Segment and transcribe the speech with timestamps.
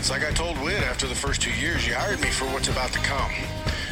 [0.00, 2.68] It's like I told Whit after the first two years, you hired me for what's
[2.68, 3.30] about to come.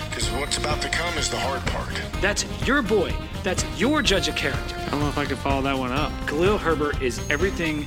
[0.09, 2.01] Because what's about to come is the hard part.
[2.23, 3.15] That's your boy.
[3.43, 4.75] That's your judge of character.
[4.87, 6.11] I don't know if I could follow that one up.
[6.27, 7.87] Khalil Herbert is everything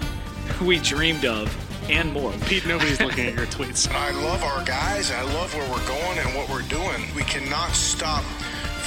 [0.63, 1.49] we dreamed of
[1.89, 2.31] and more.
[2.45, 3.91] Pete, nobody's looking at your tweets.
[3.95, 5.09] I love our guys.
[5.09, 7.03] I love where we're going and what we're doing.
[7.15, 8.23] We cannot stop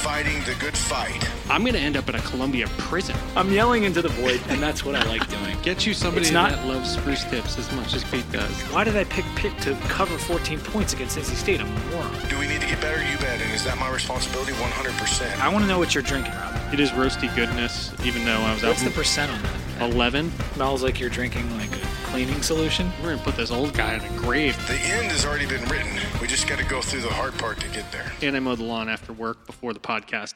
[0.05, 1.27] fighting the good fight.
[1.49, 3.15] I'm going to end up in a Columbia prison.
[3.35, 5.57] I'm yelling into the void, and that's what I like doing.
[5.63, 8.51] Get you somebody It's not- that loves spruce tips as much as Pete does.
[8.71, 11.59] Why did I pick Pitt to cover 14 points against NC State?
[11.59, 12.11] I'm a moron.
[12.29, 13.01] Do we need to get better?
[13.03, 13.41] You bet.
[13.41, 14.51] And is that my responsibility?
[14.53, 15.41] 100%.
[15.41, 16.53] I want to know what you're drinking, Rob.
[16.71, 18.67] It is roasty goodness, even though I was out.
[18.69, 19.91] What's out the percent on that?
[19.91, 20.31] 11.
[20.53, 21.74] Smells like you're drinking like a
[22.15, 22.89] cleaning solution.
[22.99, 24.55] We're going to put this old guy in a grave.
[24.69, 25.99] The end has already been written.
[26.21, 28.09] We just got to go through the hard part to get there.
[28.21, 30.33] And I mow the lawn after work before the podcast.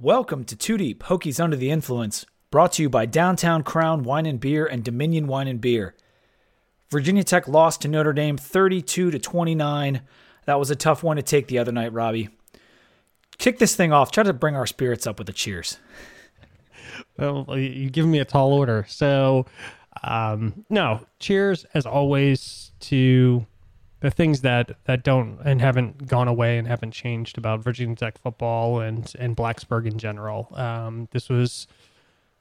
[0.00, 4.26] Welcome to Two Deep Hokies Under the Influence, brought to you by Downtown Crown Wine
[4.26, 5.94] and Beer and Dominion Wine and Beer.
[6.90, 10.00] Virginia Tech lost to Notre Dame 32 to 29.
[10.46, 12.30] That was a tough one to take the other night, Robbie.
[13.38, 14.10] Kick this thing off.
[14.10, 15.78] Try to bring our spirits up with a cheers.
[17.16, 18.86] Well, you give me a tall order.
[18.88, 19.46] So,
[20.02, 23.46] um, no, cheers as always to
[24.00, 28.18] the things that, that don't and haven't gone away and haven't changed about Virginia Tech
[28.18, 30.48] football and, and Blacksburg in general.
[30.54, 31.66] Um, this was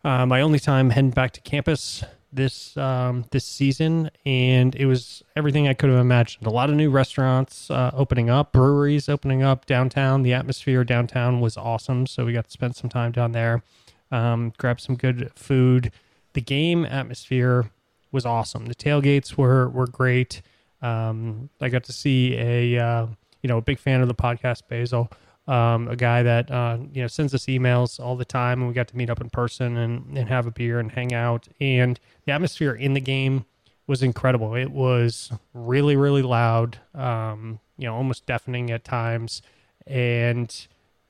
[0.04, 2.04] uh, my only time heading back to campus
[2.36, 6.46] this um, this season, and it was everything I could have imagined.
[6.46, 10.22] A lot of new restaurants uh, opening up, breweries opening up downtown.
[10.22, 13.64] The atmosphere downtown was awesome, so we got to spend some time down there,
[14.12, 15.92] um, grab some good food.
[16.36, 17.72] The game atmosphere
[18.12, 18.68] was awesome.
[18.68, 20.42] The tailgates were were great.
[20.82, 23.08] Um, I got to see a uh,
[23.42, 25.10] you know a big fan of the podcast, Basil
[25.48, 28.74] um, a guy that uh, you know sends us emails all the time, and we
[28.74, 31.48] got to meet up in person and, and have a beer and hang out.
[31.60, 33.46] And the atmosphere in the game
[33.88, 34.56] was incredible.
[34.56, 39.44] It was really, really loud, um, you know, almost deafening at times.
[39.86, 40.68] And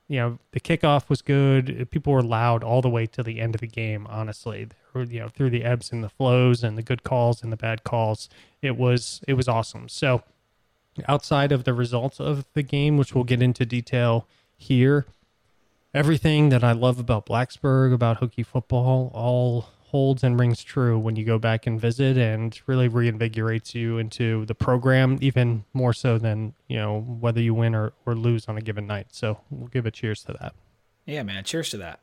[0.07, 1.87] you know, the kickoff was good.
[1.89, 4.05] People were loud all the way to the end of the game.
[4.07, 4.67] Honestly,
[5.03, 7.83] you know, through the ebbs and the flows, and the good calls and the bad
[7.83, 8.29] calls,
[8.61, 9.89] it was it was awesome.
[9.89, 10.23] So
[11.07, 15.05] outside of the results of the game, which we'll get into detail here,
[15.93, 21.15] everything that I love about Blacksburg, about Hokie football, all holds and rings true when
[21.15, 26.17] you go back and visit and really reinvigorates you into the program, even more so
[26.17, 29.07] than, you know, whether you win or, or lose on a given night.
[29.11, 30.53] So we'll give a cheers to that.
[31.05, 31.43] Yeah, man.
[31.43, 31.99] Cheers to that.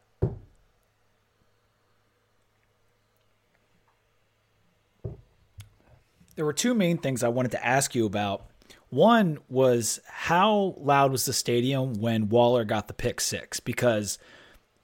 [6.43, 8.49] There were two main things I wanted to ask you about.
[8.91, 13.61] One was how loud was the stadium when Waller got the pick six?
[13.61, 14.19] Because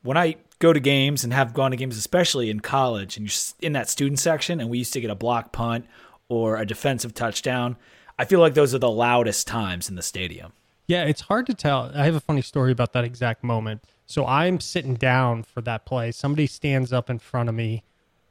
[0.02, 3.66] when I go to games and have gone to games, especially in college, and you're
[3.66, 5.86] in that student section, and we used to get a block punt
[6.28, 7.76] or a defensive touchdown,
[8.16, 10.52] I feel like those are the loudest times in the stadium.
[10.86, 11.90] Yeah, it's hard to tell.
[11.92, 13.82] I have a funny story about that exact moment.
[14.06, 16.12] So I'm sitting down for that play.
[16.12, 17.82] Somebody stands up in front of me,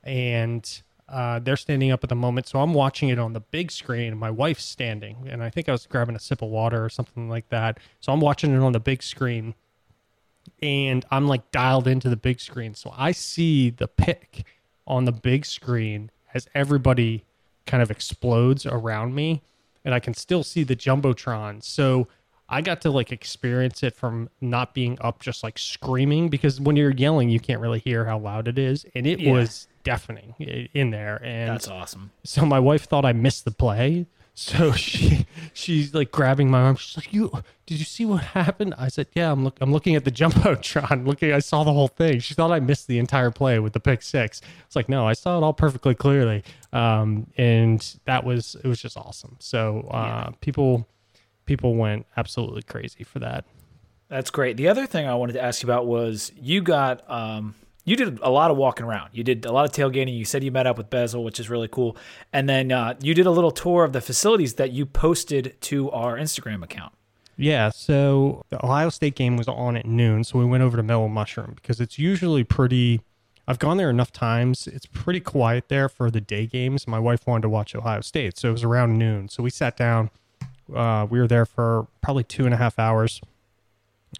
[0.01, 2.47] and uh, they're standing up at the moment.
[2.47, 4.17] So I'm watching it on the big screen.
[4.17, 7.29] My wife's standing, and I think I was grabbing a sip of water or something
[7.29, 7.79] like that.
[7.99, 9.53] So I'm watching it on the big screen,
[10.61, 12.73] and I'm like dialed into the big screen.
[12.73, 14.45] So I see the pick
[14.85, 17.23] on the big screen as everybody
[17.65, 19.41] kind of explodes around me,
[19.85, 21.63] and I can still see the jumbotron.
[21.63, 22.07] So
[22.49, 26.75] I got to like experience it from not being up, just like screaming because when
[26.75, 29.33] you're yelling, you can't really hear how loud it is, and it Yeah.
[29.33, 30.35] was deafening
[30.73, 31.21] in there.
[31.23, 32.11] And That's awesome.
[32.23, 34.05] so my wife thought I missed the play.
[34.33, 36.75] So she she's like grabbing my arm.
[36.75, 37.31] She's like, "You
[37.65, 41.07] did you see what happened?" I said, "Yeah, I'm look I'm looking at the jumbotron.
[41.07, 43.79] Looking, I saw the whole thing." She thought I missed the entire play with the
[43.79, 44.41] pick six.
[44.67, 46.43] It's like, no, I saw it all perfectly clearly.
[46.71, 49.37] Um, and that was it was just awesome.
[49.39, 50.87] So uh, people
[51.45, 53.45] people went absolutely crazy for that.
[54.07, 54.55] That's great.
[54.55, 57.55] The other thing I wanted to ask you about was you got um
[57.87, 59.11] you did a lot of walking around.
[59.13, 60.15] You did a lot of tailgating.
[60.15, 61.95] You said you met up with Bezel, which is really cool.
[62.33, 65.89] And then uh, you did a little tour of the facilities that you posted to
[65.91, 66.91] our Instagram account.
[67.37, 70.83] Yeah, so the Ohio State game was on at noon, so we went over to
[70.83, 72.99] Mellow Mushroom because it's usually pretty.
[73.47, 74.67] I've gone there enough times.
[74.67, 76.87] It's pretty quiet there for the day games.
[76.89, 79.29] My wife wanted to watch Ohio State, so it was around noon.
[79.29, 80.09] So we sat down.
[80.75, 83.21] Uh, we were there for probably two and a half hours,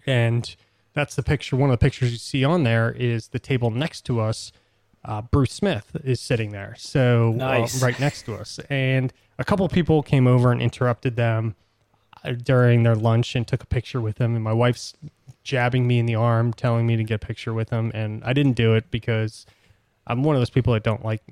[0.06, 0.56] and
[0.98, 1.56] that's the picture.
[1.56, 4.52] One of the pictures you see on there is the table next to us.
[5.04, 9.64] Uh, Bruce Smith is sitting there, so uh, right next to us, and a couple
[9.64, 11.54] of people came over and interrupted them
[12.24, 14.34] uh, during their lunch and took a picture with him.
[14.34, 14.94] And my wife's
[15.44, 18.32] jabbing me in the arm, telling me to get a picture with him, and I
[18.32, 19.46] didn't do it because
[20.08, 21.22] I'm one of those people that don't like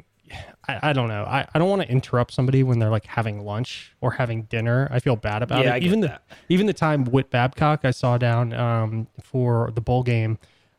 [0.69, 1.25] I, I don't know.
[1.25, 4.89] I, I don't want to interrupt somebody when they're like having lunch or having dinner.
[4.91, 5.83] I feel bad about Yeah, it.
[5.83, 6.23] Even that.
[6.29, 10.39] the even the time Whit Babcock I saw down um, for the bowl game,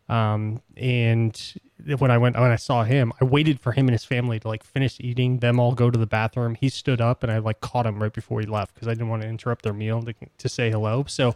[0.09, 1.53] um, and
[1.99, 4.47] when I went when I saw him, I waited for him and his family to
[4.47, 6.55] like finish eating, them all go to the bathroom.
[6.55, 9.09] He stood up and I like caught him right before he left because I didn't
[9.09, 11.05] want to interrupt their meal to, to say hello.
[11.07, 11.35] So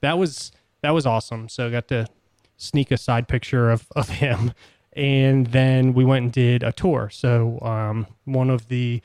[0.00, 0.50] that was
[0.82, 1.48] that was awesome.
[1.48, 2.06] So I got to
[2.56, 4.52] sneak a side picture of, of him.
[4.94, 7.08] And then we went and did a tour.
[7.10, 9.02] So um, one of the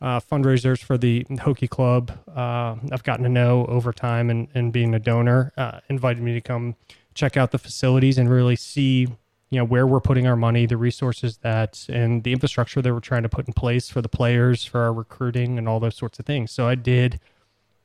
[0.00, 4.72] uh, fundraisers for the Hokie Club, uh, I've gotten to know over time and, and
[4.72, 6.76] being a donor, uh, invited me to come
[7.14, 9.08] check out the facilities and really see,
[9.50, 13.00] you know, where we're putting our money, the resources that, and the infrastructure that we're
[13.00, 16.18] trying to put in place for the players, for our recruiting, and all those sorts
[16.18, 16.50] of things.
[16.50, 17.18] So I did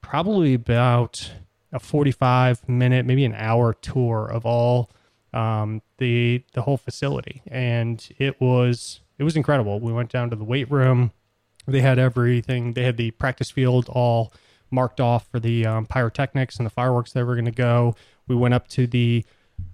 [0.01, 1.31] probably about
[1.71, 4.89] a 45 minute, maybe an hour tour of all
[5.33, 9.79] um, the the whole facility, and it was it was incredible.
[9.79, 11.11] We went down to the weight room.
[11.67, 12.73] They had everything.
[12.73, 14.33] They had the practice field all
[14.71, 17.95] marked off for the um, pyrotechnics and the fireworks that were going to go.
[18.27, 19.25] We went up to the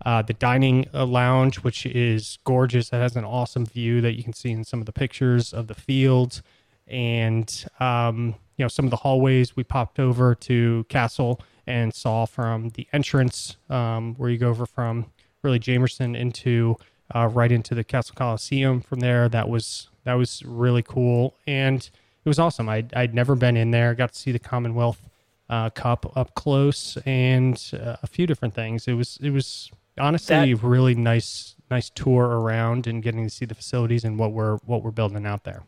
[0.05, 2.89] uh, the dining uh, lounge, which is gorgeous.
[2.89, 5.67] It has an awesome view that you can see in some of the pictures of
[5.67, 6.41] the field,
[6.87, 9.55] and um, you know some of the hallways.
[9.55, 14.65] We popped over to Cassell and saw from the entrance um, where you go over
[14.65, 15.07] from
[15.45, 16.75] really Jamerson into
[17.13, 18.81] uh, right into the Cassell Coliseum.
[18.81, 21.79] From there, that was that was really cool, and
[22.25, 22.67] it was awesome.
[22.67, 23.93] I'd, I'd never been in there.
[23.93, 25.07] Got to see the Commonwealth
[25.49, 28.87] uh, Cup up close and uh, a few different things.
[28.87, 33.45] It was it was honestly a really nice nice tour around and getting to see
[33.45, 35.63] the facilities and what we're what we're building out there.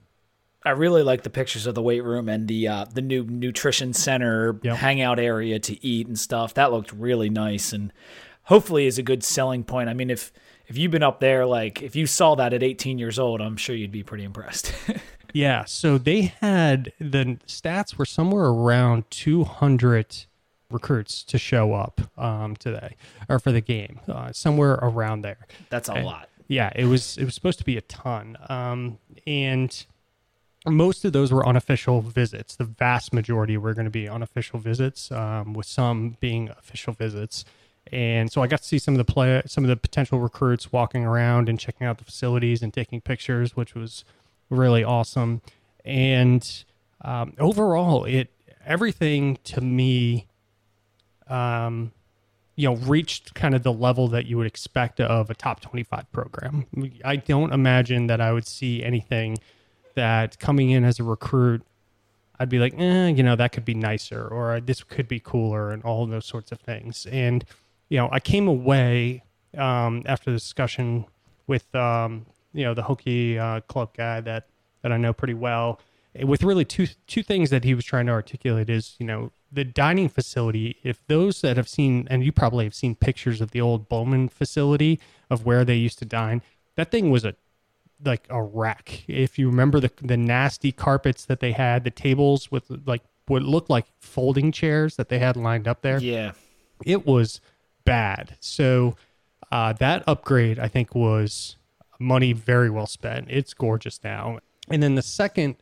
[0.66, 3.94] I really like the pictures of the weight room and the uh, the new nutrition
[3.94, 4.78] center Yep.
[4.78, 6.56] hangout area to eat and stuff.
[6.56, 7.94] That looked really nice and
[8.48, 9.90] hopefully is a good selling point.
[9.90, 10.34] I mean, if
[10.68, 13.56] if you've been up there, like if you saw that at 18 years old, I'm
[13.56, 14.74] sure you'd be pretty impressed.
[15.34, 20.26] Yeah, so they had the stats were somewhere around 200
[20.72, 22.96] recruits to show up um, today
[23.30, 25.46] or for the game, uh, somewhere around there.
[25.70, 26.30] That's a lot.
[26.48, 29.86] Yeah, it was it was supposed to be a ton, um, and
[30.66, 32.56] most of those were unofficial visits.
[32.56, 37.44] The vast majority were going to be unofficial visits, um, with some being official visits.
[37.92, 40.72] And so I got to see some of the play, some of the potential recruits
[40.72, 44.04] walking around and checking out the facilities and taking pictures, which was
[44.50, 45.42] really awesome.
[45.86, 46.64] And
[47.02, 48.30] um, overall, it
[48.66, 50.28] everything to me
[51.28, 51.92] um,
[52.58, 56.12] you know, reached kind of the level that you would expect of a top 25
[56.12, 56.66] program.
[57.06, 59.38] I don't imagine that I would see anything
[59.94, 61.62] that coming in as a recruit,
[62.40, 65.72] I'd be like, eh, you know, that could be nicer or this could be cooler
[65.72, 67.06] and all those sorts of things.
[67.12, 67.46] And,
[67.90, 69.24] you know, I came away
[69.58, 71.06] um, after the discussion
[71.48, 74.48] with, um, you know, the Hokie uh, club guy that,
[74.82, 75.80] that I know pretty well
[76.24, 79.64] with really two two things that he was trying to articulate is you know the
[79.64, 83.62] dining facility if those that have seen and you probably have seen pictures of the
[83.62, 85.00] old bowman facility
[85.30, 86.42] of where they used to dine
[86.76, 87.36] that thing was a
[88.04, 92.50] like a wreck if you remember the the nasty carpets that they had the tables
[92.52, 96.32] with like what looked like folding chairs that they had lined up there Yeah.
[96.84, 97.42] it was
[97.88, 98.38] bad.
[98.40, 98.96] So
[99.52, 101.58] uh, that upgrade, I think, was
[102.00, 103.28] money very well spent.
[103.30, 104.40] It's gorgeous now.
[104.70, 105.56] And then the second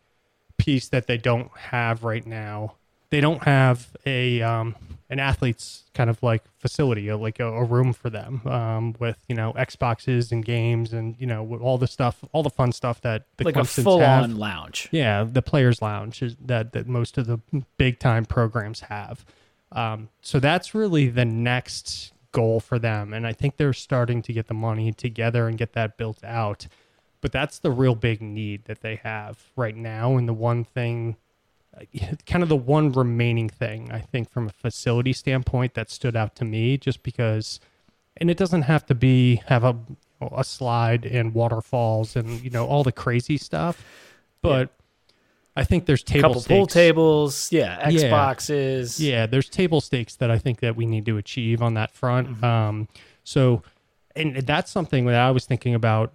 [0.58, 2.75] piece that they don't have right now,
[3.12, 4.75] they don't have a um,
[5.10, 9.36] an athlete's kind of like facility, like a, a room for them um, with you
[9.36, 13.27] know Xboxes and games and you know all the stuff, all the fun stuff that
[13.38, 14.24] the Like a Clemsons full have.
[14.24, 14.89] on lounge.
[14.91, 17.38] Yeah, the players' lounge is that that most of the
[17.77, 19.24] big time programs have.
[19.72, 24.34] Um, so that's really the next goal for them, and I think they're starting to
[24.34, 26.68] get the money together and get that built out.
[27.22, 31.15] But that's the real big need that they have right now, and the one thing,
[32.25, 36.36] kind of the one remaining thing I think from a facility standpoint that stood out
[36.36, 37.62] to me, just because,
[38.18, 39.77] and it doesn't have to be have a
[40.32, 43.84] a slide and waterfalls and you know all the crazy stuff,
[44.42, 44.70] but
[45.56, 46.58] I think there's table couple stakes.
[46.58, 48.10] pool tables, yeah, Yeah.
[48.10, 49.00] Xboxes.
[49.00, 52.44] Yeah, there's table stakes that I think that we need to achieve on that front.
[52.44, 52.88] Um,
[53.24, 53.64] so,
[54.16, 56.14] and that's something that I was thinking about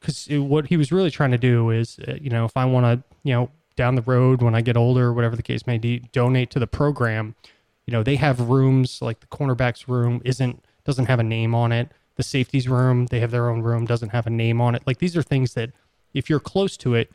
[0.00, 2.84] because what he was really trying to do is, uh, you know, if I want
[2.84, 6.00] to, you know, down the road when I get older, whatever the case may be,
[6.12, 7.34] donate to the program.
[7.86, 11.72] You know, they have rooms like the cornerbacks room isn't doesn't have a name on
[11.72, 11.90] it.
[12.16, 14.82] The safeties room, they have their own room, doesn't have a name on it.
[14.86, 15.70] Like these are things that
[16.12, 17.10] if you're close to it,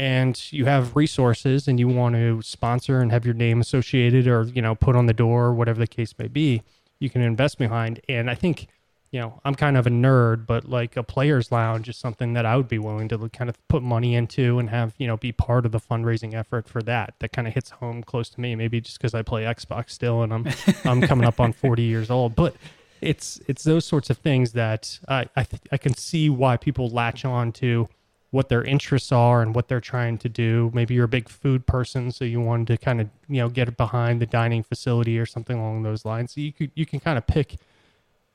[0.00, 4.44] and you have resources and you want to sponsor and have your name associated or
[4.44, 6.62] you know put on the door whatever the case may be
[7.00, 8.66] you can invest behind and i think
[9.12, 12.46] you know, I'm kind of a nerd, but like a players lounge is something that
[12.46, 15.32] I would be willing to kind of put money into and have, you know, be
[15.32, 17.14] part of the fundraising effort for that.
[17.18, 20.22] That kind of hits home close to me, maybe just because I play Xbox still
[20.22, 20.46] and I'm
[20.84, 22.54] I'm coming up on 40 years old, but
[23.00, 26.88] it's it's those sorts of things that I I, th- I can see why people
[26.88, 27.88] latch on to
[28.30, 30.70] what their interests are and what they're trying to do.
[30.72, 33.76] Maybe you're a big food person, so you wanted to kind of you know get
[33.76, 36.32] behind the dining facility or something along those lines.
[36.34, 37.56] So you could you can kind of pick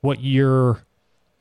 [0.02, 0.82] what your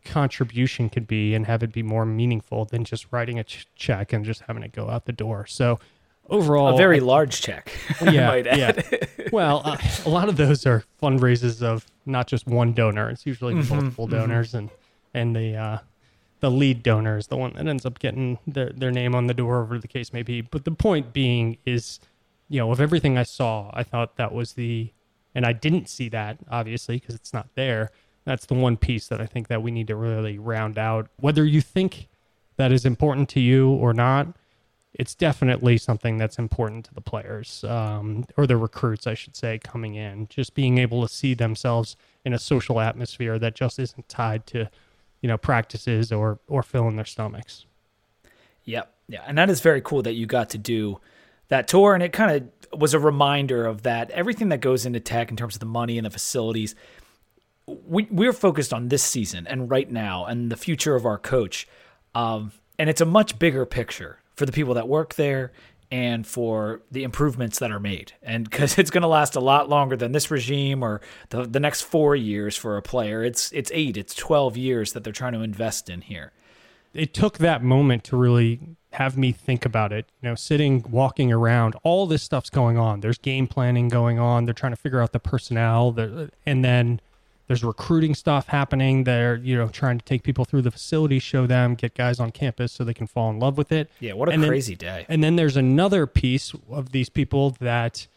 [0.03, 4.13] contribution could be and have it be more meaningful than just writing a ch- check
[4.13, 5.45] and just having it go out the door.
[5.47, 5.79] So
[6.29, 7.71] overall, a very I- large check.
[8.01, 8.57] Yeah, might add.
[8.91, 8.97] yeah.
[9.31, 13.09] Well, uh, a lot of those are fundraisers of not just one donor.
[13.09, 14.69] It's usually Mm-hmm, multiple donors, and
[15.13, 15.77] and the uh,
[16.45, 19.33] the lead donor is the one that ends up getting their their name on the
[19.33, 20.41] door, whatever the case may be.
[20.41, 21.99] But the point being is,
[22.49, 24.91] you know, of everything I saw, I thought that was the,
[25.33, 27.89] and I didn't see that obviously because it's not there.
[28.25, 31.07] That's the one piece that I think that we need to really round out.
[31.19, 32.09] Whether you think
[32.57, 34.27] that is important to you or not,
[34.93, 39.57] it's definitely something that's important to the players um, or the recruits, I should say,
[39.57, 40.27] coming in.
[40.27, 44.69] Just being able to see themselves in a social atmosphere that just isn't tied to,
[45.25, 47.65] you know, practices or or filling their stomachs.
[48.65, 48.93] Yep.
[49.07, 49.23] Yeah.
[49.25, 50.99] And that is very cool that you got to do
[51.47, 51.95] that tour.
[51.95, 55.35] And it kind of was a reminder of that everything that goes into tech in
[55.35, 56.75] terms of the money and the facilities.
[57.65, 61.67] We, we're focused on this season and right now and the future of our coach.
[62.13, 65.53] Um, and it's a much bigger picture for the people that work there
[65.95, 68.11] and for the improvements that are made.
[68.21, 70.99] And because it's going to last a lot longer than this regime or
[71.29, 73.23] the, the next four years for a player.
[73.23, 76.33] It's, it's eight, it's 12 years that they're trying to invest in here.
[76.93, 78.59] it took that moment to really
[78.91, 80.05] have me think about it.
[80.21, 82.99] You know, sitting, walking around, all this stuff's going on.
[82.99, 84.43] There's game planning going on.
[84.43, 85.95] They're trying to figure out the personnel,
[86.45, 86.99] and then
[87.47, 89.03] there's recruiting stuff happening.
[89.03, 92.31] They're you know trying to take people through the facility, show them, get guys on
[92.31, 93.89] campus so they can fall in love with it.
[93.99, 94.13] Yeah.
[94.13, 95.05] What a And then- crazy day.
[95.09, 98.07] And then there's another piece of these people that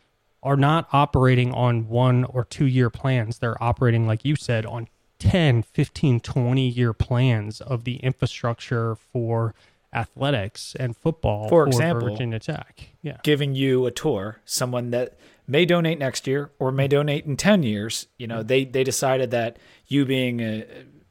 [0.42, 3.38] are not operating on one or two year plans.
[3.40, 9.52] They're operating, like you said, on 10, 15, 20 year plans of the infrastructure for
[9.92, 12.90] athletics and football For example, Virginia Tech.
[13.02, 13.16] Yeah.
[13.23, 15.16] giving you a tour, someone that
[15.48, 19.30] may donate next year or may donate in 10 years, you know, they, they decided
[19.32, 20.64] that you being a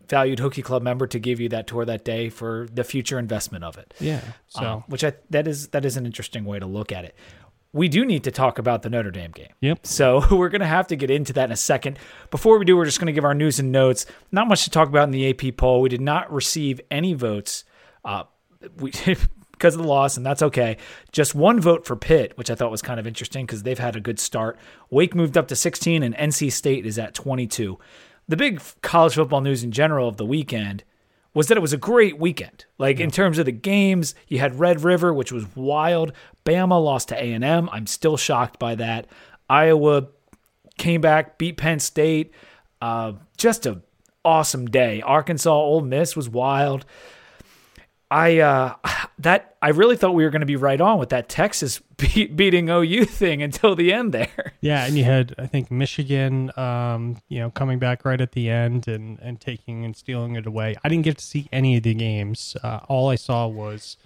[0.07, 3.63] valued Hokie Club member to give you that tour that day for the future investment
[3.65, 3.93] of it.
[3.99, 4.21] Yeah.
[4.47, 7.15] So, Um, which I, that is, that is an interesting way to look at it.
[7.73, 9.49] We do need to talk about the Notre Dame game.
[9.59, 9.85] Yep.
[9.85, 11.99] So we're going to have to get into that in a second.
[12.31, 14.05] Before we do, we're just going to give our news and notes.
[14.31, 15.81] Not much to talk about in the AP poll.
[15.81, 17.65] We did not receive any votes.
[18.05, 18.23] Uh,
[18.77, 18.91] we
[19.57, 20.77] because of the loss, and that's okay.
[21.11, 23.95] Just one vote for Pitt, which I thought was kind of interesting because they've had
[23.95, 24.57] a good start.
[24.89, 27.77] Wake moved up to 16, and NC State is at 22.
[28.27, 30.83] The big college football news in general of the weekend
[31.33, 32.65] was that it was a great weekend.
[32.77, 36.11] Like in terms of the games, you had Red River, which was wild.
[36.45, 37.69] Bama lost to A&M.
[37.71, 39.07] I'm still shocked by that.
[39.49, 40.07] Iowa
[40.77, 42.33] came back, beat Penn State.
[42.81, 43.81] Uh, just a
[44.25, 45.01] awesome day.
[45.01, 46.85] Arkansas, Ole Miss was wild.
[48.09, 48.75] I uh,
[49.19, 52.27] that I really thought we were going to be right on with that Texas be-
[52.27, 54.53] beating OU thing until the end there.
[54.61, 54.85] yeah.
[54.85, 58.87] And you had, I think, Michigan, um, you know, coming back right at the end
[58.87, 60.75] and, and taking and stealing it away.
[60.83, 62.55] I didn't get to see any of the games.
[62.63, 63.97] Uh, all I saw was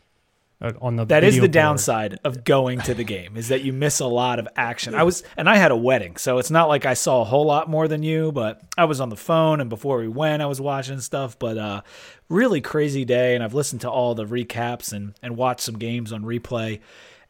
[0.61, 1.51] on the That is the board.
[1.51, 4.93] downside of going to the game is that you miss a lot of action.
[4.93, 7.45] I was and I had a wedding, so it's not like I saw a whole
[7.45, 10.45] lot more than you, but I was on the phone and before we went I
[10.45, 11.81] was watching stuff, but uh
[12.29, 16.13] really crazy day and I've listened to all the recaps and and watched some games
[16.13, 16.79] on replay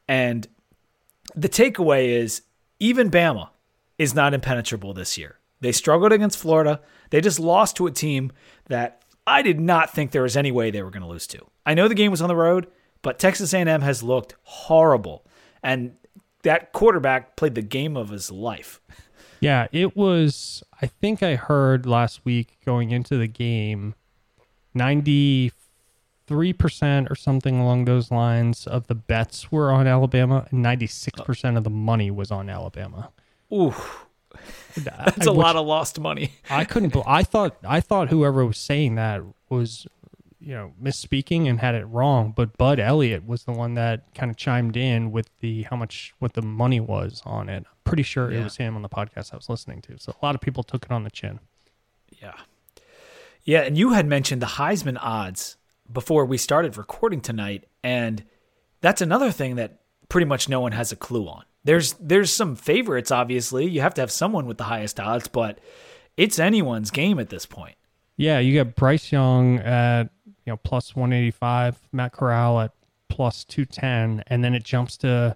[0.08, 0.48] and
[1.36, 2.42] the takeaway is
[2.80, 3.50] even Bama
[3.98, 5.38] is not impenetrable this year.
[5.62, 6.82] They struggled against Florida.
[7.12, 8.32] They just lost to a team
[8.68, 11.46] that I did not think there was any way they were going to lose to.
[11.66, 12.68] I know the game was on the road,
[13.02, 15.26] but Texas A&M has looked horrible,
[15.64, 15.96] and
[16.44, 18.82] that quarterback played the game of his life.
[19.40, 20.64] Yeah, it was.
[20.82, 23.96] I think I heard last week going into the game,
[24.74, 25.52] ninety
[26.28, 30.88] three percent or something along those lines of the bets were on Alabama, and ninety
[30.88, 33.12] six percent of the money was on Alabama.
[33.52, 33.74] Ooh,
[34.78, 36.34] that's a lot of lost money.
[36.50, 36.96] I couldn't.
[37.06, 37.58] I thought.
[37.68, 39.88] I thought whoever was saying that was,
[40.42, 42.34] you know, misspeaking and had it wrong.
[42.36, 46.14] But Bud Elliott was the one that kind of chimed in with the how much
[46.20, 47.64] what the money was on it.
[47.68, 50.00] I'm pretty sure it was him on the podcast I was listening to.
[50.00, 51.40] So a lot of people took it on the chin.
[52.22, 52.34] Yeah.
[53.44, 55.58] Yeah, and you had mentioned the Heisman odds
[55.92, 58.24] before we started recording tonight, and
[58.82, 61.44] that's another thing that pretty much no one has a clue on.
[61.64, 63.68] There's there's some favorites obviously.
[63.68, 65.60] You have to have someone with the highest odds, but
[66.18, 67.76] it's anyone's game at this point.
[68.18, 70.10] Yeah, you got Bryce Young at
[70.46, 72.72] you know plus one eighty five, Matt Corral at
[73.10, 75.36] plus two ten, and then it jumps to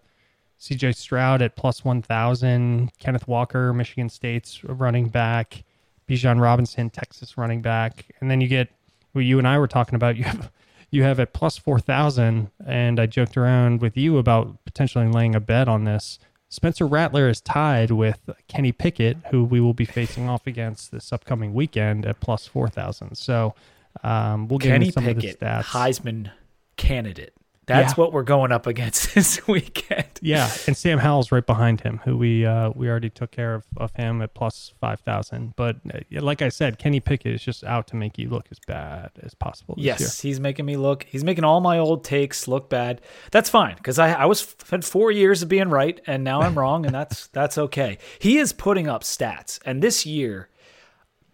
[0.58, 0.94] C.J.
[0.94, 5.64] Stroud at plus one thousand, Kenneth Walker, Michigan State's running back,
[6.08, 8.70] Bijan Robinson, Texas running back, and then you get
[9.12, 10.16] what you and I were talking about.
[10.18, 10.52] You have
[10.92, 15.36] you have at plus four thousand, and I joked around with you about potentially laying
[15.36, 16.20] a bet on this.
[16.48, 21.12] Spencer Rattler is tied with Kenny Pickett, who we will be facing off against this
[21.12, 23.18] upcoming weekend at plus four thousand.
[23.18, 23.56] So
[24.04, 25.64] um, we'll get Kenny some Pickett, of the stats.
[25.64, 26.32] Heisman
[26.78, 27.34] candidate.
[27.68, 28.04] That's Yeah.
[28.04, 30.06] what we're going up against this weekend.
[30.22, 33.64] Yeah, and Sam Howell's right behind him, who we uh, we already took care of,
[33.78, 35.56] of him at plus five thousand.
[35.56, 38.60] But uh, like I said, Kenny Pickett is just out to make you look as
[38.68, 39.74] bad as possible.
[39.78, 41.08] This Yes, he's making me look.
[41.10, 43.02] He's making all my old takes look bad.
[43.32, 46.56] That's fine because I I was had four years of being right and now I'm
[46.56, 47.98] wrong and that's that's okay.
[48.20, 50.50] He is putting up stats and this year,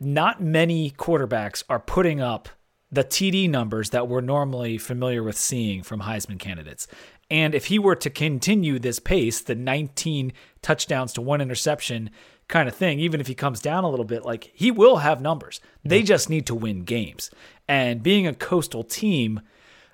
[0.02, 2.50] not many quarterbacks are putting up
[2.92, 6.88] the TD numbers that we're normally familiar with seeing from Heisman candidates.
[7.30, 12.10] And if he were to continue this pace, the 19 touchdowns to one interception
[12.50, 15.22] kind of thing, even if he comes down a little bit, like he will have
[15.22, 15.62] numbers.
[15.86, 17.32] They just need to win games.
[17.70, 19.40] And being a coastal team,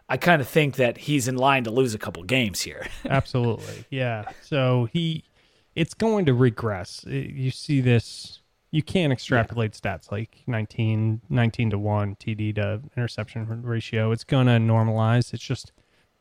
[0.10, 2.88] I kind of think that he's in line to lose a couple games here.
[3.06, 3.86] Absolutely.
[3.92, 4.30] Yeah.
[4.42, 5.24] So he,
[5.76, 7.06] it's going to regress.
[7.06, 8.37] You see this,
[8.72, 14.12] you can't extrapolate stats like 19, 19 to 1 TD to interception ratio.
[14.12, 15.34] It's going to normalize.
[15.34, 15.72] It's just,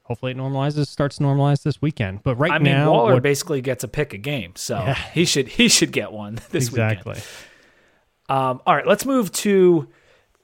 [0.04, 2.22] hopefully it normalizes, starts to normalize this weekend.
[2.22, 5.24] But right I mean, now, Waller what- basically gets a pick a game, so he
[5.24, 6.92] should he should get one this weekend.
[7.00, 7.22] exactly.
[8.28, 9.88] Um, all right, let's move to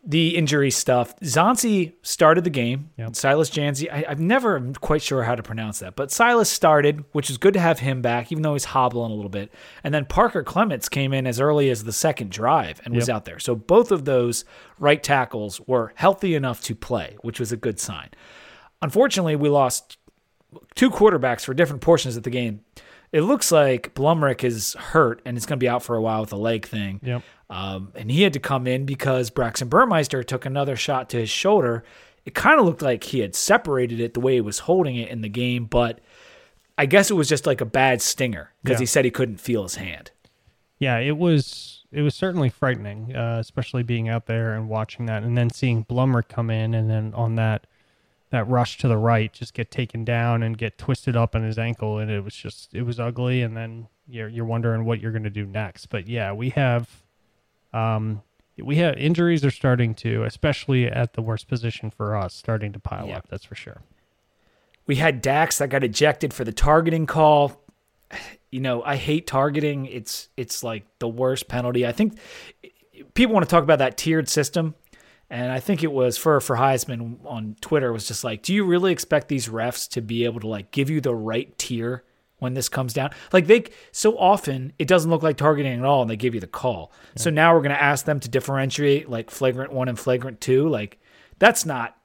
[0.04, 1.14] the injury stuff.
[1.20, 2.90] Dzansi started the game.
[2.96, 3.14] Yep.
[3.14, 7.30] Silas Dzansi, I, I'm never quite sure how to pronounce that, but Silas started, which
[7.30, 9.52] is good to have him back, even though he's hobbling a little bit.
[9.84, 13.14] And then Parker Clements came in as early as the second drive and was Yep.
[13.14, 13.38] out there.
[13.38, 14.44] So both of those
[14.80, 18.08] right tackles were healthy enough to play, which was a good sign.
[18.80, 19.98] Unfortunately, we lost
[20.74, 22.60] two quarterbacks for different portions of the game.
[23.12, 26.22] It looks like Blumrick is hurt and it's going to be out for a while
[26.22, 26.98] with a leg thing.
[27.02, 27.22] Yep.
[27.50, 31.28] Um, and he had to come in because Braxton Burmeister took another shot to his
[31.28, 31.84] shoulder.
[32.24, 35.10] It kind of looked like he had separated it the way he was holding it
[35.10, 36.00] in the game, but
[36.78, 38.82] I guess it was just like a bad stinger because Yeah.
[38.84, 40.10] he said he couldn't feel his hand.
[40.78, 45.22] Yeah, it was it was certainly frightening, uh, especially being out there and watching that,
[45.22, 47.66] and then seeing Blummer come in, and then on that
[48.32, 51.58] that rush to the right, just get taken down and get twisted up on his
[51.58, 53.42] ankle, and it was just it was ugly.
[53.42, 55.86] And then you're you're wondering what you're going to do next.
[55.86, 56.88] But yeah, we have
[57.72, 58.22] um
[58.60, 62.78] we have injuries are starting to, especially at the worst position for us, starting to
[62.80, 63.18] pile Yeah.
[63.18, 63.28] up.
[63.28, 63.82] That's for sure.
[64.86, 67.62] We had Dax that got ejected for the targeting call.
[68.50, 69.86] You know, I hate targeting.
[69.86, 71.86] It's it's like the worst penalty.
[71.86, 72.18] I think
[73.14, 74.74] people want to talk about that tiered system,
[75.32, 78.66] and I think it was for for Heisman on Twitter was just like, do you
[78.66, 82.04] really expect these refs to be able to like give you the right tier
[82.38, 83.12] when this comes down?
[83.32, 86.40] Like they so often it doesn't look like targeting at all, and they give you
[86.40, 86.92] the call.
[87.16, 90.68] So now we're gonna ask them to differentiate like flagrant one and flagrant two.
[90.68, 91.00] Like
[91.38, 91.96] that's not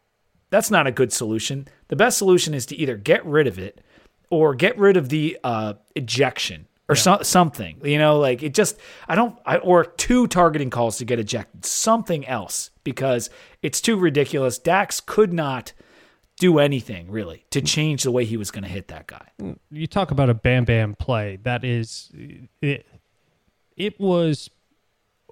[0.49, 1.67] that's not a good solution.
[1.89, 3.81] The best solution is to either get rid of it
[4.29, 7.79] or get rid of the uh, ejection or so, something.
[7.83, 11.65] You know, like it just I don't I, or two targeting calls to get ejected.
[11.65, 13.29] Something else because
[13.61, 14.57] it's too ridiculous.
[14.57, 15.73] Dax could not
[16.37, 19.27] do anything really to change the way he was going to hit that guy.
[19.71, 22.11] you talk about a bam bam play that is
[22.61, 22.85] it
[23.75, 24.49] it was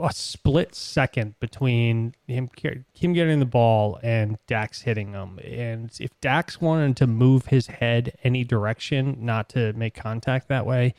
[0.01, 2.49] a split second between him
[2.93, 7.67] him getting the ball and Dax hitting him and if Dax wanted to move his
[7.67, 10.95] head any direction not to make contact that way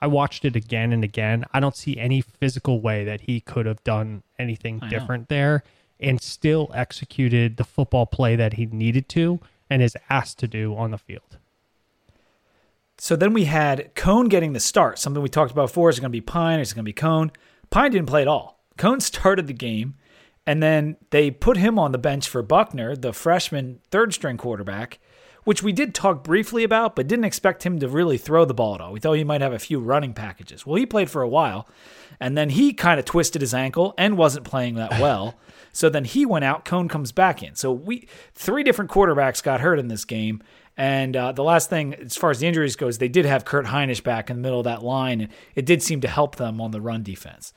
[0.00, 3.66] I watched it again and again I don't see any physical way that he could
[3.66, 4.88] have done anything know.
[4.88, 5.62] different there
[6.00, 10.76] and still executed the football play that he needed to and is asked to do
[10.76, 11.38] on the field
[12.98, 14.98] So then we had Coan getting the start.
[14.98, 16.60] Something we talked about before is it going to be Pyne?
[16.60, 17.30] Is it going to be Coan?
[17.70, 18.60] Pyne didn't play at all.
[18.78, 19.94] Coan started the game,
[20.46, 24.98] and then they put him on the bench for Buchner, the freshman third string quarterback,
[25.44, 28.74] which we did talk briefly about, but didn't expect him to really throw the ball
[28.74, 28.92] at all.
[28.92, 30.66] We thought he might have a few running packages.
[30.66, 31.68] Well, he played for a while,
[32.18, 35.36] and then he kind of twisted his ankle and wasn't playing that well.
[35.72, 36.64] so then he went out.
[36.64, 37.54] Coan comes back in.
[37.54, 40.42] So we three different quarterbacks got hurt in this game.
[40.76, 43.66] And uh, the last thing, as far as the injuries goes, they did have Kurt
[43.66, 46.60] Hinish back in the middle of that line, and it did seem to help them
[46.60, 47.52] on the run defense.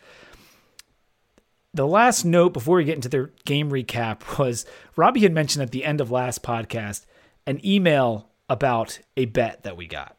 [1.73, 5.71] The last note before we get into their game recap was Robbie had mentioned at
[5.71, 7.05] the end of last podcast
[7.47, 10.15] an email about a bet that we got.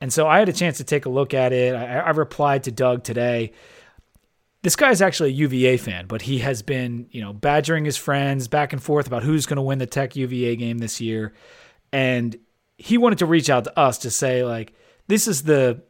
[0.00, 1.74] And so I had a chance to take a look at it.
[1.74, 3.52] I, I replied to Doug today.
[4.62, 8.48] this guy's actually a UVA fan, but he has been, you know, badgering his friends
[8.48, 11.32] back and forth about who's going to win the Tech UVA game this year.
[11.92, 12.36] And
[12.78, 14.72] he wanted to reach out to us to say, like,
[15.06, 15.82] this is the,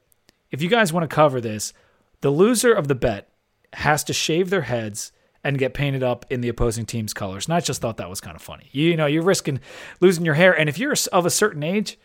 [0.50, 1.72] if you guys want to cover this,
[2.20, 3.30] the loser of the bet
[3.72, 5.12] has to shave their heads
[5.44, 7.46] and get painted up in the opposing team's colors.
[7.46, 8.68] And I just thought that was kind of funny.
[8.72, 9.60] You know, you're risking
[10.00, 10.52] losing your hair.
[10.52, 11.98] And if you're of a certain age,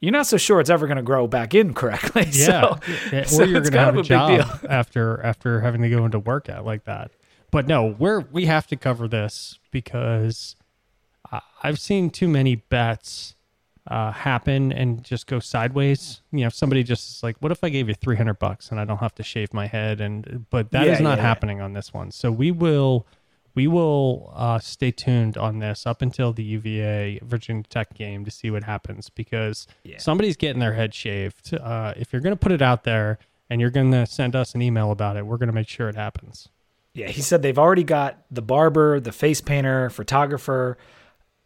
[0.00, 2.26] you're not so sure it's ever going to grow back in correctly.
[2.32, 2.78] Yeah, So,
[3.12, 6.04] Yeah, or so you're going to have a, a job after after having to go
[6.04, 7.12] into workout like that.
[7.50, 10.56] But no, we're we have to cover this because
[11.62, 13.36] I've seen too many bets
[13.88, 16.22] uh, happen and just go sideways.
[16.30, 18.78] You know, somebody just is like, "What if I gave you three hundred bucks and
[18.78, 21.28] I don't have to shave my head?" And but that is Yeah, not yeah, yeah.
[21.28, 22.10] happening on this one.
[22.12, 23.06] So we will
[23.54, 28.30] we will uh, stay tuned on this up until the UVA Virginia Tech game to
[28.30, 29.66] see what happens because
[29.98, 31.52] somebody's getting their head shaved.
[31.54, 33.18] Uh, if you're going to put it out there
[33.50, 35.88] and you're going to send us an email about it, we're going to make sure
[35.90, 36.48] it happens.
[36.94, 40.78] Yeah, he said they've already got the barber, the face painter, photographer,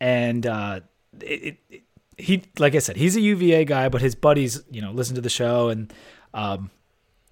[0.01, 0.81] and uh,
[1.21, 1.83] it, it-
[2.17, 5.21] he, like I said, he's a UVA guy, but his buddies, you know, listen to
[5.21, 5.93] the show and
[6.35, 6.71] um,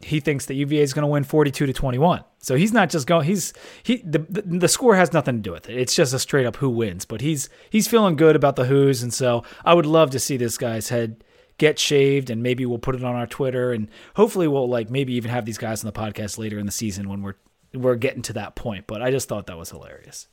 [0.03, 2.25] he thinks that UVA is going to win 42 to 21.
[2.38, 3.27] So he's not just going.
[3.27, 5.79] He's he the, the the score has nothing to do with it.
[5.79, 7.05] It's just a straight up who wins.
[7.05, 10.37] But he's he's feeling good about the who's, and so I would love to see
[10.37, 11.25] this guy's head
[11.57, 15.14] get shaved, and maybe we'll put it on our Twitter, and hopefully we'll like maybe
[15.14, 17.37] even have these guys on the podcast later in the season when we're
[17.73, 18.87] we're getting to that point.
[18.87, 20.29] But I just thought that was hilarious.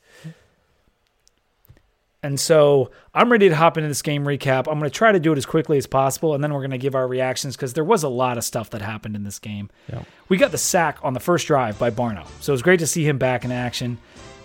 [2.22, 4.68] And so I'm ready to hop into this game recap.
[4.68, 6.70] I'm going to try to do it as quickly as possible, and then we're going
[6.70, 9.40] to give our reactions because there was a lot of stuff that happened in this
[9.40, 9.70] game.
[9.92, 10.04] Yeah.
[10.28, 12.86] We got the sack on the first drive by Barno, so it was great to
[12.86, 13.98] see him back in action.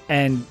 [0.09, 0.45] And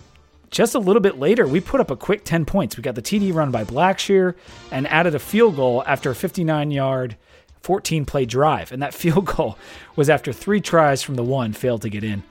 [0.50, 2.76] just a little bit later, we put up a quick 10 points.
[2.76, 4.34] We got the TD run by Blackshear
[4.70, 7.16] and added a field goal after a 59 yard,
[7.62, 8.70] 14 play drive.
[8.70, 9.58] And that field goal
[9.96, 12.22] was after three tries from the one failed to get in.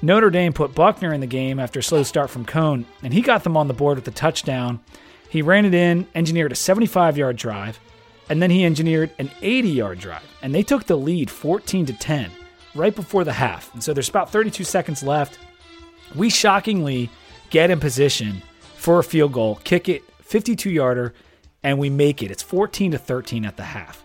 [0.00, 3.20] Notre Dame put Buchner in the game after a slow start from Coan, and he
[3.20, 4.80] got them on the board with a touchdown.
[5.28, 7.80] He ran it in, engineered a 75 yard drive,
[8.28, 10.22] and then he engineered an 80 yard drive.
[10.40, 12.30] And they took the lead 14 to 10
[12.76, 13.72] right before the half.
[13.74, 15.38] And so there's about 32 seconds left.
[16.14, 17.10] We shockingly
[17.50, 18.42] get in position
[18.76, 21.12] for a field goal, kick it 52 yarder,
[21.64, 22.30] and we make it.
[22.30, 24.04] It's 14 to 13 at the half.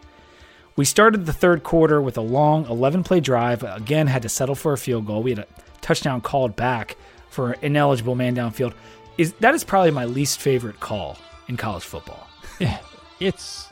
[0.76, 3.64] We started the third quarter with a long 11 play drive.
[3.64, 5.22] Again, had to settle for a field goal.
[5.22, 5.48] We had a
[5.82, 6.98] touchdown called back
[7.30, 8.74] for an ineligible man downfield.
[9.18, 12.28] Is that is probably my least favorite call in college football.
[13.20, 13.70] It's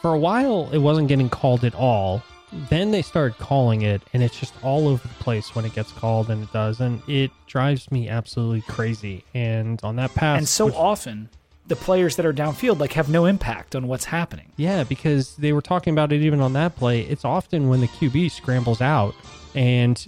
[0.00, 2.22] for a while it wasn't getting called at all.
[2.70, 5.92] Then they started calling it, and it's just all over the place when it gets
[5.92, 9.24] called, and it does, and it drives me absolutely crazy.
[9.34, 11.28] And on that pass, And so which- often
[11.68, 14.52] the players that are downfield like have no impact on what's happening.
[14.56, 17.00] Yeah, because they were talking about it even on that play.
[17.02, 19.14] It's often when the QB scrambles out
[19.54, 20.06] and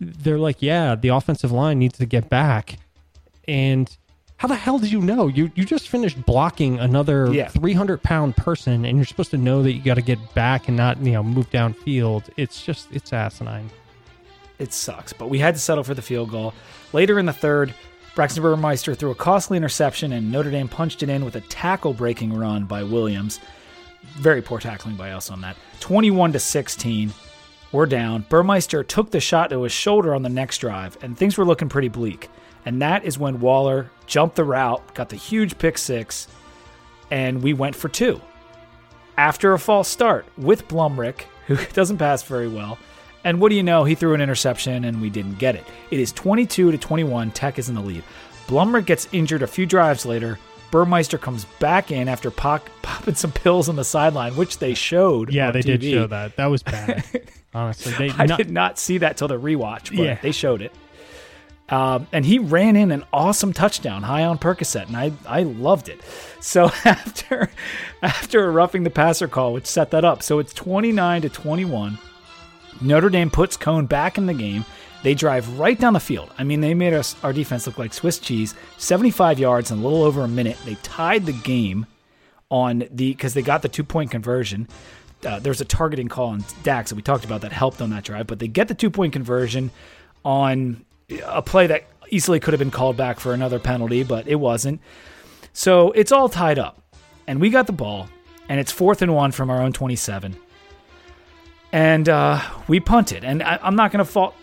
[0.00, 2.76] they're like, yeah, the offensive line needs to get back.
[3.46, 3.94] And
[4.38, 5.28] how the hell did you know?
[5.28, 7.48] You you just finished blocking another Yeah.
[7.48, 10.76] 300 pound person and you're supposed to know that you got to get back and
[10.76, 12.24] not, you know, move downfield.
[12.36, 13.70] It's just, it's asinine.
[14.58, 15.12] it sucks.
[15.12, 16.52] But we had to settle for the field goal.
[16.92, 17.74] Later in the third,
[18.16, 21.92] Braxton Burmeister threw a costly interception, and Notre Dame punched it in with a tackle
[21.92, 23.40] breaking run by Williams.
[24.14, 25.54] Very poor tackling by us on that.
[25.80, 27.12] 21 to 16.
[27.72, 28.24] We're down.
[28.30, 31.68] Burmeister took the shot to his shoulder on the next drive, and things were looking
[31.68, 32.30] pretty bleak.
[32.64, 36.26] And that is when Waller jumped the route, got the huge pick six,
[37.10, 38.18] and we went for two
[39.18, 42.78] after a false start with Blumrick, who doesn't pass very well.
[43.26, 43.82] And what do you know?
[43.82, 45.64] He threw an interception and we didn't get it.
[45.90, 47.32] It is 22 to 21.
[47.32, 48.04] Tech is in the lead.
[48.46, 50.38] Blumrick gets injured a few drives later.
[50.70, 55.32] Burmeister comes back in after pop, popping some pills on the sideline, which they showed.
[55.32, 56.36] Yeah, they did show that.
[56.36, 57.04] That was bad.
[57.54, 60.18] Honestly, they I not, did not see that till the rewatch, but Yeah.
[60.22, 60.72] they showed it.
[61.68, 65.88] Um, and he ran in an awesome touchdown high on Percocet, and I, I loved
[65.88, 66.00] it.
[66.40, 67.50] So after
[68.02, 71.98] after a roughing the passer call, which set that up, so it's 29 to 21.
[72.80, 74.64] Notre Dame puts Coan back in the game.
[75.02, 76.30] They drive right down the field.
[76.38, 78.54] I mean, they made us our defense look like Swiss cheese.
[78.78, 80.56] 75 yards in a little over a minute.
[80.64, 81.86] They tied the game
[82.50, 84.68] on the because they got the two point conversion.
[85.24, 88.04] Uh, there's a targeting call on Dax that we talked about that helped on that
[88.04, 89.70] drive, but they get the two point conversion
[90.24, 90.84] on
[91.24, 94.80] a play that easily could have been called back for another penalty, but it wasn't.
[95.52, 96.82] So it's all tied up,
[97.26, 98.08] and we got the ball,
[98.48, 100.36] and it's fourth and one from our own 27,
[101.76, 103.22] and uh, we punted.
[103.22, 104.34] And I, I'm not going to fault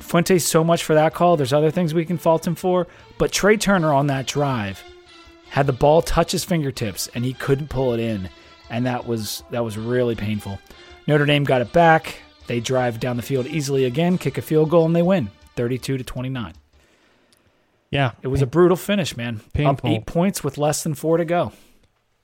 [0.00, 1.38] Fuentes so much for that call.
[1.38, 2.86] There's other things we can fault him for,
[3.16, 4.84] but Tre Turner on that drive
[5.48, 8.28] had the ball touch his fingertips and he couldn't pull it in,
[8.68, 10.58] and that was that was really painful.
[11.06, 12.16] Notre Dame got it back.
[12.48, 15.96] They drive down the field easily again, kick a field goal, and they win 32
[15.96, 16.52] to 29.
[17.90, 19.40] Yeah, It was a brutal finish, man.
[19.58, 21.52] Up eight points with less than four to go.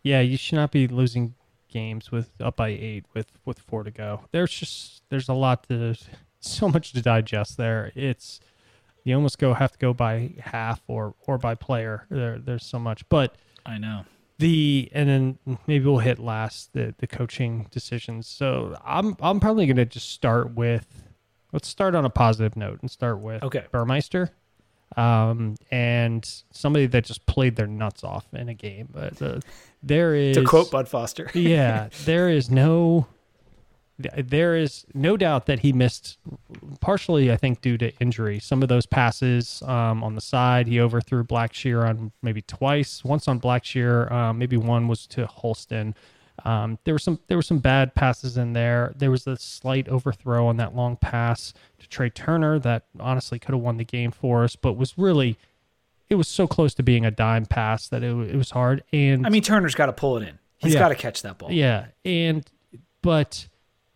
[0.03, 0.21] yeah.
[0.21, 1.35] You should not be losing
[1.69, 4.23] games with up by eight with with four to go.
[4.33, 5.97] There's just there's a lot to
[6.41, 7.93] so much to digest there.
[7.95, 8.41] It's
[9.05, 12.07] you almost go have to go by half or or by player.
[12.11, 14.05] There there's so much, but I know.
[14.39, 18.27] the and then maybe we'll hit last the the coaching decisions.
[18.27, 21.05] So I'm I'm probably gonna just start with
[21.53, 23.65] let's start on a positive note and start with Okay.
[23.73, 24.31] Burmeister,
[24.97, 28.89] um, and somebody that just played their nuts off in a game.
[28.93, 29.41] But uh,
[29.83, 31.31] there is To quote Bud Foster.
[31.35, 33.07] yeah, there is no
[33.99, 36.19] there is no doubt that he missed
[36.81, 38.39] partially I think due to injury.
[38.39, 43.05] Some of those passes um, on the side, he overthrew Blackshear on maybe twice.
[43.05, 45.95] Once on Blackshear, um, maybe one was to Holston.
[46.45, 48.93] Um, there were some there were some bad passes in there.
[48.97, 53.55] There was a slight overthrow on that long pass to Tre Turner that honestly could
[53.55, 55.37] have won the game for us, but was really
[56.09, 58.83] it was so close to being a dime pass that it, it was hard.
[58.93, 60.39] And I mean, Turner's got to pull it in.
[60.59, 60.81] He's Yeah.
[60.81, 61.53] got to catch that ball.
[61.53, 62.45] yeah, and
[63.03, 63.47] but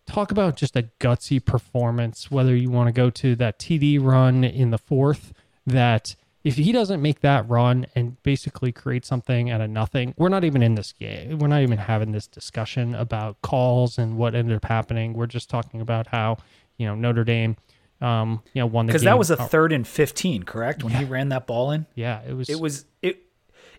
[0.07, 2.31] talk about just a gutsy performance.
[2.31, 5.33] Whether you want to go to that TD run in the fourth,
[5.67, 10.29] that if he doesn't make that run and basically create something out of nothing, we're
[10.29, 11.39] not even in this game.
[11.39, 15.13] We're not even having this discussion about calls and what ended up happening.
[15.15, 16.39] We're just talking about how
[16.79, 17.57] you know Notre Dame,
[18.01, 20.83] um, you know, won the Because that was a third and 15, correct?
[20.83, 21.87] When he ran that ball in?
[21.95, 22.49] yeah, it was.
[22.49, 23.23] It was it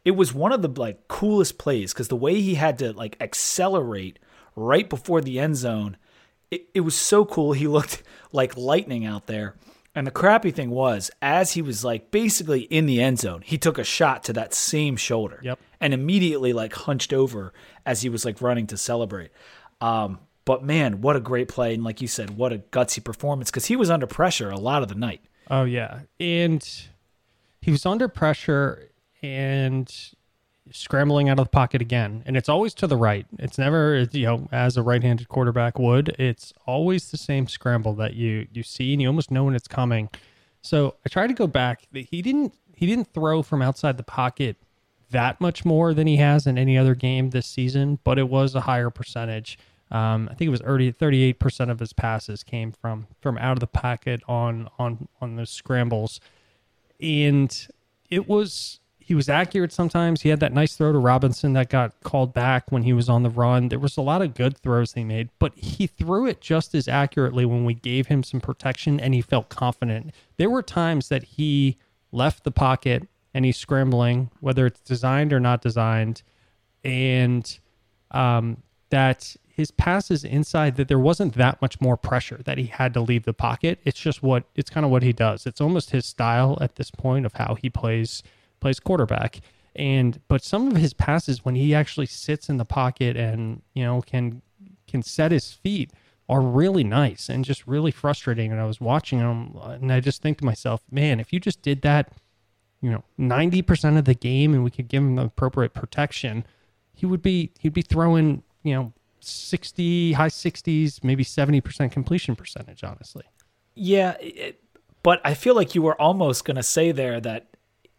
[0.06, 3.18] it was one of the like coolest plays because the way he had to like
[3.20, 4.20] accelerate
[4.56, 5.98] right before the end zone,
[6.52, 7.54] it, it was so cool.
[7.54, 9.56] He looked like lightning out there.
[9.96, 13.58] And the crappy thing was, as he was like basically in the end zone, he
[13.58, 15.40] took a shot to that same shoulder.
[15.44, 15.60] Yep.
[15.80, 17.54] And immediately like hunched over
[17.86, 19.32] as he was like running to celebrate.
[19.82, 21.74] Um, but man, what a great play.
[21.74, 24.82] And like you said, what a gutsy performance because he was under pressure a lot
[24.82, 25.22] of the night.
[25.50, 26.68] Oh yeah, and
[27.62, 28.90] he was under pressure
[29.22, 29.94] and
[30.72, 33.26] scrambling out of the pocket again, and it's always to the right.
[33.40, 36.16] It's never you know as a right-handed quarterback would.
[36.20, 39.68] It's always the same scramble that you you see, and you almost know when it's
[39.68, 40.10] coming.
[40.62, 41.88] So I tried to go back.
[41.94, 44.58] He didn't he didn't throw from outside the pocket
[45.12, 48.56] that much more than he has in any other game this season, but it was
[48.56, 49.60] a higher percentage.
[49.92, 53.60] Um, I think it was 38 percent of his passes came from from out of
[53.60, 56.20] the pocket on on on those scrambles,
[57.00, 57.68] and
[58.10, 60.22] it was he was accurate sometimes.
[60.22, 63.24] He had that nice throw to Robinson that got called back when he was on
[63.24, 63.68] the run.
[63.68, 66.88] There was a lot of good throws he made, but he threw it just as
[66.88, 70.14] accurately when we gave him some protection and he felt confident.
[70.38, 71.78] There were times that he
[72.14, 76.24] left the pocket and he's scrambling, whether it's designed or not designed,
[76.84, 77.60] and
[78.12, 82.94] um, that his passes inside that there wasn't that much more pressure that he had
[82.94, 83.80] to leave the pocket.
[83.84, 85.46] It's just what it's kind of what he does.
[85.46, 88.24] It's almost his style at this point of how he plays
[88.64, 89.42] plays quarterback.
[89.76, 93.84] And but some of his passes when he actually sits in the pocket and you
[93.84, 94.42] know can
[94.88, 95.92] can set his feet
[96.30, 98.52] are really nice and just really frustrating.
[98.52, 101.40] And I was watching him uh, and I just think to myself, man, if you
[101.40, 102.14] just did that,
[102.82, 106.46] you know, ninety percent of the game and we could give him the appropriate protection,
[106.94, 112.84] he would be he'd be throwing you know 60 high 60s maybe 70% completion percentage
[112.84, 113.24] honestly
[113.74, 114.62] Yeah, it,
[115.02, 117.53] but I feel like you were almost going to say there that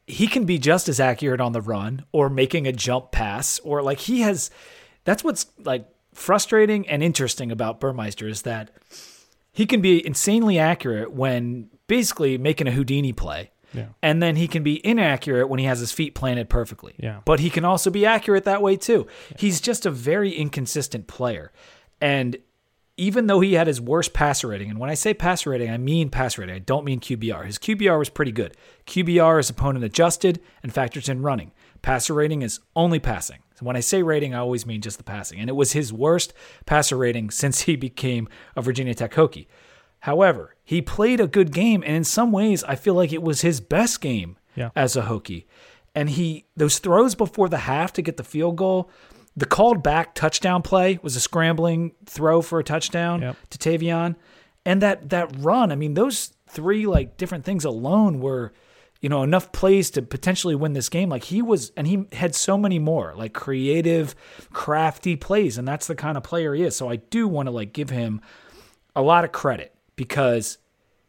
[0.07, 3.83] he can be just as accurate on the run or making a jump pass or
[3.83, 4.51] like he has
[5.05, 8.71] that's what's like frustrating and interesting about Burmeister is that
[9.53, 13.51] he can be insanely accurate when basically making a Houdini play.
[13.73, 13.87] Yeah.
[14.03, 16.95] And then he can be inaccurate when he has his feet planted perfectly.
[16.99, 17.21] Yeah.
[17.25, 19.07] But he can also be accurate that way too.
[19.39, 21.53] He's just a very inconsistent player.
[22.01, 22.37] And
[22.97, 25.79] even though he had his worst passer rating, and when I say passer rating, I
[25.79, 26.55] mean passer rating.
[26.55, 27.45] I don't mean QBR.
[27.47, 28.57] His QBR was pretty good.
[28.87, 31.53] QBR is opponent adjusted and factors in running.
[31.83, 33.39] Passer rating is only passing.
[33.57, 35.39] So when I say rating, I always mean just the passing.
[35.41, 36.33] And it was his worst
[36.67, 39.47] passer rating since he became a Virginia Tech Hokie.
[40.01, 43.41] However, he played a good game, and in some ways, I feel like it was
[43.41, 44.71] his best game Yeah.
[44.77, 45.47] as a Hokie.
[45.95, 48.91] And he those throws before the half to get the field goal,
[49.37, 53.37] the called back touchdown play was a scrambling throw for a touchdown Yep.
[53.51, 54.17] to Tayvion,
[54.65, 55.73] and that that run.
[55.73, 58.53] I mean, those three like different things alone were,
[59.01, 61.09] you know, enough plays to potentially win this game.
[61.09, 64.15] Like he was, and he had so many more like creative,
[64.53, 66.77] crafty plays, and that's the kind of player he is.
[66.77, 68.21] So I do want to like give him
[68.95, 70.59] a lot of credit because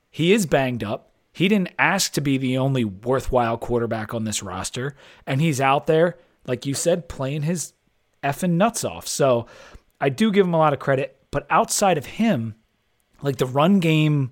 [0.10, 1.12] he is banged up.
[1.32, 4.96] He didn't ask to be the only worthwhile quarterback on this roster,
[5.28, 7.74] and he's out there, like you said, playing his
[8.26, 9.08] effing nuts off.
[9.08, 9.46] So
[10.02, 12.56] I do give him a lot of credit, but outside of him,
[13.22, 14.32] Like the run game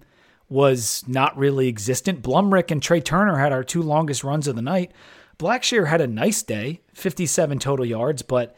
[0.49, 2.21] was not really existent.
[2.21, 4.91] Blumrick and Tre Turner had our two longest runs of the night.
[5.39, 8.55] Blackshear had a nice day, 57 total yards, but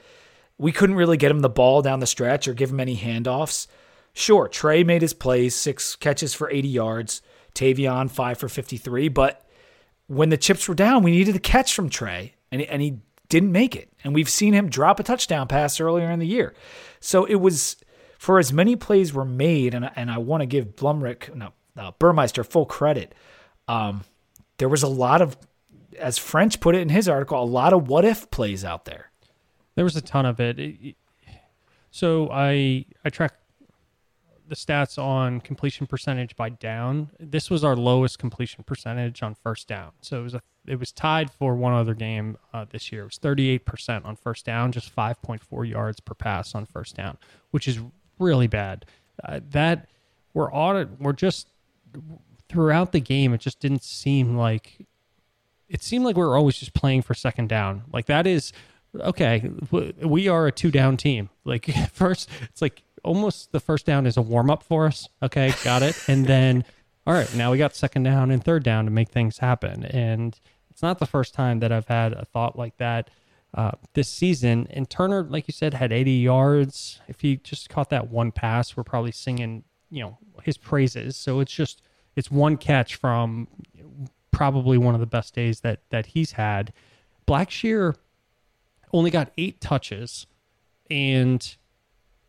[0.58, 3.67] we couldn't really get him the ball down the stretch or give him any handoffs.
[4.13, 7.21] Sure, Tre made his plays, six catches for 80 yards,
[7.54, 9.45] Tayvion, five for 53, but
[10.08, 13.52] when the chips were down, we needed a catch from Tre, and, and he didn't
[13.52, 13.91] make it.
[14.06, 16.54] And we've seen him drop a touchdown pass earlier in the year.
[17.00, 17.76] So it was
[18.20, 21.91] for as many plays were made, and, and I want to give Blumrick, no, uh,
[21.98, 23.13] Burmeister full credit.
[23.68, 24.04] Um,
[24.58, 25.36] there was a lot of,
[26.00, 29.12] as French put it in his article, a lot of what if plays out there.
[29.74, 30.60] There was a ton of it.
[30.60, 30.96] it
[31.89, 33.34] so I I track
[34.48, 37.10] the stats on completion percentage by down.
[37.20, 39.91] This was our lowest completion percentage on first down.
[40.02, 43.04] So it was a it was tied for one other game uh, this year.
[43.04, 47.17] It was 38% on first down, just 5.4 yards per pass on first down,
[47.51, 47.80] which is
[48.19, 48.86] really bad.
[49.23, 49.88] Uh, that
[50.34, 51.47] we're audit we're just
[52.49, 54.86] throughout the game it just didn't seem like
[55.69, 57.84] it seemed like we were always just playing for second down.
[57.91, 58.54] Like that is
[58.99, 61.30] okay, we are a two down team.
[61.43, 65.10] Like first it's like almost the first down is a warm up for us.
[65.23, 65.97] Okay, got it.
[66.08, 66.65] and then
[67.08, 69.86] all right, now we got second down and third down to make things happen.
[69.86, 70.39] And
[70.76, 73.10] it's not the first time that I've had a thought like that
[73.54, 74.68] uh, this season.
[74.72, 77.00] And Turner, like you said, had 80 yards.
[77.08, 81.16] If he just caught that one pass, we're probably singing, you know, his praises.
[81.16, 81.82] So it's just
[82.18, 83.48] it's one catch from
[84.32, 86.74] probably one of the best days that that he's had.
[87.26, 87.96] Blackshear
[88.92, 90.28] only got eight touches,
[90.92, 91.56] and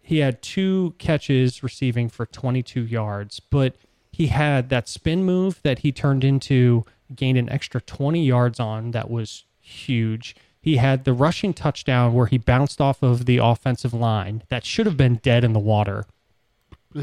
[0.01, 3.75] he had two catches receiving for 22 yards, but
[4.13, 8.91] he had that spin move that he turned into gained an extra 20 yards on
[8.93, 10.35] that was huge.
[10.61, 14.87] He had the rushing touchdown where he bounced off of the offensive line that should
[14.87, 16.07] have been dead in the water.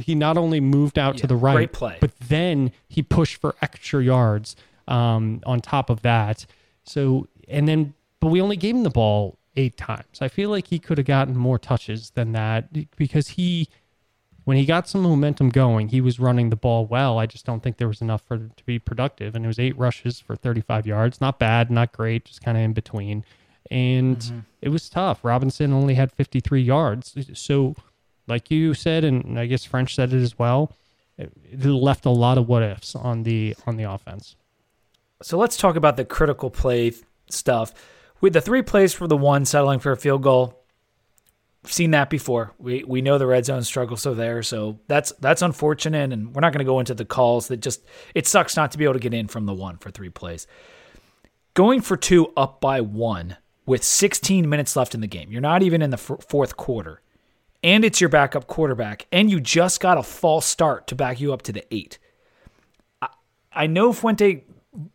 [0.01, 1.97] He not only moved out Yeah, to the right, play.
[2.01, 4.55] but then he pushed for extra yards
[4.87, 6.45] um, on top of that.
[6.83, 10.19] So, and then, but we only gave him the ball eight times.
[10.19, 13.69] I feel like he could have gotten more touches than that because he,
[14.45, 17.17] when he got some momentum going, he was running the ball well.
[17.17, 19.35] I just don't think there was enough for to be productive.
[19.35, 21.21] And it was eight rushes for 35 yards.
[21.21, 23.23] Not bad, not great, just kind of in between.
[23.71, 24.39] And mm-hmm.
[24.61, 25.23] it was tough.
[25.23, 27.15] Robinson only had 53 yards.
[27.33, 27.75] So,
[28.27, 30.73] like you said, and I guess French said it as well,
[31.17, 34.35] it, it left a lot of what ifs on the on the offense.
[35.21, 36.93] So let's talk about the critical play
[37.29, 37.73] stuff.
[38.19, 40.62] With the three plays for the one settling for a field goal,
[41.65, 42.53] seen that before.
[42.57, 46.41] We we know the red zone struggles are there, so that's that's unfortunate, and we're
[46.41, 47.47] not going to go into the calls.
[47.47, 49.91] That just it sucks not to be able to get in from the one for
[49.91, 50.47] three plays.
[51.53, 55.31] Going for two up by one with 16 minutes left in the game.
[55.31, 57.01] You're not even in the f- fourth quarter,
[57.63, 61.31] and it's your backup quarterback, and you just got a false start to back you
[61.31, 61.99] up to the eight.
[63.01, 63.09] I,
[63.53, 64.43] I know Fuente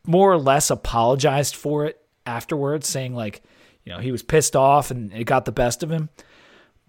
[0.07, 3.43] more or less apologized for it afterwards, saying like,
[3.85, 6.11] you know, he was pissed off and it got the best of him.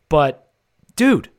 [0.09, 0.51] But
[0.95, 1.29] dude,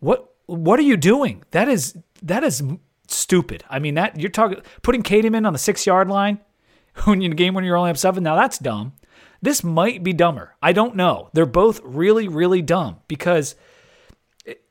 [0.00, 1.44] what what are you doing?
[1.52, 2.62] That is that is
[3.08, 3.64] stupid.
[3.68, 6.40] I mean that you're talking putting Cademan on the six yard line
[7.04, 8.24] when in a game when you're only up seven.
[8.24, 8.94] Now that's dumb.
[9.42, 10.56] This might be dumber.
[10.62, 11.30] I don't know.
[11.32, 13.54] They're both really really dumb because,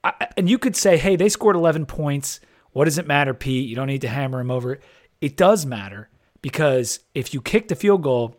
[0.04, 2.40] I, and you could say, hey, they scored 11 points.
[2.72, 3.68] What does it matter, Pete?
[3.68, 4.80] You don't need to hammer him over.
[5.22, 6.10] It does matter
[6.42, 8.36] because if you kick the field goal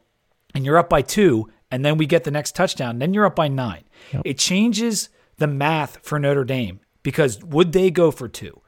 [0.54, 3.36] and you're up by two, and then we get the next touchdown, then you're up
[3.36, 3.84] by nine.
[4.12, 4.22] Yep.
[4.24, 8.60] It changes the math for Notre Dame because would they go for two?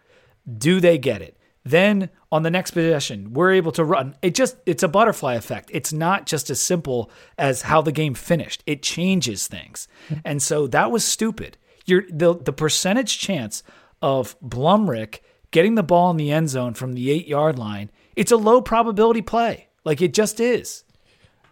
[0.58, 1.36] Do they get it?
[1.64, 4.16] Then on the next possession, we're able to run.
[4.20, 5.70] It just it's a butterfly effect.
[5.72, 8.64] It's not just as simple as how the game finished.
[8.66, 9.86] It changes things.
[10.24, 11.58] And so that was stupid.
[11.86, 13.62] You're the the percentage chance
[14.00, 15.20] of Blumrick
[15.52, 19.22] getting the ball in the end zone from the 8-yard line, it's a low probability
[19.22, 19.68] play.
[19.84, 20.82] Like it just is.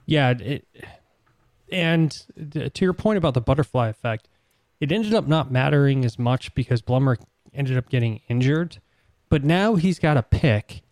[0.07, 0.67] Yeah, it,
[1.73, 2.11] and
[2.53, 4.29] to your point about the butterfly effect,
[4.81, 7.17] it ended up not mattering as much because Blummer
[7.53, 8.79] ended up getting injured,
[9.29, 10.83] but now he's got a pick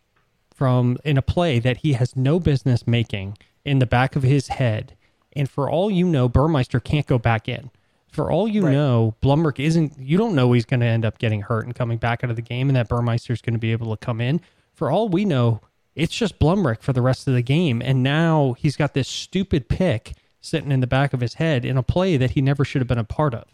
[0.55, 4.49] from in a play that he has no business making in the back of his
[4.49, 4.97] head,
[5.35, 7.71] and for all you know, Burmeister can't go back in.
[8.11, 8.73] For all you Right.
[8.73, 9.99] know, Blumrick isn't.
[9.99, 12.37] You don't know he's going to end up getting hurt and coming back out of
[12.37, 14.41] the game, and that Burmeister is going to be able to come in.
[14.75, 15.61] For all we know,
[15.95, 19.69] it's just Blumrick for the rest of the game, and now he's got this stupid
[19.69, 22.81] pick sitting in the back of his head in a play that he never should
[22.81, 23.45] have been a part of.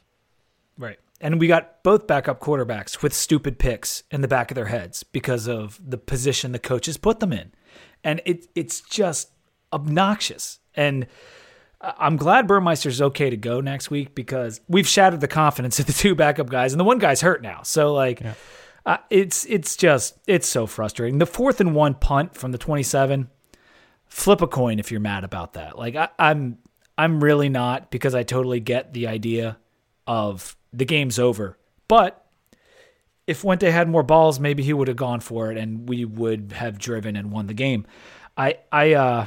[0.76, 0.98] Right.
[1.20, 5.02] And we got both backup quarterbacks with stupid picks in the back of their heads
[5.02, 7.52] because of the position the coaches put them in.
[8.02, 9.30] And it it's just
[9.72, 10.58] obnoxious.
[10.74, 11.06] And
[11.80, 15.92] I'm glad Burmeister's okay to go next week because we've shattered the confidence of the
[15.92, 17.62] two backup guys and the one guy's hurt now.
[17.62, 18.20] So like
[18.86, 21.18] Uh, it's it's just it's so frustrating.
[21.18, 23.30] The fourth and one punt from the 27.
[24.06, 25.78] Flip a coin if you're mad about that.
[25.78, 26.58] Like I, I'm
[26.96, 29.58] I'm really not because I totally get the idea
[30.06, 31.58] of the game's over.
[31.88, 32.24] But
[33.26, 36.52] if Fuente had more balls, maybe he would have gone for it and we would
[36.52, 37.86] have driven and won the game.
[38.36, 39.26] I I uh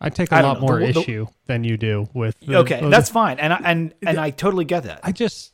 [0.00, 0.66] I take a I lot know.
[0.66, 2.38] more The- the- issue than you do with.
[2.40, 3.38] the- okay, that's fine.
[3.38, 5.00] And I and and I totally get that.
[5.02, 5.52] I just.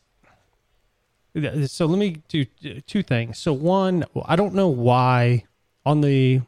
[1.67, 2.45] So let me do
[2.87, 3.39] two things.
[3.39, 5.45] So one, I don't know why
[5.87, 6.41] on the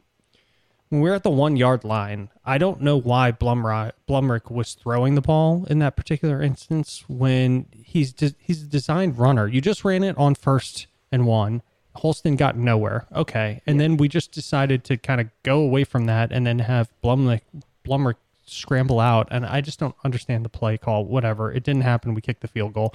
[0.88, 5.14] when we're at the one yard line, I don't know why Blumrick, Blumrick was throwing
[5.14, 9.46] the ball in that particular instance when he's de- he's a designed runner.
[9.46, 11.62] You just ran it on first and one.
[11.96, 13.06] Holston got nowhere.
[13.14, 16.60] Okay, and then we just decided to kind of go away from that and then
[16.60, 17.42] have Blumrick
[17.84, 19.28] Blumrick scramble out.
[19.30, 21.04] And I just don't understand the play call.
[21.04, 22.14] Whatever, it didn't happen.
[22.14, 22.94] We kicked the field goal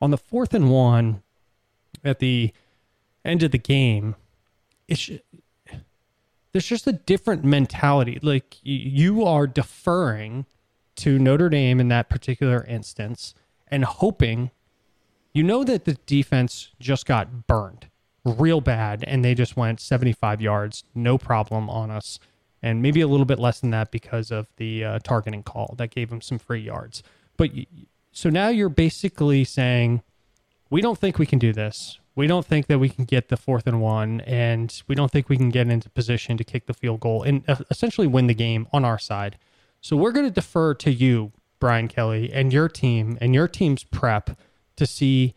[0.00, 1.22] on the fourth and one
[2.04, 2.52] at the
[3.24, 4.16] end of the game.
[4.86, 5.10] It's
[6.58, 8.18] there's just a different mentality.
[8.20, 10.44] Like you are deferring
[10.96, 13.32] to Notre Dame in that particular instance
[13.68, 14.50] and hoping
[15.32, 17.86] you know that the defense just got burned
[18.24, 22.18] real bad and they just went 75 yards, no problem on us.
[22.60, 25.92] And maybe a little bit less than that because of the uh, targeting call that
[25.92, 27.04] gave them some free yards.
[27.36, 27.52] But
[28.10, 30.02] so now you're basically saying,
[30.70, 32.00] we don't think we can do this.
[32.18, 35.28] We don't think that we can get the fourth and one, and we don't think
[35.28, 38.34] we can get into position to kick the field goal and uh, essentially win the
[38.34, 39.38] game on our side.
[39.80, 43.84] So we're going to defer to you, Brian Kelly, and your team and your team's
[43.84, 44.36] prep
[44.74, 45.36] to see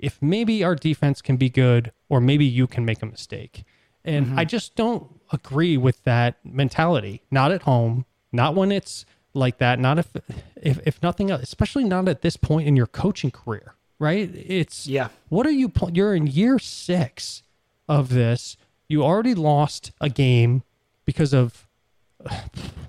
[0.00, 3.62] if maybe our defense can be good or maybe you can make a mistake.
[4.04, 7.22] And I just don't agree with that mentality.
[7.30, 10.08] Not at home, not when it's like that, not if
[10.56, 14.30] if, if nothing else, especially not at this point in your coaching career, right?
[14.34, 15.08] It's Yeah.
[15.28, 17.42] What are you pl- you're in year 6
[17.88, 18.56] of this.
[18.88, 20.62] You already lost a game
[21.04, 21.66] because of
[22.30, 22.30] a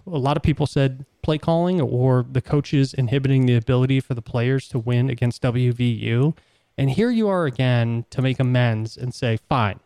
[0.06, 4.68] lot of people said play calling or the coaches inhibiting the ability for the players
[4.70, 6.36] to win against WVU.
[6.78, 9.80] And here you are again to make amends and say, fine,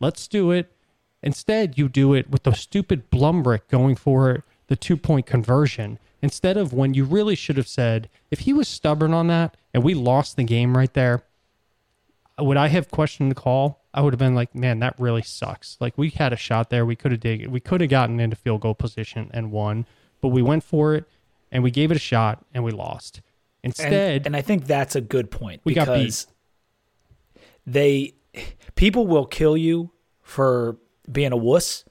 [0.00, 0.72] let's do it.
[1.22, 6.56] Instead, you do it with the stupid Blumrick going for the two point conversion instead
[6.56, 9.94] of when you really should have said, if he was stubborn on that and we
[9.94, 11.22] lost the game right there,
[12.38, 13.82] would I have questioned the call?
[13.94, 15.78] I would have been like, man, that really sucks.
[15.80, 16.84] Like we had a shot there.
[16.84, 19.86] We could have dig- we could have gotten into field goal position and won,
[20.20, 21.04] but we went for it
[21.50, 23.22] and we gave it a shot and we lost.
[23.62, 26.26] Instead, and I think that's a good point We got beat.
[27.66, 28.14] they
[28.74, 29.90] people will kill you
[30.22, 30.76] for
[31.10, 31.84] being a wuss,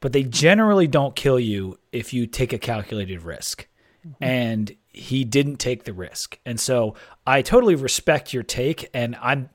[0.00, 3.66] but they generally don't kill you if you take a calculated risk.
[4.06, 4.24] Mm-hmm.
[4.24, 6.38] And he didn't take the risk.
[6.46, 6.94] And so
[7.26, 9.50] I totally respect your take and I'm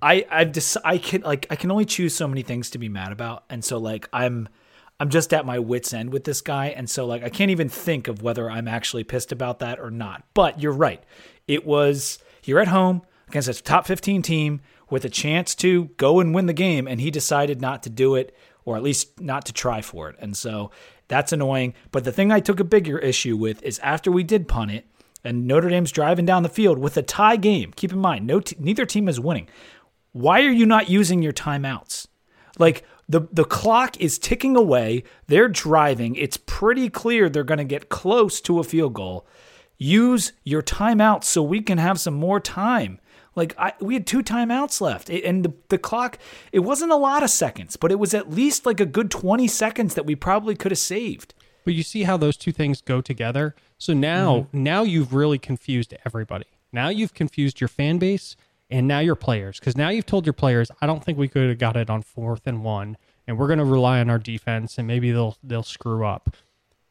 [0.00, 2.88] I I've just I can like I can only choose so many things to be
[2.88, 3.44] mad about.
[3.50, 4.48] And so like I'm
[5.00, 7.68] I'm just at my wits end with this guy and so like I can't even
[7.68, 10.22] think of whether I'm actually pissed about that or not.
[10.34, 11.02] But you're right.
[11.48, 16.20] It was you're at home against a top 15 team with a chance to go
[16.20, 19.46] and win the game and he decided not to do it or at least not
[19.46, 20.16] to try for it.
[20.18, 20.70] And so
[21.08, 21.74] that's annoying.
[21.92, 24.86] But the thing I took a bigger issue with is after we did punt it
[25.24, 27.72] and Notre Dame's driving down the field with a tie game.
[27.74, 29.48] Keep in mind, no t- neither team is winning.
[30.12, 32.06] Why are you not using your timeouts?
[32.58, 35.04] Like the the clock is ticking away.
[35.26, 36.14] They're driving.
[36.16, 39.26] It's pretty clear they're going to get close to a field goal.
[39.78, 42.98] Use your timeouts so we can have some more time.
[43.36, 46.18] Like I, we had two timeouts left, It- and the, the clock.
[46.52, 49.46] It wasn't a lot of seconds, but it was at least like a good twenty
[49.46, 51.34] seconds that we probably could have saved.
[51.64, 53.54] But you see how those two things go together.
[53.78, 54.62] So now, Mm-hmm.
[54.62, 56.46] now you've really confused everybody.
[56.72, 58.36] Now you've confused your fan base
[58.70, 59.58] and now your players.
[59.60, 62.02] Because now you've told your players, I don't think we could have got it on
[62.02, 65.62] fourth and one, and we're going to rely on our defense, and maybe they'll they'll
[65.62, 66.30] screw up.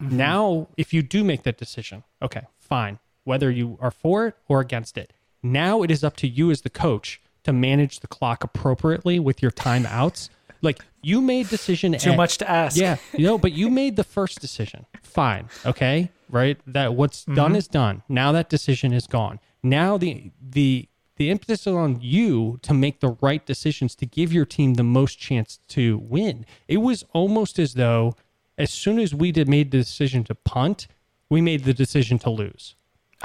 [0.02, 0.18] Mm-hmm.
[0.18, 3.00] Now, if you do make that decision, okay, fine.
[3.24, 5.12] Whether you are for it or against it,
[5.54, 9.42] now it is up to you as the coach to manage the clock appropriately with
[9.42, 10.30] your timeouts.
[10.62, 12.16] Like you made decision Too A.
[12.16, 12.76] much to ask.
[12.76, 14.86] Yeah, you know, but you made the first decision.
[15.04, 16.58] Fine, okay, right?
[16.66, 17.36] That what's Mm-hmm.
[17.36, 18.02] done is done.
[18.10, 19.40] Now that decision is gone.
[19.62, 20.88] Now the the
[21.18, 24.84] the emphasis is on you to make the right decisions to give your team the
[24.84, 26.46] most chance to win.
[26.68, 28.16] It was almost as though
[28.58, 30.88] as soon as we did made the decision to punt,
[31.30, 32.76] we made the decision to lose.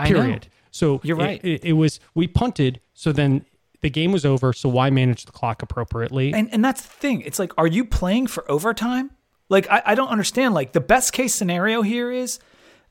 [0.05, 0.49] Period.
[0.81, 1.45] So You're it- right.
[1.45, 3.45] It, it was we punted, so then
[3.83, 4.55] the game was over.
[4.55, 6.33] So why manage the clock appropriately?
[6.33, 7.21] And and that's the thing.
[7.21, 9.11] It's like, are you playing for overtime?
[9.51, 10.55] Like, I, I don't understand.
[10.55, 12.39] Like, the best case scenario here is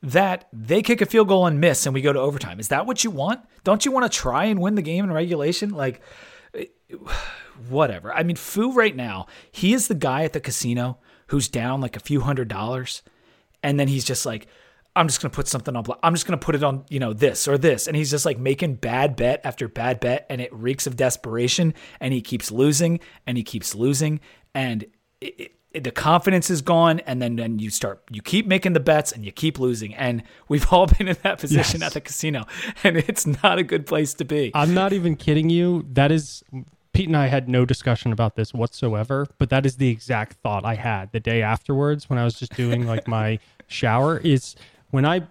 [0.02, 2.60] that they kick a field goal and miss and we go to overtime.
[2.60, 3.40] Is that what you want?
[3.64, 5.70] Don't you want to try and win the game in regulation?
[5.70, 6.00] Like,
[7.68, 8.12] whatever.
[8.12, 11.96] I mean, Fu right now, he is the guy at the casino who's down like
[11.96, 13.02] a few hundred dollars,
[13.62, 14.46] and then he's just like,
[14.96, 15.84] I'm just gonna put something on.
[15.84, 15.98] Black.
[16.02, 18.38] I'm just gonna put it on, you know, this or this, and he's just like
[18.38, 23.00] making bad bet after bad bet, and it reeks of desperation, and he keeps losing,
[23.26, 24.20] and he keeps losing,
[24.54, 24.84] and
[25.20, 28.80] it, it, the confidence is gone, and then then you start, you keep making the
[28.80, 31.86] bets, and you keep losing, and we've all been in that position Yes.
[31.90, 32.44] at the casino,
[32.82, 34.50] and it's not a good place to be.
[34.54, 35.86] I'm not even kidding you.
[35.92, 36.42] That is
[36.92, 40.64] Pete and I had no discussion about this whatsoever, but that is the exact thought
[40.64, 43.38] I had the day afterwards when I was just doing like my
[43.68, 44.56] shower is
[44.90, 45.22] when I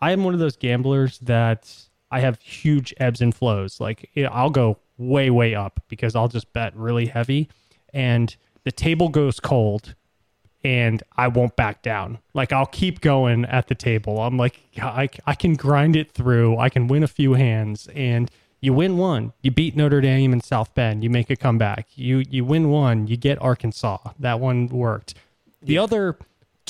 [0.00, 1.72] I am one of those gamblers that
[2.10, 3.80] I have huge ebbs and flows.
[3.80, 7.48] Like I'll go way way up because I'll just bet really heavy
[7.92, 8.34] and
[8.64, 9.94] the table goes cold
[10.62, 12.18] and I won't back down.
[12.34, 14.20] Like I'll keep going at the table.
[14.20, 16.58] I'm like I, I can grind it through.
[16.58, 18.30] I can win a few hands and
[18.60, 19.32] you win one.
[19.40, 21.02] You beat Notre Dame and South Bend.
[21.02, 21.86] You make a comeback.
[21.94, 23.06] You you win one.
[23.06, 23.98] You get Arkansas.
[24.18, 25.14] That one worked.
[25.62, 26.18] The other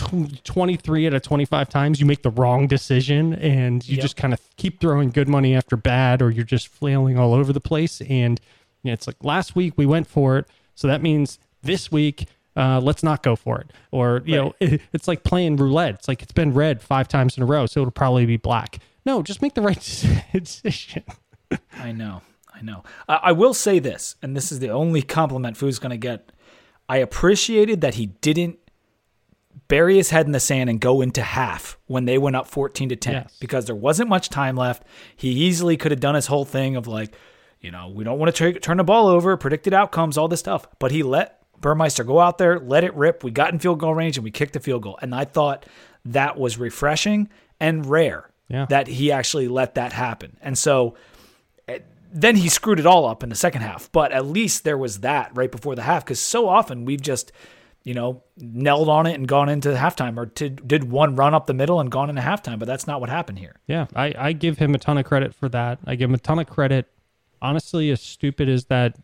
[0.01, 4.03] tw- 23 out of 25 times you make the wrong decision and you Yep.
[4.03, 7.53] just kind of keep throwing good money after bad or you're just flailing all over
[7.53, 8.01] the place.
[8.03, 8.41] And
[8.83, 10.47] you know, it's like last week we went for it.
[10.75, 12.27] So that means this week
[12.57, 13.73] uh, let's not go for it.
[13.93, 15.95] Or you know it, it's like playing roulette.
[15.95, 18.79] It's like it's been red five times in a row so it'll probably be black.
[19.07, 19.79] No just make the right
[20.33, 21.05] decision.
[21.77, 22.23] I know,
[22.55, 22.85] I know.
[23.09, 26.31] I, I will say this, and this is the only compliment Fu's going to get.
[26.89, 28.59] I appreciated that he didn't
[29.69, 32.89] bury his head in the sand and go into half when they went up 14
[32.89, 33.37] to 10 Yes.
[33.41, 34.83] because there wasn't much time left.
[35.17, 37.13] He easily could have done his whole thing of like,
[37.61, 40.67] you know, we don't want to turn the ball over, predicted outcomes, all this stuff.
[40.79, 43.23] But he let Burmeister go out there, let it rip.
[43.23, 44.99] We got in field goal range and we kicked the field goal.
[45.03, 45.67] And I thought
[46.07, 47.29] that was refreshing
[47.61, 48.67] and rare Yeah.
[48.71, 50.37] that he actually let that happen.
[50.41, 50.97] And so
[51.69, 51.81] eh,
[52.13, 53.93] then he screwed it all up in the second half.
[53.93, 57.31] But at least there was that right before the half because so often we've just,
[57.83, 61.55] you know, knelled on it and gone into halftime or did one run up the
[61.55, 62.59] middle and gone into halftime.
[62.59, 63.57] But that's not what happened here.
[63.67, 65.79] Yeah, I, I give him a ton of credit for that.
[65.87, 66.87] I give him a ton of credit.
[67.43, 68.97] Honestly, as stupid as that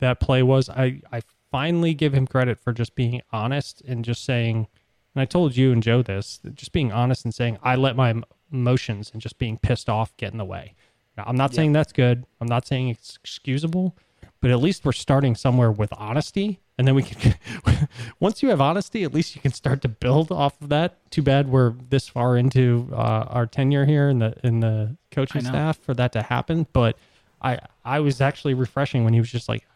[0.00, 4.24] that play was, I, I finally give him credit for just being honest and just
[4.24, 4.66] saying,
[5.14, 8.14] and I told you and Joe this, just being honest and saying, I let my
[8.52, 10.74] emotions and just being pissed off get in the way.
[11.16, 12.24] Now, I'm not saying that's good.
[12.40, 13.96] I'm not saying it's excusable,
[14.40, 16.60] but at least we're starting somewhere with honesty.
[16.78, 17.34] And then we can,
[18.20, 21.10] once you have honesty, at least you can start to build off of that.
[21.10, 25.42] Too bad we're this far into uh, our tenure here in the in the coaching
[25.42, 26.66] staff for that to happen.
[26.72, 26.96] But
[27.40, 29.66] I I was actually refreshing when he was just like,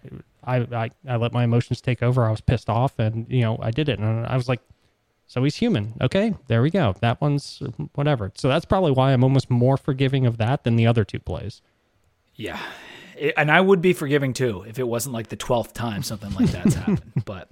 [0.43, 2.25] I I, I let my emotions take over.
[2.25, 4.61] I was pissed off, and you know I did it, and I was like,
[5.27, 5.95] so he's human.
[6.01, 6.95] Okay, there we go.
[7.01, 7.63] That one's
[7.95, 8.33] whatever.
[8.37, 11.63] So that's probably why I'm almost more forgiving of that than the other two plays.
[12.37, 12.61] Yeah.
[13.17, 16.33] It- and I would be forgiving too if it wasn't like the 12th time something
[16.35, 17.25] like that's happened.
[17.25, 17.51] But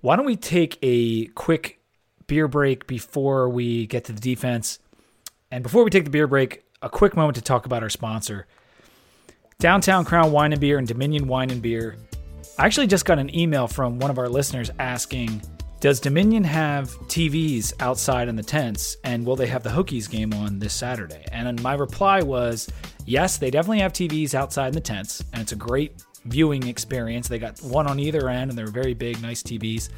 [0.00, 1.80] why don't we take a quick
[2.26, 4.78] beer break before we get to the defense?
[5.50, 8.46] And before we take the beer break, a quick moment to talk about our sponsor,
[9.58, 11.96] Downtown Crown Wine and Beer and Dominion Wine and Beer.
[12.58, 15.42] I actually just got an email from one of our listeners asking,
[15.80, 20.34] does Dominion have TVs outside in the tents and will they have the Hokies game
[20.34, 21.24] on this Saturday?
[21.30, 22.68] And my reply was,
[23.06, 27.28] yes, they definitely have TVs outside in the tents and it's a great viewing experience.
[27.28, 29.90] They got one on either end and they're very big, nice TVs.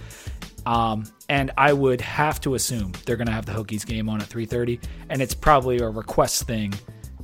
[0.66, 4.20] Um, and I would have to assume they're going to have the Hokies game on
[4.20, 6.74] at 3:30 and it's probably a request thing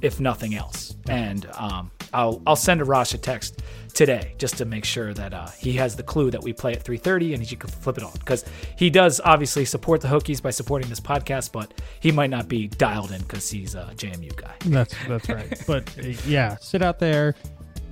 [0.03, 0.97] if nothing else.
[1.09, 3.63] And um, I'll I'll send Arash a text
[3.95, 6.85] today just to make sure that uh, he has the clue that we play at
[6.85, 8.45] 3:30 and he can flip it on because
[8.77, 12.69] he does obviously support the Hokies by supporting this podcast, but he might not be
[12.69, 14.55] dialed in because he's a JMU guy.
[14.67, 15.63] That's that's right.
[15.67, 15.91] but
[16.27, 17.35] yeah, sit out there.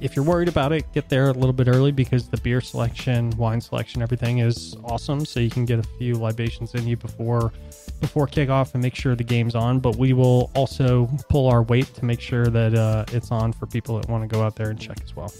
[0.01, 3.30] If you're worried about it, get there a little bit early because the beer selection,
[3.36, 5.24] wine selection, everything is awesome.
[5.24, 7.53] So you can get a few libations in you before
[8.01, 9.80] before kickoff and make sure the game's on.
[9.80, 13.66] But we will also pull our weight to make sure that uh, it's on for
[13.66, 15.32] people that want to go out there and check as well.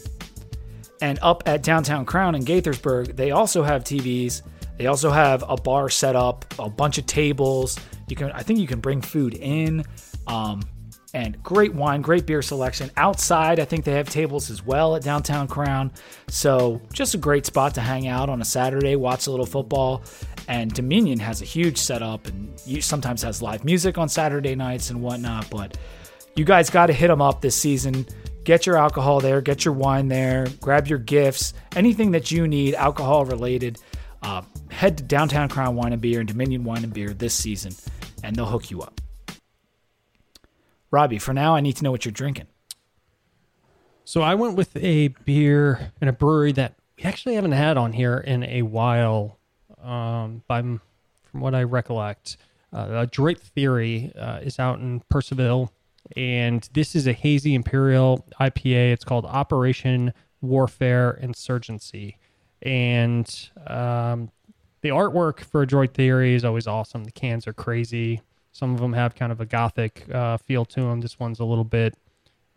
[1.01, 4.41] And up at Downtown Crown in Gaithersburg, they also have TVs.
[4.77, 7.77] They also have a bar set up, a bunch of tables.
[8.07, 9.83] You can, I think, you can bring food in,
[10.27, 10.61] um,
[11.15, 12.91] and great wine, great beer selection.
[12.97, 15.93] Outside, I think they have tables as well at Downtown Crown.
[16.27, 20.03] So just a great spot to hang out on a Saturday, watch a little football.
[20.49, 25.01] And Dominion has a huge setup, and sometimes has live music on Saturday nights and
[25.01, 25.49] whatnot.
[25.49, 25.77] But
[26.35, 28.05] you guys got to hit them up this season.
[28.43, 32.75] Get your alcohol there, get your wine there, grab your gifts, anything that you need
[32.75, 33.79] alcohol related.
[34.21, 37.73] Uh, head to Downtown Crown Wine and Beer and Dominion Wine and Beer this season,
[38.21, 38.99] and they'll hook you up.
[40.95, 42.47] Robbie, for now, I need to know what you're drinking.
[44.05, 47.91] So I went with a beer and a brewery that we actually haven't had on
[47.91, 49.37] here in a while.
[49.83, 50.79] Um, by from
[51.33, 52.37] what I recollect,
[52.71, 55.69] uh, Adroit Theory uh, is out in Purcellville,
[56.15, 58.93] and this is a hazy imperial IPA.
[58.93, 62.17] It's called Operation Warfare Insurgency,
[62.61, 63.27] and
[63.67, 64.31] um,
[64.79, 67.03] the artwork for Adroit Theory is always awesome.
[67.03, 68.21] The cans are crazy.
[68.55, 71.01] Some of them have kind of a gothic uh, feel to them.
[71.01, 71.97] This one's a little bit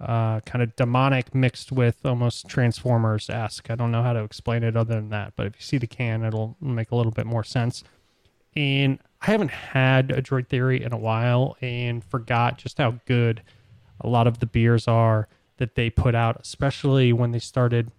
[0.01, 3.69] uh, kind of demonic mixed with almost Transformers esque.
[3.69, 5.89] I don't know how to explain it other than that, but if you see the
[5.89, 7.83] can, it'll make a little bit more sense.
[8.55, 13.43] And I haven't had Adroit Theory in a while and forgot just how good
[14.01, 15.27] a lot of the beers are
[15.57, 17.91] that they put out, especially when they started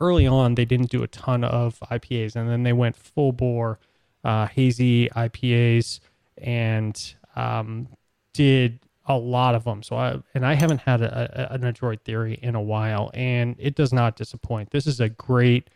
[0.00, 0.54] early on.
[0.54, 3.78] They didn't do a ton of IPAs, and then they went full bore
[4.24, 6.00] uh, hazy IPAs
[6.42, 7.88] and um,
[8.32, 9.82] did a lot of them.
[9.82, 13.56] So I and I haven't had a, a, an Adroit Theory in a while, and
[13.58, 14.70] it does not disappoint.
[14.70, 15.68] This is a great,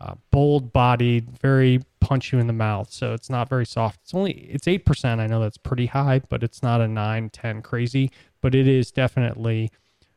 [0.00, 2.90] uh, bold-bodied, very punch you in the mouth.
[2.90, 4.00] So it's not very soft.
[4.02, 5.20] It's only it's eight percent.
[5.20, 8.10] I know that's pretty high, but it's not a nine, ten crazy.
[8.40, 9.70] But it is definitely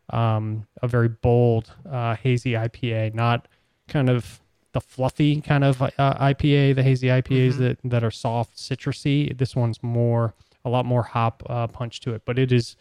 [0.09, 3.13] um, a very bold, uh, hazy IPA.
[3.13, 3.47] Not
[3.87, 4.39] kind of
[4.73, 7.63] the fluffy kind of uh, IPA, the hazy IPAs mm-hmm.
[7.63, 9.35] that that are soft, citrusy.
[9.37, 10.33] This one's more
[10.65, 12.75] a lot more hop uh, punch to it, but it is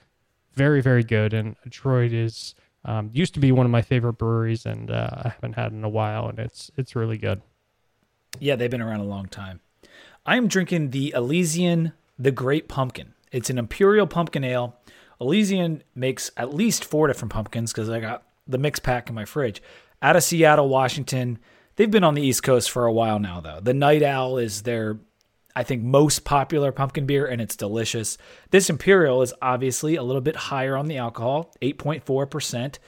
[0.54, 1.32] very very good.
[1.32, 5.28] And Adroit is um, used to be one of my favorite breweries, and uh, I
[5.28, 7.42] haven't had in a while, and it's it's really good.
[8.40, 9.60] Yeah, they've been around a long time.
[10.24, 13.14] I am drinking the Elysian the Great Pumpkin.
[13.30, 14.76] It's an imperial pumpkin ale.
[15.20, 19.24] Elysian makes at least four different pumpkins because I got the mix pack in my
[19.24, 19.62] fridge.
[20.00, 21.38] Out of Seattle, Washington.
[21.76, 23.60] They've been on the East Coast for a while now, though.
[23.60, 24.98] The Night Owl is their
[25.54, 28.16] I think, most popular pumpkin beer, and it's delicious.
[28.50, 32.78] This Imperial is obviously a little bit higher on the alcohol, 8.4%,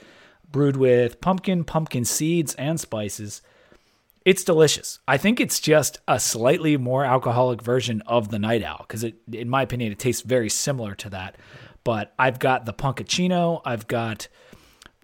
[0.51, 3.41] brewed with pumpkin, pumpkin seeds, and spices.
[4.23, 4.99] It's delicious.
[5.07, 9.49] I think it's just a slightly more alcoholic version of the Night Owl because, in
[9.49, 11.35] my opinion, it tastes very similar to that.
[11.83, 14.27] But I've got the Punkuccino, I've got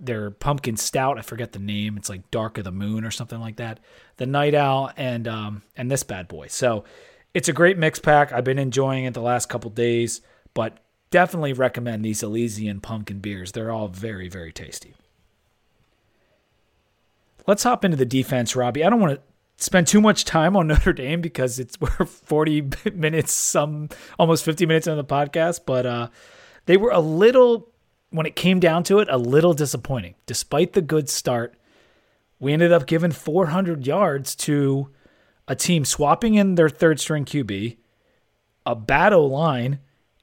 [0.01, 1.17] their pumpkin stout.
[1.17, 1.97] I forget the name.
[1.97, 3.79] It's like Dark of the Moon or something like that.
[4.17, 6.47] The Night Owl and um, and this bad boy.
[6.47, 6.83] So
[7.33, 8.33] it's a great mix pack.
[8.33, 10.21] I've been enjoying it the last couple days,
[10.53, 10.79] but
[11.11, 13.51] definitely recommend these Elysian pumpkin beers.
[13.51, 14.95] They're all very, very tasty.
[17.47, 18.83] Let's hop into the defense, Robbie.
[18.83, 19.21] I don't want to
[19.63, 23.89] spend too much time on Notre Dame because it's we're 40 minutes, some
[24.19, 26.07] almost 50 minutes on the podcast, but uh,
[26.65, 27.70] they were a little,
[28.11, 30.15] when it came down to it, a little disappointing.
[30.25, 31.55] Despite the good start,
[32.39, 34.89] we ended up giving 400 yards to
[35.47, 37.77] a team swapping in their third string QB,
[38.65, 39.79] a bad O line,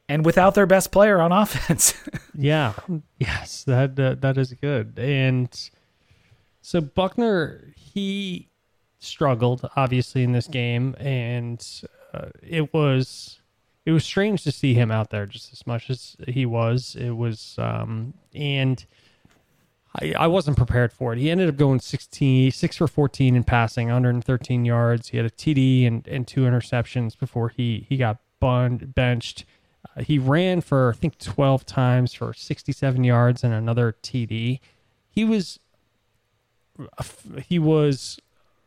[0.09, 1.95] and without their best player on offense.
[2.35, 2.75] yeah.
[3.19, 4.99] Yes, that uh, that is good.
[4.99, 5.49] And
[6.61, 8.49] so Buchner, he
[8.99, 11.65] struggled obviously in this game, and
[12.13, 13.41] uh, it was
[13.89, 16.95] it was strange to see him out there just as much as he was.
[16.95, 18.85] It was um, and
[19.99, 21.19] I, I wasn't prepared for it.
[21.19, 25.09] He ended up going 16, 6 for 14 in passing, 113 yards.
[25.09, 29.47] He had a TD and, and two interceptions before he, he got bun- benched.
[29.97, 34.61] Uh, he ran for, I think, 12 times for 67 yards and another TD.
[35.09, 35.59] He was
[37.43, 38.21] he was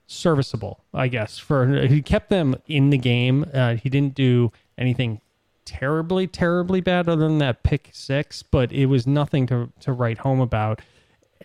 [0.08, 1.38] serviceable, I guess.
[1.38, 3.46] For he kept them in the game.
[3.54, 5.22] Uh, he didn't do anything
[5.66, 10.20] terribly, terribly bad other than that pick six, but it was nothing to to write
[10.20, 10.82] home about.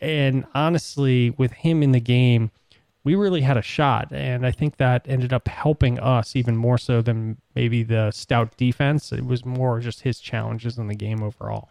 [0.00, 2.50] And honestly, with him in the game,
[3.04, 4.12] we really had a shot.
[4.12, 8.56] And I think that ended up helping us even more so than maybe the stout
[8.56, 9.12] defense.
[9.12, 11.70] It was more just his challenges in the game overall.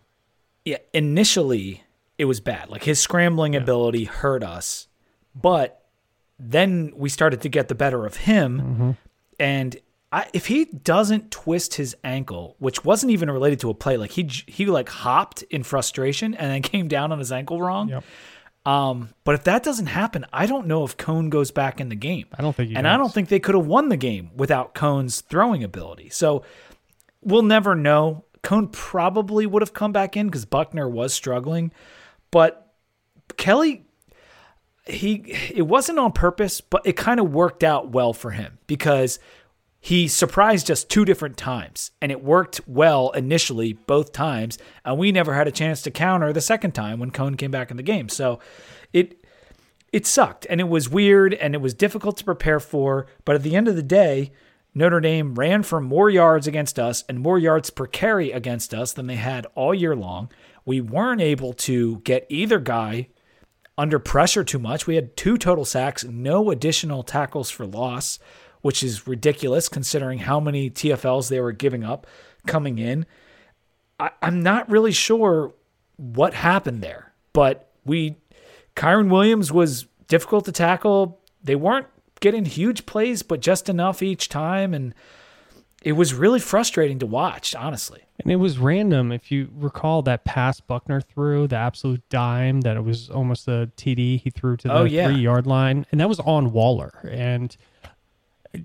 [0.63, 1.83] Yeah, initially
[2.17, 2.69] it was bad.
[2.69, 3.59] Like his scrambling yeah.
[3.59, 4.87] ability hurt us.
[5.35, 5.83] But
[6.39, 8.61] then we started to get the better of him.
[8.61, 8.91] Mm-hmm.
[9.37, 9.77] And
[10.11, 14.11] I, if he doesn't twist his ankle, which wasn't even related to a play, like
[14.11, 17.89] he he like hopped in frustration and then came down on his ankle wrong.
[17.89, 18.03] Yep.
[18.65, 21.95] Um, but if that doesn't happen, I don't know if Coan goes back in the
[21.95, 22.25] game.
[22.35, 22.93] I don't think, and does.
[22.93, 26.09] I don't think they could have won the game without Coan's throwing ability.
[26.09, 26.43] So
[27.21, 28.25] we'll never know.
[28.41, 31.71] Coan probably would have come back in because Buchner was struggling,
[32.31, 32.73] but
[33.37, 33.85] Kelly
[34.87, 35.15] he
[35.53, 39.19] it wasn't on purpose, but it kind of worked out well for him because
[39.86, 45.11] he surprised us two different times and it worked well initially both times and we
[45.11, 47.83] never had a chance to counter the second time when Coan came back in the
[47.83, 48.09] game.
[48.09, 48.39] So
[48.93, 49.23] it
[49.93, 53.43] it sucked and it was weird and it was difficult to prepare for but at
[53.43, 54.31] the end of the day
[54.73, 58.91] Notre Dame ran for more yards against us and more yards per carry against us
[58.91, 60.31] than they had all year long.
[60.65, 63.09] We weren't able to get either guy
[63.77, 64.88] under pressure too much.
[64.88, 68.17] We had two total sacks, no additional tackles for loss,
[68.66, 72.07] which is ridiculous considering how many TFLs they were giving up
[72.47, 73.05] coming in.
[73.99, 75.53] I, I'm not really sure
[75.97, 78.16] what happened there, but we,
[78.76, 81.22] Kyren Williams was difficult to tackle.
[81.43, 81.86] They weren't
[82.22, 84.74] getting huge plays, but just enough each time.
[84.74, 84.95] And
[85.84, 88.01] it was really frustrating to watch, honestly.
[88.20, 89.11] And it was random.
[89.11, 93.70] If you recall that pass Buchner threw, the absolute dime that it was almost a
[93.78, 95.07] TD he threw to oh, the Oh, yeah.
[95.07, 97.07] three yard line, and that was on Waller.
[97.11, 97.55] And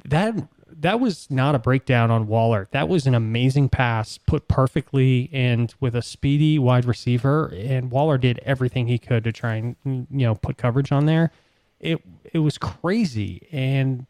[0.05, 0.35] that
[0.81, 2.69] that was not a breakdown on Waller.
[2.71, 7.53] That was an amazing pass put perfectly and with a speedy wide receiver.
[7.55, 11.33] And Waller did everything he could to try and you know put coverage on there.
[11.81, 13.47] It it was crazy.
[13.53, 14.07] And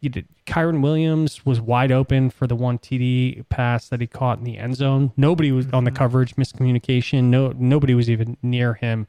[0.00, 4.38] you did, Kyren Williams was wide open for the one TD pass that he caught
[4.38, 5.12] in the end zone.
[5.16, 5.98] Nobody was on the mm-hmm.
[5.98, 7.24] coverage, miscommunication.
[7.24, 9.06] No, nobody was even near him.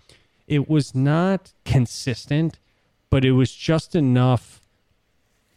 [0.47, 2.57] It was not consistent,
[3.09, 4.61] but it was just enough.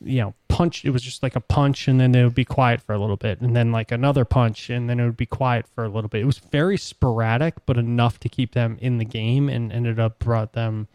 [0.04, 0.84] You know, punch.
[0.84, 3.16] It was just like a punch, and then it would be quiet for a little
[3.16, 6.08] bit, and then like another punch, and then it would be quiet for a little
[6.08, 6.20] bit.
[6.20, 10.18] It was very sporadic, but enough to keep them in the game, and ended up
[10.18, 10.88] brought them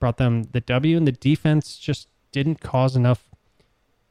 [0.00, 0.96] brought them the W.
[0.96, 3.28] And the defense just didn't cause enough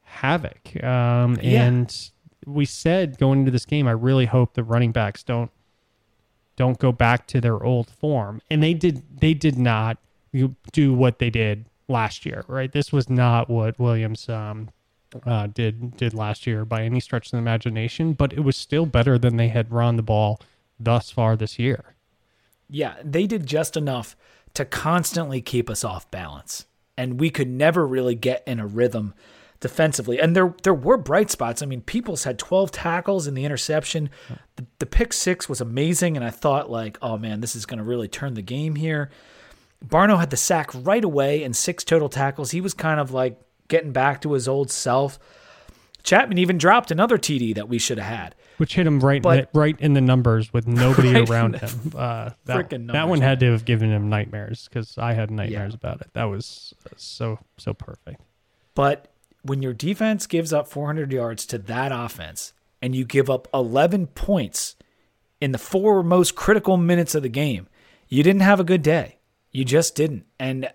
[0.02, 0.82] havoc.
[0.82, 1.64] Um, Yeah.
[1.64, 2.10] And
[2.46, 5.50] we said going into this game, I really hope the running backs don't
[6.56, 8.40] don't go back to their old form.
[8.50, 9.02] And they did.
[9.20, 9.98] They did not
[10.72, 12.44] do what they did last year.
[12.46, 12.70] Right.
[12.70, 14.68] This was not what Williams um,
[15.26, 18.12] uh, did did last year by any stretch of the imagination.
[18.12, 20.40] But it was still better than they had run the ball
[20.78, 21.94] thus far this year.
[22.68, 24.16] Yeah, they did just enough
[24.54, 26.66] to constantly keep us off balance.
[26.96, 29.14] And we could never really get in a rhythm
[29.60, 30.20] defensively.
[30.20, 31.62] And there there were bright spots.
[31.62, 34.10] I mean, Peoples had 12 tackles in the interception.
[34.56, 36.16] The, the pick six was amazing.
[36.16, 39.10] And I thought, like, oh man, this is going to really turn the game here.
[39.84, 42.50] Barno had the sack right away and six total tackles.
[42.50, 43.40] He was kind of like
[43.72, 45.18] getting back to his old self.
[46.02, 48.34] Chapman even dropped another TD that we should have had.
[48.58, 51.92] Which hit him right, in the, right in the numbers with nobody Right around him.
[51.96, 56.02] Uh, that, that one had to have given him nightmares because I had nightmares about
[56.02, 56.10] it.
[56.12, 58.20] That was uh, so so perfect.
[58.74, 59.10] But
[59.40, 62.52] when your defense gives up 400 yards to that offense
[62.82, 64.76] and you give up 11 points
[65.40, 67.68] in the four most critical minutes of the game,
[68.08, 69.18] you didn't have a good day.
[69.50, 70.26] You just didn't.
[70.38, 70.70] And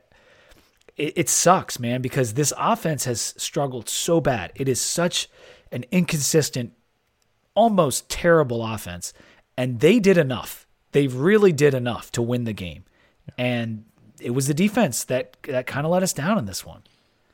[0.98, 4.52] it, it sucks, man, because this offense has struggled so bad.
[4.56, 5.30] It is such
[5.72, 6.74] an inconsistent,
[7.56, 9.14] almost terrible offense.
[9.58, 10.66] And they did enough.
[10.92, 12.84] They really did enough to win the game.
[13.38, 13.86] And
[14.20, 16.82] it was the defense that, that kind of let us down in this one.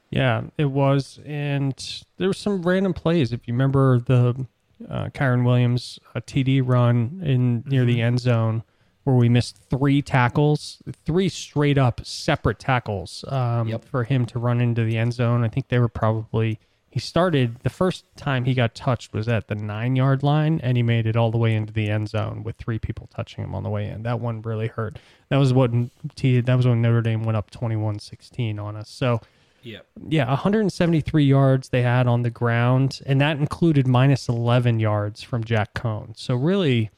[0.10, 1.74] Yeah, it was, and
[2.18, 3.34] there were some random plays.
[3.34, 4.46] If you remember the
[4.88, 7.88] uh, Kyren Williams uh, TD run in near Mm-hmm.
[7.88, 8.64] the end zone,
[9.04, 13.86] where we missed three tackles, three straight up separate tackles um, Yep.
[13.86, 15.44] for him to run into the end zone.
[15.44, 19.48] I think they were probably he started the first time he got touched was at
[19.48, 22.44] the nine yard line, and he made it all the way into the end zone
[22.44, 24.04] with three people touching him on the way in.
[24.04, 25.00] That one really hurt.
[25.30, 25.72] That was what.
[25.72, 28.90] That was when Notre Dame went up 21-16 on us.
[28.92, 29.22] So
[29.64, 29.80] Yeah.
[30.08, 35.44] yeah, 173 yards they had on the ground, and that included minus 11 yards from
[35.44, 36.16] Jack Coan.
[36.16, 36.92] So really,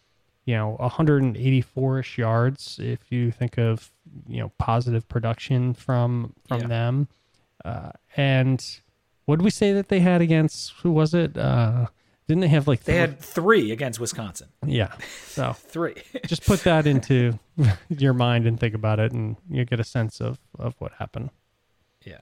[0.45, 3.91] you know, 184ish yards if you think of
[4.27, 6.67] you know positive production from from Yeah.
[6.67, 7.07] them.
[7.63, 8.63] Uh, and
[9.25, 11.35] what did we say that they had against who was it?
[11.37, 11.87] Uh,
[12.27, 14.49] didn't they have like They had three against Wisconsin.
[14.65, 14.93] yeah?
[15.27, 15.95] So Three.
[16.27, 17.39] just put that into
[17.89, 21.29] your mind and think about it, and you get a sense of of what happened.
[22.03, 22.19] yeah.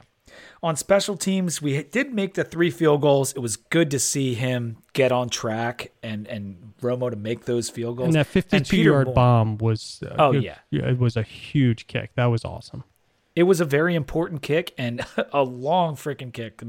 [0.63, 3.33] On special teams, we did make the three field goals.
[3.33, 7.69] It was good to see him get on track and and Romo to make those
[7.69, 8.07] field goals.
[8.07, 10.57] And that 52 Peter yard Moore- bomb was uh, Oh, it- yeah.
[10.71, 12.11] it was a huge kick.
[12.15, 12.83] That was awesome.
[13.35, 16.61] It was a very important kick and a long freaking kick.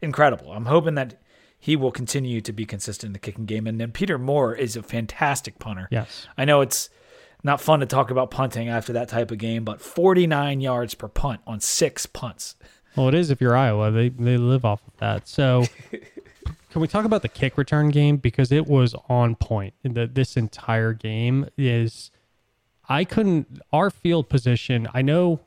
[0.00, 0.50] Incredible.
[0.52, 1.20] I'm hoping that
[1.58, 3.66] he will continue to be consistent in the kicking game.
[3.66, 5.88] And then Peter Moore is a fantastic punter.
[5.90, 6.26] Yes.
[6.38, 6.88] I know it's
[7.42, 11.08] not fun to talk about punting after that type of game, but 49 yards per
[11.08, 12.56] punt on six punts.
[12.96, 13.90] Well, it is if you're Iowa.
[13.90, 15.28] They they live off of that.
[15.28, 15.64] So
[16.70, 19.74] can we talk about the kick return game because it was on point.
[19.82, 22.10] The, this entire game is
[22.88, 24.88] I couldn't our field position.
[24.94, 25.40] I know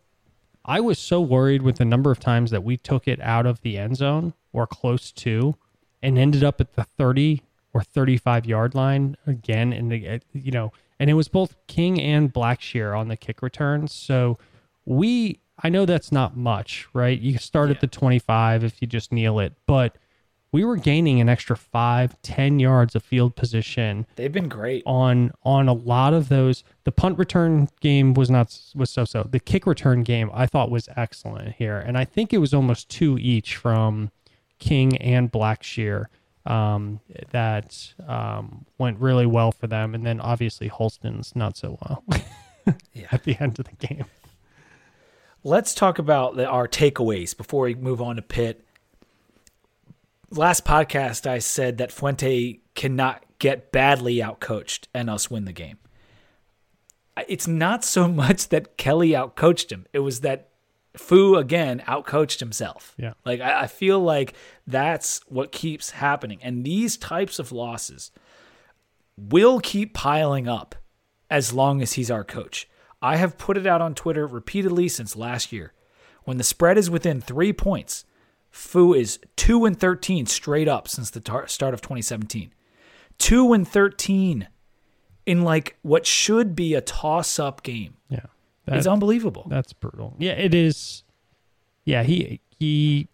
[0.65, 3.61] I was so worried with the number of times that we took it out of
[3.61, 5.55] the end zone or close to
[6.01, 7.41] and ended up at the 30
[7.73, 12.01] or 35 yard line again and the, uh, you know and it was both King
[12.01, 13.93] and Blackshear on the kick returns.
[13.93, 14.37] So
[14.85, 17.19] we I know that's not much, right?
[17.19, 19.97] You start at the 25 if you just kneel it, but
[20.51, 24.83] we were gaining an extra five, ten yards of field position They've been great.
[24.85, 26.63] on on a lot of those.
[26.83, 29.23] The punt return game was not was so so.
[29.29, 32.89] The kick return game I thought was excellent here, and I think it was almost
[32.89, 34.11] two each from
[34.59, 36.05] King and Blackshear
[36.45, 37.01] um,
[37.31, 42.03] that um, went really well for them, and then obviously Holston's not so well
[43.11, 44.05] at the end of the game.
[45.47, 48.65] Let's talk about the, our takeaways before we move on to Pitt.
[50.29, 55.77] Last podcast, I said that Fuente cannot get badly outcoached and us win the game.
[57.29, 60.49] It's not so much that Kelly outcoached him; it was that
[60.97, 62.93] Fu again outcoached himself.
[62.97, 63.13] Yeah.
[63.23, 64.33] like I, I feel like
[64.67, 68.11] that's what keeps happening, and these types of losses
[69.17, 70.75] will keep piling up
[71.29, 72.67] as long as he's our coach.
[73.01, 75.73] I have put it out on Twitter repeatedly since last year.
[76.23, 78.05] When the spread is within three points,
[78.49, 82.51] Fu is 2 and 13 straight up since the tar- start of 2017.
[83.19, 84.47] 2 and 13
[85.25, 87.95] in like what should be a toss up game.
[88.09, 88.25] Yeah,
[88.67, 89.45] it's unbelievable.
[89.49, 90.15] That's brutal.
[90.17, 91.03] Yeah, it is.
[91.85, 93.07] Yeah, he he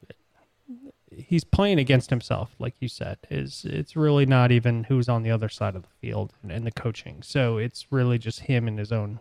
[1.12, 3.18] he's playing against himself, like you said.
[3.30, 6.66] Is it's really not even who's on the other side of the field and, and
[6.66, 7.22] the coaching.
[7.22, 9.20] So it's really just him and his own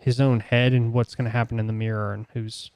[0.00, 2.70] his own head and what's going to happen in the mirror and who's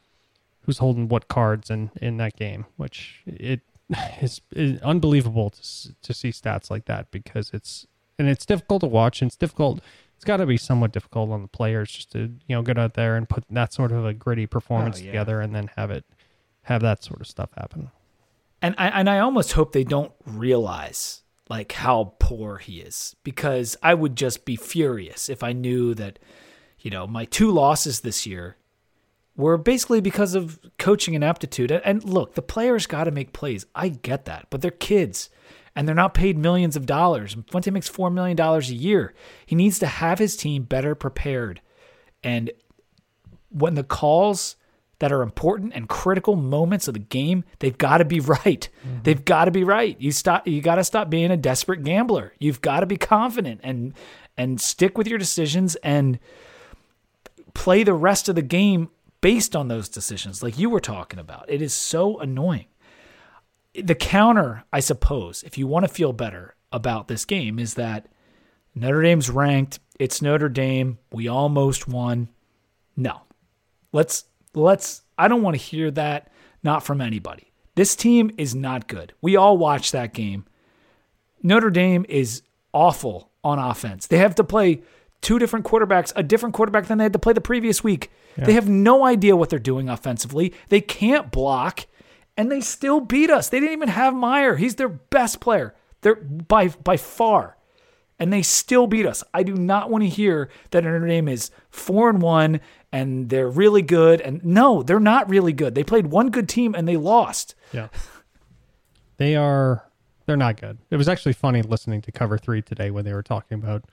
[0.63, 2.67] who's holding what cards in in that game.
[2.77, 3.61] Which it
[4.23, 7.87] is, is unbelievable to to see stats like that because it's
[8.19, 9.81] and it's difficult to watch and it's difficult
[10.17, 12.95] it's got to be somewhat difficult on the players just to you know get out
[12.95, 15.07] there and put that sort of a gritty performance Oh, yeah.
[15.07, 16.05] together and then have it
[16.63, 17.91] have that sort of stuff happen
[18.63, 23.77] And I and I almost hope they don't realize like how poor he is because
[23.83, 26.19] I would just be furious if I knew that
[26.85, 28.57] you know my two losses this year
[29.37, 31.17] were basically because of coaching.
[31.17, 33.67] And- And look, the players got to make plays.
[33.75, 35.29] I get that, but they're kids
[35.75, 37.37] and they're not paid millions of dollars.
[37.51, 39.13] Fuente makes $4 million a year.
[39.45, 41.61] He needs to have his team better prepared.
[42.23, 42.53] And
[43.51, 44.55] when the calls
[45.01, 48.69] that are important and critical moments of the game, they've got to be right.
[48.87, 49.03] Mm-hmm.
[49.03, 50.01] They've got to be right.
[50.01, 52.35] You stop you got to stop being a desperate gambler.
[52.39, 53.95] You've got to be confident and
[54.37, 56.21] and stick with your decisions and
[57.55, 58.91] play the rest of the game
[59.21, 61.47] based on those decisions like you were talking about.
[61.49, 62.67] It is so annoying.
[63.75, 68.07] The counter, I suppose, if you want to feel better about this game is that
[68.75, 72.29] Notre Dame's ranked, it's Notre Dame, we almost won.
[72.97, 73.23] No.
[73.93, 76.31] Let's let's I don't want to hear that
[76.63, 77.53] not from anybody.
[77.77, 79.13] This team is not good.
[79.21, 80.45] We all watched that game.
[81.43, 82.43] Notre Dame is
[82.73, 84.07] awful on offense.
[84.07, 84.83] They have to play
[85.25, 88.13] two different quarterbacks, a different quarterback than they had to play the previous week.
[88.37, 90.53] They have no idea what they're doing offensively.
[90.69, 91.87] They can't block,
[92.37, 93.49] and they still beat us.
[93.49, 94.57] They didn't even have Meyer.
[94.57, 95.75] He's their best player.
[96.03, 97.57] They're by by far.
[98.19, 99.25] And they still beat us.
[99.35, 102.61] I do not want to hear that Notre Dame is four and one
[102.93, 104.21] and they're really good.
[104.21, 105.75] And no, they're not really good.
[105.75, 107.57] They played one good team and they lost.
[107.73, 107.89] yeah
[109.17, 109.85] they are
[110.27, 113.23] they're not good it was actually funny listening to cover three today when they were
[113.23, 113.85] talking about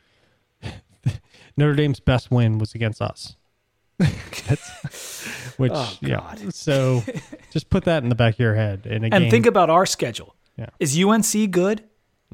[1.58, 3.36] notre dame's best win was against us
[5.58, 7.04] which Oh, yeah so
[7.52, 9.70] just put that in the back of your head in a And game think about
[9.70, 10.36] our schedule.
[10.58, 10.70] Yeah.
[10.80, 11.84] Is UNC good?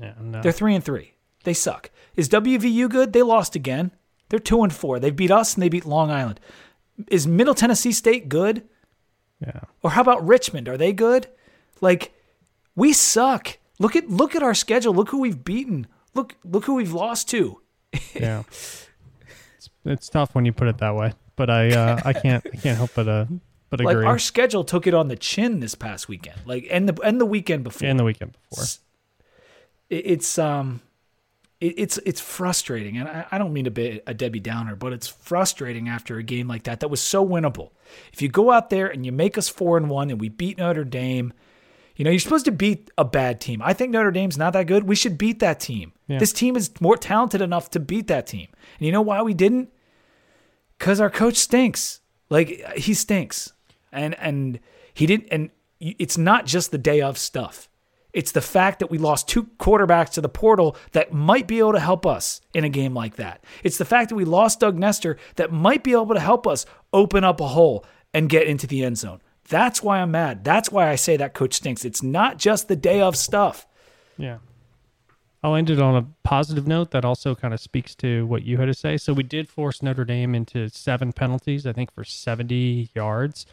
[0.01, 0.41] yeah, no.
[0.41, 1.13] They're three and three.
[1.43, 1.91] They suck.
[2.15, 3.13] Is WVU good?
[3.13, 3.91] They lost again.
[4.30, 4.99] They're two and four.
[4.99, 6.39] They beat us and they beat Long Island.
[7.09, 8.63] Is Middle Tennessee State good?
[9.41, 10.68] yeah Or how about Richmond?
[10.68, 11.28] Are they good?
[11.80, 12.13] Like,
[12.76, 13.57] we suck.
[13.80, 14.93] Look at look at our schedule.
[14.93, 15.88] Look who we've beaten.
[16.15, 17.61] Look look who we've lost to.
[18.13, 22.45] yeah it's, it's tough when you put it that way but i uh i can't
[22.53, 23.25] i can't help but uh
[23.69, 26.39] but Like agree our schedule took it on the chin this past weekend.
[26.45, 27.87] Like and the and the weekend before.
[27.89, 28.79] and the weekend before it-
[29.89, 30.81] it's um
[31.59, 34.93] it, it's it's frustrating and I, I don't mean to be a debbie downer but
[34.93, 37.71] it's frustrating after a game like that that was so winnable
[38.13, 40.57] if you go out there and you make us four and one and we beat
[40.57, 41.33] notre dame
[41.97, 43.61] you know you're supposed to beat a bad team.
[43.61, 44.85] I think notre dame's not that good.
[44.85, 45.91] We should beat that team.
[46.07, 46.19] Yeah.
[46.19, 48.47] this team is more talented enough to beat that team.
[48.79, 49.69] And you know why we didn't?
[50.77, 52.01] Because our coach stinks.
[52.29, 53.51] Like he stinks.
[53.91, 54.59] And and
[54.93, 57.67] he didn't and it's not just the day of stuff.
[58.13, 61.73] It's the fact that we lost two quarterbacks to the portal that might be able
[61.73, 63.43] to help us in a game like that.
[63.63, 66.65] It's the fact that we lost Doug Nester that might be able to help us
[66.93, 69.21] open up a hole and get into the end zone.
[69.49, 70.43] That's why I'm mad.
[70.43, 71.85] That's why I say that coach stinks.
[71.85, 73.65] It's not just the day of stuff.
[74.17, 74.37] Yeah.
[75.43, 78.57] I'll end it on a positive note that also kind of speaks to what you
[78.57, 78.97] had to say.
[78.97, 83.45] So we did force Notre Dame into seven penalties, I think for 70 yards.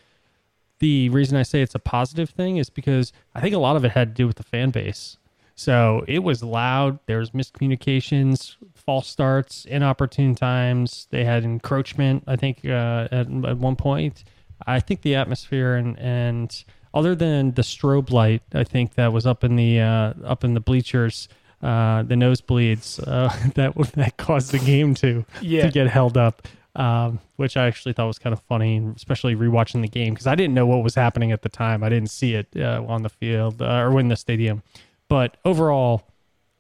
[0.81, 3.85] the reason I say it's a positive thing is because I think a lot of
[3.85, 5.19] it had to do with the fan base.
[5.55, 6.99] So it was loud.
[7.07, 11.07] There was miscommunications, false starts, inopportune times.
[11.11, 12.25] They had encroachment.
[12.27, 14.25] I think uh, at, at one point,
[14.67, 19.27] I think the atmosphere and and other than the strobe light, I think that was
[19.27, 21.29] up in the uh, up in the bleachers,
[21.63, 25.67] uh, the nosebleeds uh, that that caused the game to Yeah.
[25.67, 26.47] to get held up.
[26.77, 30.35] Um, which I actually thought was kind of funny, especially rewatching the game because I
[30.35, 31.85] didn't know what was happening at the time.
[31.85, 34.65] I didn't see it uh, on the field uh, or in the stadium.
[35.09, 36.03] But overall,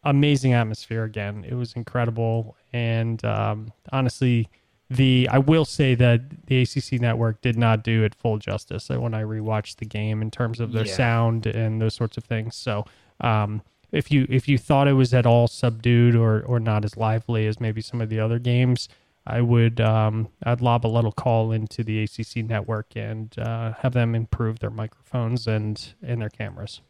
[0.04, 1.44] amazing atmosphere again.
[1.48, 4.48] It was incredible, and um, honestly,
[4.90, 9.00] the I will say that the ACC network did not do it full justice uh,
[9.00, 10.94] when I rewatched the game in terms of their Yeah.
[10.94, 12.56] sound and those sorts of things.
[12.56, 12.84] So.
[13.20, 13.62] Um,
[13.92, 17.46] if you if you thought it was at all subdued or or not as lively
[17.46, 18.88] as maybe some of the other games,
[19.24, 23.92] I would um, I'd lob a little call into the ACC network and uh, have
[23.92, 26.80] them improve their microphones and and their cameras.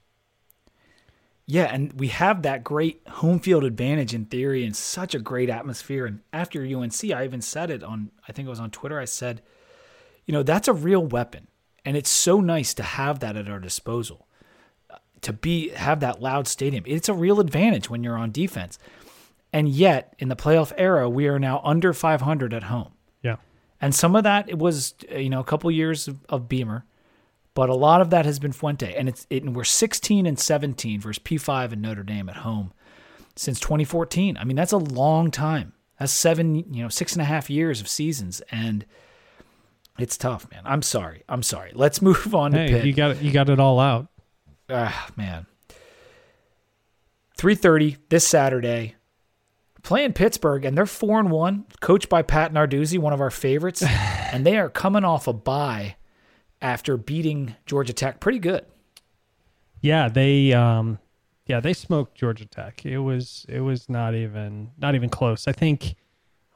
[1.46, 5.50] Yeah, and we have that great home field advantage in theory and such a great
[5.50, 6.06] atmosphere.
[6.06, 8.98] And after UNC, I even said it on, I think it was on Twitter.
[8.98, 9.42] I said,
[10.24, 11.48] you know, that's a real weapon,
[11.84, 14.26] and it's so nice to have that at our disposal.
[15.20, 18.78] To be have that loud stadium, it's a real advantage when you're on defense.
[19.52, 22.92] And yet, in the playoff era, we are now under 500 at home.
[23.22, 23.36] Yeah.
[23.80, 26.84] And some of that it was you know a couple years of, of Beamer,
[27.54, 30.38] but a lot of that has been Fuente, and it's it, and we're 16 and
[30.38, 32.72] 17 versus P5 and Notre Dame at home
[33.36, 34.36] since 2014.
[34.36, 35.72] I mean that's a long time.
[35.98, 38.84] That's seven you know six and a half years of seasons, and
[39.98, 40.62] it's tough, man.
[40.64, 41.22] I'm sorry.
[41.28, 41.70] I'm sorry.
[41.74, 42.84] Let's move on to Hey, Pitt.
[42.84, 43.22] you got it.
[43.22, 44.08] You got it all out.
[44.68, 45.46] Ah, man.
[47.38, 48.94] 3:30 this Saturday.
[49.82, 53.82] Playing Pittsburgh and they're 4 and 1, coached by Pat Narduzzi, one of our favorites,
[54.32, 55.96] and they are coming off a bye
[56.64, 58.64] after beating Georgia Tech pretty good.
[59.82, 60.98] Yeah, they um,
[61.46, 62.84] yeah they smoked Georgia Tech.
[62.86, 65.46] It was it was not even not even close.
[65.46, 65.94] I think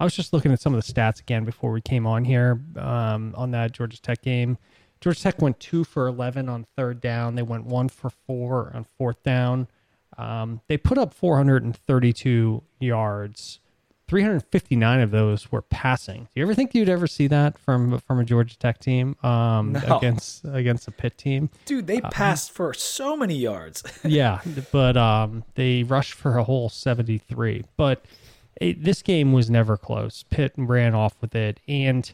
[0.01, 2.61] I was just looking at some of the stats again before we came on here
[2.77, 4.57] um, on that Georgia Tech game.
[5.01, 7.35] Georgia Tech went two for eleven on third down.
[7.35, 9.69] They went one for four on fourth down.
[10.17, 13.61] Um, they put up 432 yards.
[14.09, 16.23] 359 of those were passing.
[16.25, 19.73] Do you ever think you'd ever see that from from a Georgia Tech team um,
[19.73, 19.99] No.
[19.99, 21.51] against against a Pitt team?
[21.67, 23.83] Dude, they passed for so many yards.
[24.05, 24.41] yeah,
[24.73, 27.65] but um, they rushed for a whole 73.
[27.77, 28.05] But
[28.61, 30.25] it, this game was never close.
[30.31, 31.61] Pitt ran off with it.
[31.69, 32.13] And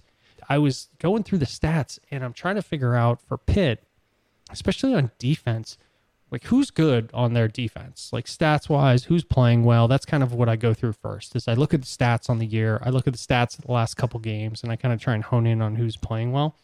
[0.49, 3.83] I was going through the stats and I'm trying to figure out for Pitt,
[4.51, 5.79] especially on defense,
[6.35, 9.87] like who's good on their defense, like stats wise, who's playing well.
[9.87, 11.37] That's kind of what I go through first.
[11.37, 13.65] Is I look at the stats on the year, I look at the stats of
[13.67, 16.33] the last couple games, and I kind of try and hone in on who's playing
[16.33, 16.57] well.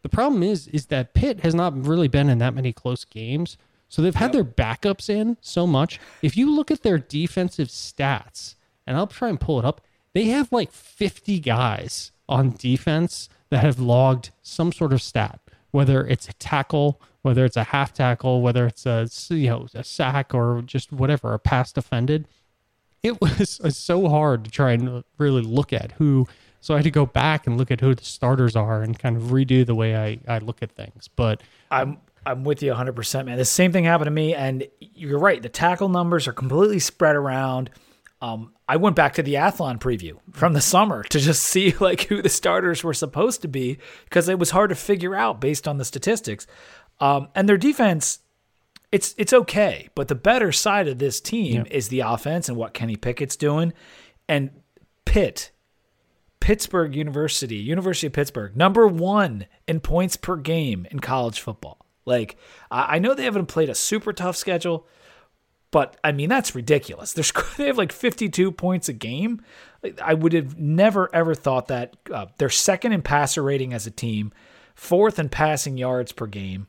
[0.00, 3.58] The problem is, is that Pitt has not really been in that many close games.
[3.90, 6.00] So they've had their backups in so much.
[6.22, 8.54] If you look at their defensive stats,
[8.86, 9.82] and I'll try and pull it up,
[10.14, 15.40] they have like 50 guys on defense that have logged some sort of stat,
[15.72, 19.84] whether it's a tackle, whether it's a half tackle, whether it's a you know a
[19.84, 22.26] sack or just whatever, a pass defended
[23.02, 26.26] it was uh, so hard to try and really look at who
[26.60, 29.16] so i had to go back and look at who the starters are and kind
[29.16, 33.24] of redo the way i, I look at things but I'm I'm with you 100%,
[33.24, 33.38] man.
[33.38, 35.40] The same thing happened to me, and you're right.
[35.40, 37.70] The tackle numbers are completely spread around.
[38.20, 42.02] Um, I went back to the Athlon preview from the summer to just see like
[42.02, 45.66] who the starters were supposed to be because it was hard to figure out based
[45.66, 46.46] on the statistics.
[47.00, 48.20] Um, and their defense,
[48.90, 52.74] it's it's okay, but the better side of this team is the offense and what
[52.74, 53.72] Kenny Pickett's doing,
[54.28, 54.50] and
[55.04, 55.52] Pitt
[56.40, 61.84] Pittsburgh University, University of Pittsburgh, number one in points per game in college football.
[62.04, 62.36] Like,
[62.70, 64.86] I I know they haven't played a super tough schedule,
[65.70, 67.12] but I mean that's ridiculous.
[67.12, 67.24] They're
[67.56, 69.42] they have like 52 points a game.
[70.02, 71.96] I would have never ever thought that.
[72.12, 74.32] Uh, they're second in passer rating as a team,
[74.74, 76.66] fourth in passing yards per game,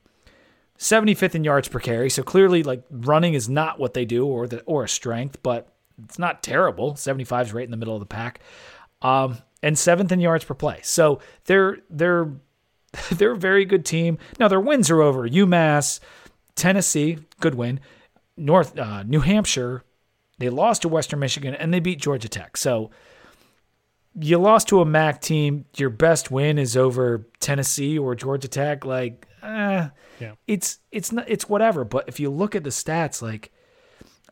[0.80, 2.10] 75th in yards per carry.
[2.10, 5.72] So clearly, like running is not what they do or the or a strength, but
[6.04, 6.96] it's not terrible.
[6.96, 8.40] 75 is right in the middle of the pack.
[9.02, 10.80] Um, and seventh in yards per play.
[10.84, 12.32] So they're they're
[13.12, 14.18] they're a very good team.
[14.40, 16.00] Now their wins are over UMass,
[16.56, 17.80] Tennessee, good win.
[18.38, 19.84] North uh, New Hampshire,
[20.38, 22.56] they lost to Western Michigan and they beat Georgia Tech.
[22.56, 22.90] So
[24.18, 25.66] you lost to a MAC team.
[25.76, 28.86] Your best win is over Tennessee or Georgia Tech.
[28.86, 30.34] Like, eh, Yeah.
[30.48, 31.84] it's it's not it's whatever.
[31.84, 33.52] But if you look at the stats, like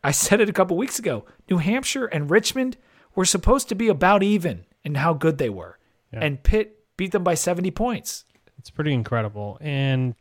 [0.04, 2.76] I said it a couple weeks ago, New Hampshire and Richmond
[3.14, 5.78] were supposed to be about even in how good they were,
[6.12, 8.24] and Pitt beat them by seventy points.
[8.58, 10.14] it's pretty incredible, and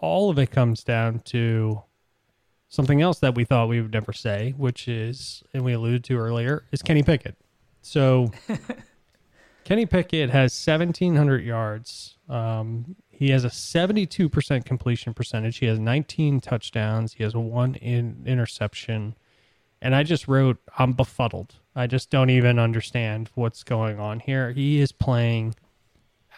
[0.00, 1.82] all of it comes down to
[2.68, 6.16] something else that we thought we would never say, which is, and we alluded to
[6.18, 7.36] earlier, is Kenny Pickett.
[7.82, 8.30] So
[9.64, 12.16] Kenny Pickett has 1,700 yards.
[12.28, 15.58] Um, he has a 72% completion percentage.
[15.58, 17.12] He has 19 touchdowns.
[17.12, 19.14] He has one in interception.
[19.80, 21.54] And I just wrote, I'm befuddled.
[21.76, 24.50] I just don't even understand what's going on here.
[24.50, 25.54] He is playing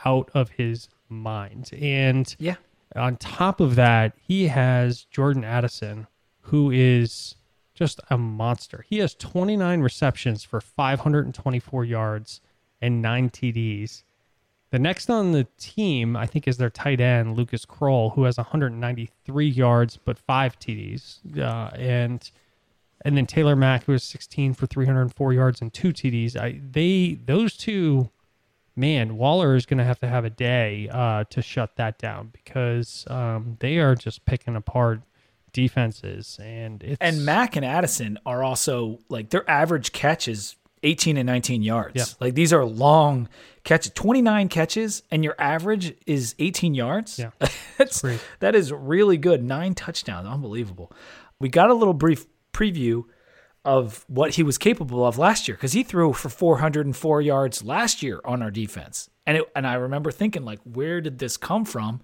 [0.05, 1.71] out of his mind.
[1.73, 2.57] And Yeah.
[2.95, 6.07] on top of that, he has Jordan Addison,
[6.43, 7.35] who is
[7.75, 8.85] just a monster.
[8.87, 12.43] He has 29 receptions for 524 yards
[12.83, 14.05] and nine TDs.
[14.75, 18.39] The next on the team, I think, is their tight end, Lucas Krull, who has
[18.39, 21.39] 193 yards but five TDs.
[21.39, 22.29] Uh, and
[23.05, 26.37] and then Taysir Mack, who has 16 for 304 yards and two TDs.
[26.37, 28.11] I they those two,
[28.75, 32.31] man, Waller is going to have to have a day uh, to shut that down
[32.33, 35.03] because um, they are just picking apart
[35.53, 41.27] defenses and And Mack and Addison are also like their average catch is 18 and
[41.27, 41.95] 19 yards.
[41.97, 42.05] Yeah.
[42.21, 43.29] Like these are long
[43.65, 47.19] catches, 29 catches, and your average is 18 yards.
[47.19, 47.31] Yeah.
[47.79, 48.21] That's, Great.
[48.41, 49.43] that is really good.
[49.43, 50.29] Nine touchdowns.
[50.29, 50.93] Unbelievable.
[51.41, 53.05] We got a little brief preview
[53.65, 58.03] of what he was capable of last year because he threw for 404 yards last
[58.03, 59.09] year on our defense.
[59.27, 62.03] And it, and I remember thinking like, where did this come from?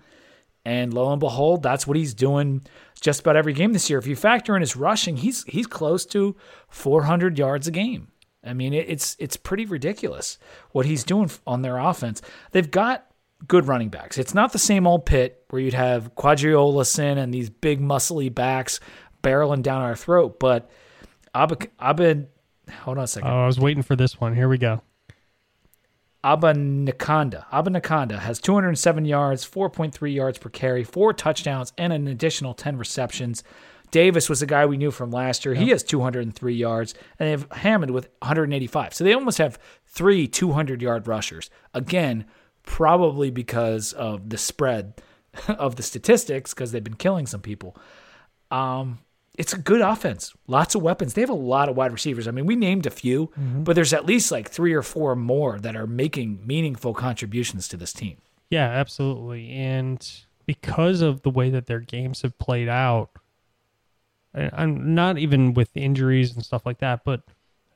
[0.65, 2.63] And lo and behold, that's what he's doing
[3.01, 3.99] just about every game this year.
[3.99, 6.37] If you factor in his rushing, he's he's close to
[6.69, 8.09] 400 yards a game.
[8.45, 10.39] I mean, it's it's pretty ridiculous
[10.73, 12.23] what he's doing on their offense.
[12.53, 13.07] They've got
[13.47, 14.19] good running backs.
[14.19, 18.35] It's not the same old Pitt where you'd have Qadree Ollison and these big muscly
[18.35, 18.81] backs
[19.23, 20.71] barreling down our throat, but
[21.35, 22.29] Ab- Abed,
[22.83, 23.29] hold on a second.
[23.29, 24.35] Oh, I was waiting for this one.
[24.35, 24.81] Here we go.
[26.25, 27.47] Abanikanda.
[27.51, 33.43] Abanikanda has 207 yards, 4.3 yards per carry, four touchdowns, and an additional 10 receptions.
[33.91, 35.55] Davis was a guy we knew from last year.
[35.55, 38.95] He has 203 yards, and they have Hammond with 185.
[38.95, 41.51] So they almost have three 200 yard rushers.
[41.75, 42.25] Again,
[42.63, 44.95] probably because of the spread
[45.49, 47.77] of the statistics, because they've been killing some people.
[48.51, 48.99] Um,
[49.39, 50.35] it's a good offense.
[50.47, 51.15] Lots of weapons.
[51.15, 52.29] They have a lot of wide receivers.
[52.29, 55.59] I mean, we named a few, but there's at least like three or four more
[55.61, 58.19] that are making meaningful contributions to this team.
[58.51, 59.51] Yeah, absolutely.
[59.51, 60.07] And
[60.47, 63.11] because of the way that their games have played out,
[64.35, 67.23] I'm not even with injuries and stuff like that, but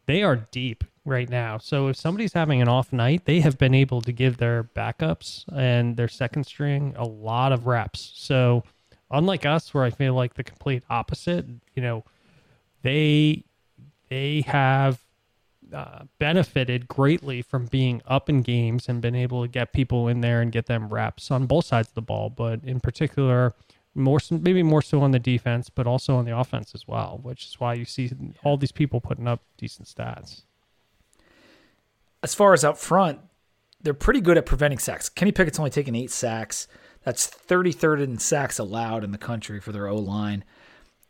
[0.07, 1.59] they are deep right now.
[1.59, 5.45] So if somebody's having an off night, they have been able to give their backups
[5.55, 8.13] and their second string a lot of reps.
[8.15, 8.65] So
[9.11, 12.05] unlike us, where I feel like the complete opposite, you know,
[12.83, 13.45] they
[14.09, 15.01] they have
[15.73, 20.21] uh, benefited greatly from being up in games and been able to get people in
[20.21, 23.55] there and get them reps on both sides of the ball, but in particular,
[23.95, 27.45] more maybe more so on the defense, but also on the offense as well, which
[27.47, 28.11] is why you see
[28.43, 30.43] all these people putting up decent stats.
[32.23, 33.21] As far as up front,
[33.83, 35.09] they're pretty good at preventing sacks.
[35.09, 36.67] Kenny Pickett's only taken eight sacks.
[37.05, 40.43] That's 33rd in sacks allowed in the country for their O line.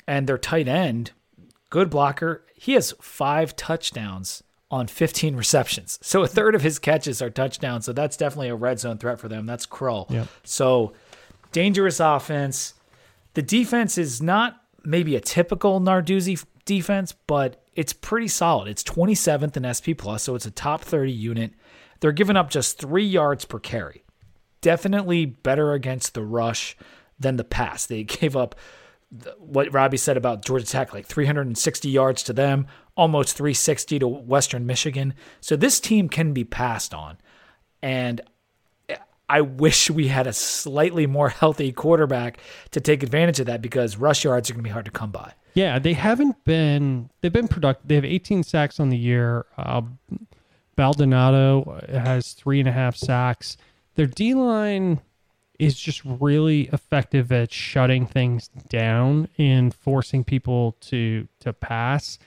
[0.07, 1.13] And their tight end,
[1.71, 6.01] good blocker, he has five touchdowns on 15 receptions.
[6.03, 7.85] So a third of his catches are touchdowns.
[7.85, 9.47] So that's definitely a red zone threat for them.
[9.47, 10.11] That's Krull.
[10.11, 10.27] Yep.
[10.43, 10.95] So
[11.55, 12.75] dangerous offense.
[13.35, 18.69] The defense is not maybe a typical Narduzzi defense, but it's pretty solid.
[18.69, 21.53] It's 27th in SP plus, so it's a top 30 unit.
[22.01, 24.03] They're giving up just three yards per carry.
[24.63, 26.77] Definitely better against the rush
[27.19, 27.87] than the pass.
[27.87, 28.57] They gave up
[29.39, 32.67] what Robbie said about Georgia Tech, like 360 yards to them,
[32.97, 35.15] almost 360 to Western Michigan.
[35.41, 37.19] So this team can be passed on.
[37.81, 38.23] And
[39.29, 42.39] I wish we had a slightly more healthy quarterback
[42.73, 45.11] to take advantage of that because rush yards are going to be hard to come
[45.11, 45.33] by.
[45.55, 47.11] Yeah, they haven't been.
[47.21, 47.87] They've been productive.
[47.89, 49.47] They have 18 sacks on the year.
[49.57, 49.83] Uh,
[50.77, 53.57] Baldonado has three and a half sacks.
[53.95, 55.01] Their D line
[55.59, 62.19] is just really effective at shutting things down and forcing people to to pass.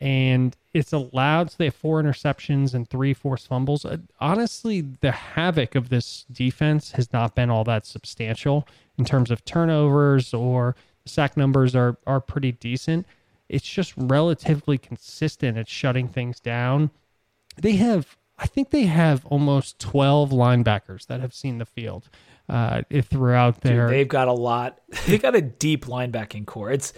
[0.00, 1.50] And it's allowed.
[1.50, 3.84] So they have four interceptions and three forced fumbles.
[3.84, 9.30] Uh, honestly, the havoc of this defense has not been all that substantial in terms
[9.30, 13.06] of turnovers or sack numbers are are pretty decent.
[13.48, 16.90] It's just relatively consistent at shutting things down.
[17.56, 22.08] They have, I think they have almost twelve linebackers that have seen the field
[22.48, 23.88] uh, throughout Dude, their.
[23.88, 24.78] they've got a lot.
[25.06, 26.70] They've got a deep linebacking core.
[26.70, 26.92] It's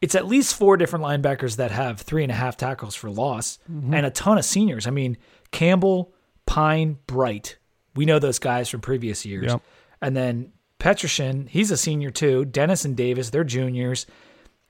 [0.00, 3.58] it's at least four different linebackers that have three and a half tackles for loss,
[3.70, 3.94] mm-hmm.
[3.94, 4.86] and a ton of seniors.
[4.86, 5.16] I mean,
[5.52, 6.12] Campbell,
[6.46, 7.58] Pine, Bright.
[7.94, 9.52] We know those guys from previous years.
[9.52, 9.62] Yep.
[10.02, 12.44] And then Petrishen, he's a senior too.
[12.44, 14.06] Dennis and Davis, they're juniors.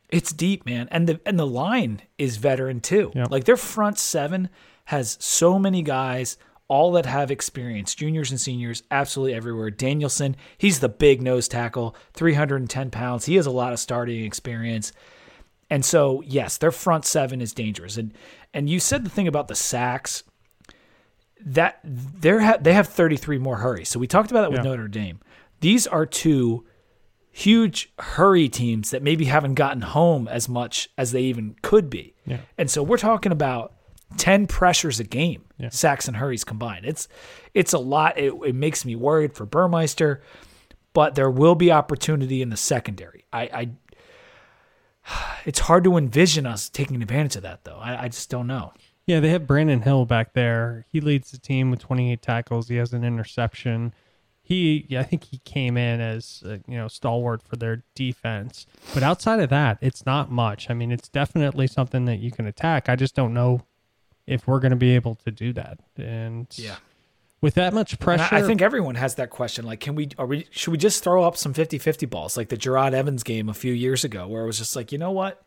[0.08, 0.88] It's deep, man.
[0.92, 3.10] And the and the line is veteran too.
[3.14, 3.26] Yeah.
[3.28, 4.48] Like their front seven
[4.86, 6.38] has so many guys,
[6.68, 9.70] all that have experience, juniors and seniors, absolutely everywhere.
[9.70, 13.26] Danielson, he's the big nose tackle, 310 pounds.
[13.26, 14.92] He has a lot of starting experience.
[15.70, 17.96] And so, yes, their front seven is dangerous.
[17.96, 18.12] And
[18.54, 20.22] and you said the thing about the sacks
[21.44, 23.88] that they're ha- they have 33 more hurries.
[23.88, 24.70] So we talked about that with Yeah.
[24.70, 25.20] Notre Dame.
[25.60, 26.64] These are two
[27.30, 32.14] huge hurry teams that maybe haven't gotten home as much as they even could be.
[32.24, 32.38] Yeah.
[32.56, 33.74] And so we're talking about
[34.16, 35.68] 10 pressures a game, Yeah.
[35.68, 36.86] sacks and hurries combined.
[36.86, 37.08] It's
[37.52, 38.16] it's a lot.
[38.18, 40.22] It, it makes me worried for Burmeister,
[40.94, 43.24] but there will be opportunity in the secondary.
[43.32, 43.68] I, I
[45.44, 47.78] it's hard to envision us taking advantage of that though.
[47.78, 48.72] I, I just don't know.
[49.06, 50.84] Yeah, they have Brandon Hill back there.
[50.90, 52.68] He leads the team with 28 tackles.
[52.68, 53.94] He has an interception.
[54.42, 58.66] He, yeah, I think he came in as uh, you know stalwart for their defense.
[58.94, 60.70] But outside of that, it's not much.
[60.70, 62.88] I mean, it's definitely something that you can attack.
[62.88, 63.62] I just don't know
[64.26, 65.78] if we're going to be able to do that.
[65.96, 66.46] And
[67.46, 69.64] with that much pressure, I, think everyone has that question.
[69.64, 72.48] Like, can we, are we, should we just throw up some 50 50 balls like
[72.48, 75.12] the Jerod Evans game a few years ago, where it was just like, you know
[75.12, 75.40] what?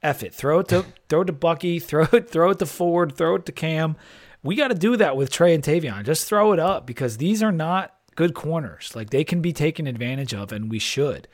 [0.00, 0.32] F it.
[0.32, 3.46] Throw it to, throw it to Bucky, throw it, throw it to Ford, throw it
[3.46, 3.96] to Cam.
[4.44, 6.04] We got to do that with Tre and Tayvion.
[6.04, 8.92] Just throw it up because these are not good corners.
[8.94, 11.26] Like, they can be taken advantage of, and we should.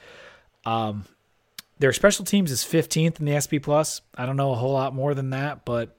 [0.64, 1.04] Um,
[1.78, 4.00] their special teams is 15th in the SP Plus.
[4.14, 5.94] I don't know a whole lot more than that, but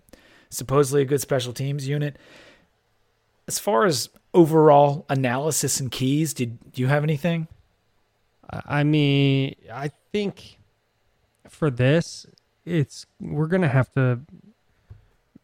[0.49, 2.18] supposedly a good special teams unit
[3.52, 7.49] as far as overall analysis and keys, did do you have anything?
[8.49, 10.57] I mean, I think
[11.49, 12.26] for this,
[12.65, 14.22] it's we're gonna have to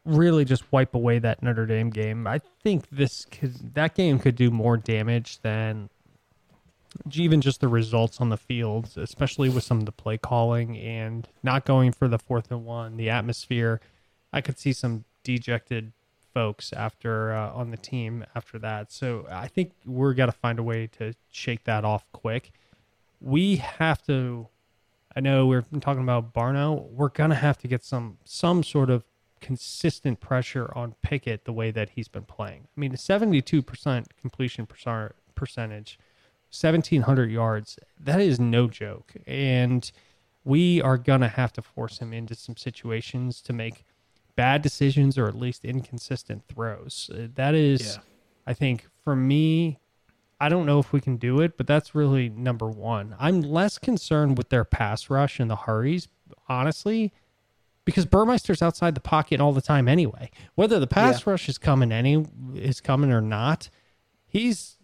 [0.06, 2.28] really just wipe away that Notre Dame game.
[2.28, 5.90] I think this could that game could do more damage than
[7.12, 11.28] even just the results on the field, especially with some of the play calling and
[11.44, 13.82] not going for the fourth and one, the atmosphere.
[14.32, 15.92] I could see some dejected
[16.38, 18.92] folks after uh, on the team after that.
[18.92, 22.52] So I think we're got to find a way to shake that off quick.
[23.20, 24.48] We have to.
[25.16, 26.92] I know we're talking about Barno.
[26.92, 29.04] We're gonna have to get some some sort of
[29.42, 32.68] consistent pressure on Pickett the way that he's been playing.
[32.78, 35.98] I mean, a seventy-two percent completion percent percentage,
[36.52, 37.80] seventeen hundred yards.
[38.00, 39.92] That is no joke, and
[40.46, 43.86] we are gonna have to force him into some situations to make
[44.38, 47.10] bad decisions or at least inconsistent throws.
[47.14, 48.02] Uh, That is, Yeah.
[48.46, 49.80] I think, for me,
[50.40, 53.16] I don't know if we can do it, but that's really number one.
[53.20, 56.08] I'm less concerned with their pass rush and the hurries,
[56.48, 57.12] honestly,
[57.84, 60.30] because Burmeister's outside the pocket all the time anyway.
[60.56, 61.32] Whether the pass Yeah.
[61.32, 63.70] rush is coming any is coming or not,
[64.28, 64.78] he's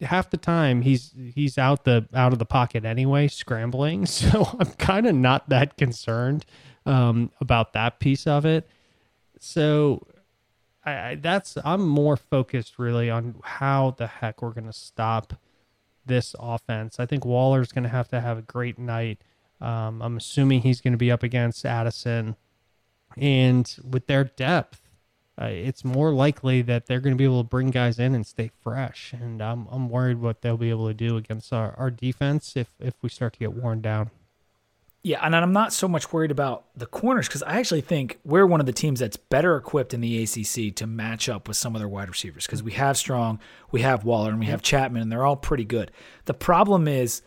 [0.00, 4.06] half the time he's he's out the out of the pocket anyway, scrambling.
[4.20, 6.44] So I'm kind of not that concerned
[6.86, 8.68] um, about that piece of it.
[9.44, 10.06] So
[10.84, 15.34] I, I that's I'm more focused really on how the heck we're going to stop
[16.06, 16.98] this offense.
[16.98, 19.20] I think Waller's going to have to have a great night.
[19.60, 22.36] Um, I'm assuming he's going to be up against Addison,
[23.16, 24.80] and with their depth,
[25.40, 28.26] uh, it's more likely that they're going to be able to bring guys in and
[28.26, 29.12] stay fresh.
[29.12, 32.70] And I'm I'm worried what they'll be able to do against our, our defense if
[32.80, 34.10] if we start to get worn down.
[35.06, 38.46] Yeah, and I'm not so much worried about the corners because I actually think we're
[38.46, 41.74] one of the teams that's better equipped in the ACC to match up with some
[41.76, 43.38] of their wide receivers because we have Strong,
[43.70, 45.90] we have Waller, and we have Chatman, and they're all pretty good.
[46.24, 47.20] The problem is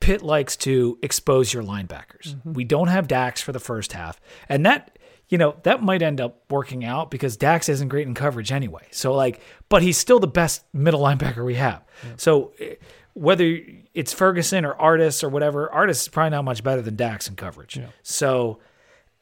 [0.00, 2.36] Pitt likes to expose your linebackers.
[2.44, 4.98] We don't have Dax for the first half, and that
[5.30, 8.86] you know that might end up working out because Dax isn't great in coverage anyway.
[8.90, 9.40] So like,
[9.70, 11.82] but he's still the best middle linebacker we have.
[12.16, 12.74] So eh,
[13.14, 13.58] whether
[13.94, 17.36] it's Ferguson or Artis or whatever, Artis is probably not much better than Dax in
[17.36, 17.76] coverage.
[18.02, 18.58] So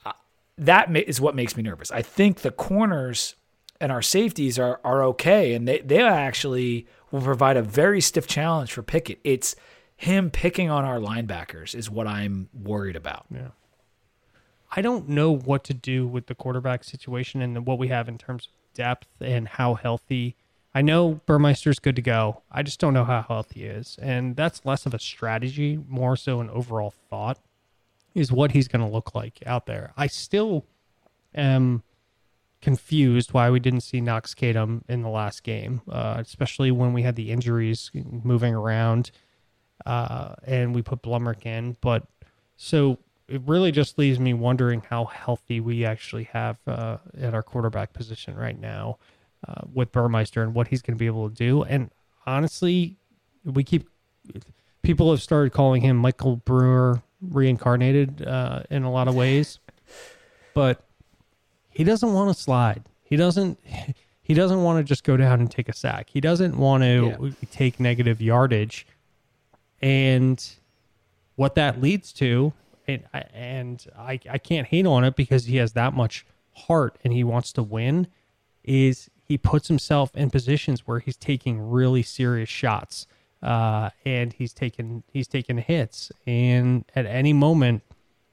[0.07, 0.13] uh,
[0.59, 1.91] that ma- is what makes me nervous.
[1.91, 3.35] I think the corners
[3.81, 8.27] and our safeties are are okay, and they they actually will provide a very stiff
[8.27, 9.21] challenge for Pickett.
[9.25, 9.57] It's
[9.97, 13.27] him picking on our linebackers is what I'm worried about.
[13.31, 13.49] Yeah.
[14.73, 18.17] I don't know what to do with the quarterback situation and what we have in
[18.17, 20.37] terms of depth and how healthy.
[20.75, 22.43] I know Burmeister's good to go.
[22.51, 23.99] I just don't know how healthy he is.
[24.01, 27.39] And that's less of a strategy, more so an overall thought,
[28.15, 29.93] is what he's going to look like out there.
[29.97, 30.65] I still
[31.35, 31.83] am
[32.61, 37.03] confused why we didn't see Knox Kadum in the last game, uh, especially when we
[37.03, 39.11] had the injuries moving around
[39.87, 41.77] uh, and we put Blumrick in.
[41.81, 42.07] But
[42.57, 47.43] so it really just leaves me wondering how healthy we actually have uh, at our
[47.43, 48.99] quarterback position right now
[49.47, 51.63] uh, with Burmeister and what he's going to be able to do.
[51.65, 51.91] And
[52.27, 52.97] honestly,
[53.45, 53.89] we keep
[54.83, 59.59] people have started calling him Michael Brewer reincarnated uh, in a lot of ways,
[60.55, 60.83] but
[61.69, 62.83] he doesn't want to slide.
[63.03, 63.59] He doesn't.
[64.23, 66.09] He doesn't want to just go down and take a sack.
[66.09, 67.47] He doesn't want to Yeah.
[67.51, 68.87] take negative yardage,
[69.83, 70.41] and
[71.35, 72.53] what that leads to,
[72.87, 73.03] and
[73.35, 77.25] and I I can't hate on it because he has that much heart and he
[77.25, 78.07] wants to win.
[78.63, 83.07] Is he puts himself in positions where he's taking really serious shots,
[83.45, 87.85] uh, and he's taking he's taking hits, and at any moment,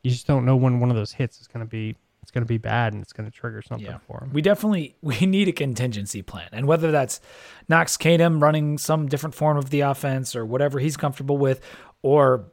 [0.01, 2.43] you just don't know when one of those hits is going to be it's going
[2.43, 3.99] to be bad and it's going to trigger something Yeah.
[4.07, 4.31] for him.
[4.33, 7.21] We definitely we need a contingency plan, and whether that's
[7.69, 11.61] Knox Kadum running some different form of the offense or whatever he's comfortable with,
[12.01, 12.51] or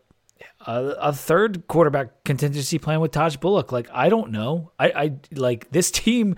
[0.67, 3.73] a, a third quarterback contingency plan with Tahj Bullock.
[3.73, 4.71] Like I don't know.
[4.79, 6.37] I, I like this team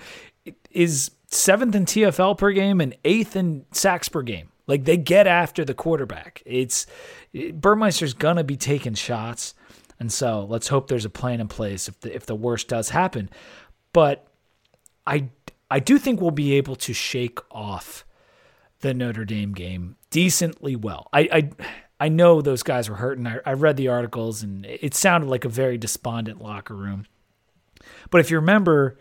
[0.70, 4.50] is seventh in TFL per game and eighth in sacks per game.
[4.66, 6.42] Like they get after the quarterback.
[6.44, 6.86] It's
[7.52, 9.54] Burmeister's gonna be taking shots,
[10.00, 12.90] and so let's hope there's a plan in place if the if the worst does
[12.90, 13.30] happen.
[13.92, 14.26] But
[15.06, 15.28] I
[15.70, 18.04] I do think we'll be able to shake off
[18.80, 21.08] the Notre Dame game decently well.
[21.12, 21.50] I I,
[21.98, 23.26] I know those guys were hurting.
[23.26, 27.06] I, I read the articles and it sounded like a very despondent locker room.
[28.10, 28.98] But if you remember,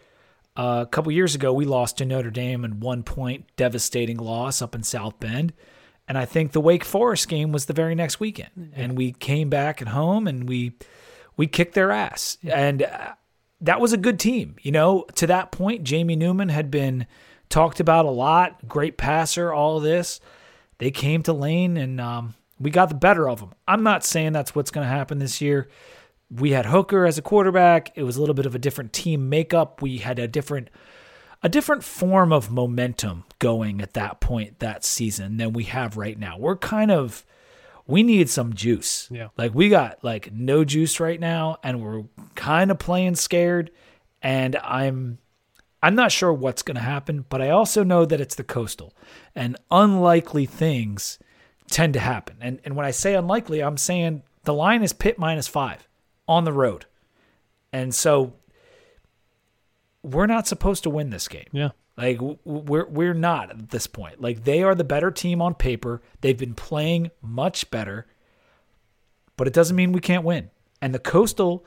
[0.56, 4.62] uh, a couple years ago we lost to Notre Dame in one point, devastating loss
[4.62, 5.54] up in South Bend.
[6.08, 9.50] And I think the Wake Forest game was the very next weekend, and we came
[9.50, 10.74] back at home and we
[11.36, 13.14] we kicked their ass, and uh,
[13.62, 14.56] that was a good team.
[14.62, 17.08] You know, to that point, Jamie Newman had been
[17.50, 20.20] talked about a lot, great passer, all this.
[20.78, 23.54] They came to Lane, and um, we got the better of them.
[23.68, 25.68] I'm not saying that's what's going to happen this year.
[26.40, 27.92] We had Hooker as a quarterback.
[27.96, 29.82] It was a little bit of a different team makeup.
[29.82, 30.70] We had a different
[31.44, 36.18] a different form of momentum going at that point that season than we have right
[36.18, 36.38] now.
[36.38, 37.26] We're kind of
[37.88, 39.08] we need some juice.
[39.12, 39.28] Yeah.
[39.38, 42.04] Like we got like no juice right now and we're
[42.34, 43.72] kind of playing scared
[44.22, 45.20] and I'm
[45.84, 48.96] I'm not sure what's going to happen, but I also know that it's the coastal
[49.36, 51.20] and unlikely things
[51.70, 52.38] tend to happen.
[52.42, 55.85] And and when I say unlikely, I'm saying the line is Pitt minus 5
[56.28, 56.86] on the road.
[57.72, 58.34] And so
[60.02, 61.48] we're not supposed to win this game.
[61.52, 61.70] Yeah.
[61.98, 64.22] Like we're we're not at this point.
[64.22, 66.02] Like they are the better team on paper.
[66.22, 68.06] They've been playing much better,
[69.38, 70.52] but it doesn't mean we can't win.
[70.82, 71.66] And the coastal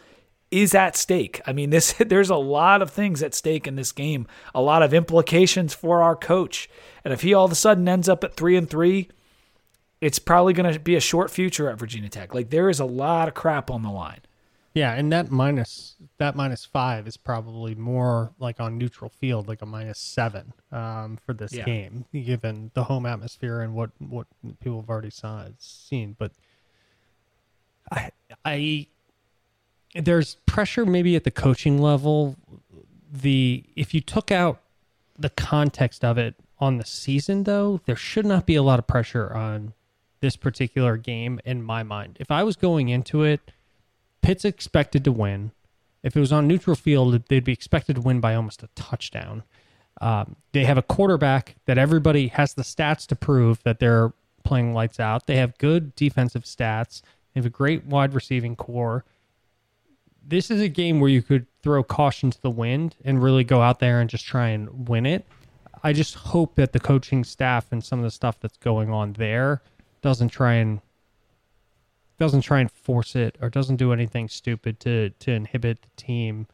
[0.50, 1.40] is at stake.
[1.46, 4.26] I mean, this there's a lot of things at stake in this game.
[4.54, 6.68] A lot of implications for our coach.
[7.04, 9.08] And if he all of a sudden ends up at three and three,
[10.00, 12.34] it's probably going to be a short future at Virginia Tech.
[12.34, 14.20] Like there is a lot of crap on the line.
[14.74, 19.62] Yeah, and that minus that minus five is probably more like on neutral field, like
[19.62, 21.64] a minus seven um, for this Yeah.
[21.64, 24.26] game, given the home atmosphere and what what
[24.60, 26.14] people have already saw seen.
[26.18, 26.32] But
[27.90, 28.10] I
[28.44, 28.86] I
[29.94, 32.36] there's pressure maybe at the coaching level.
[33.10, 34.60] The if you took out
[35.18, 38.86] the context of it on the season, though, there should not be a lot of
[38.86, 39.72] pressure on
[40.20, 42.16] this particular game in my mind.
[42.20, 43.40] If I was going into it.
[44.28, 45.52] Pitt's expected to win.
[46.02, 49.42] If it was on neutral field, they'd be expected to win by almost a touchdown.
[50.02, 54.12] Um, they have a quarterback that everybody has the stats to prove that they're
[54.44, 55.26] playing lights out.
[55.26, 57.00] They have good defensive stats.
[57.32, 59.06] They have a great wide receiving core.
[60.22, 63.62] This is a game where you could throw caution to the wind and really go
[63.62, 65.24] out there and just try and win it.
[65.82, 69.14] I just hope that the coaching staff and some of the stuff that's going on
[69.14, 69.62] there
[70.02, 70.82] doesn't try and
[72.18, 76.46] doesn't try and force it or doesn't do anything stupid to to inhibit the team,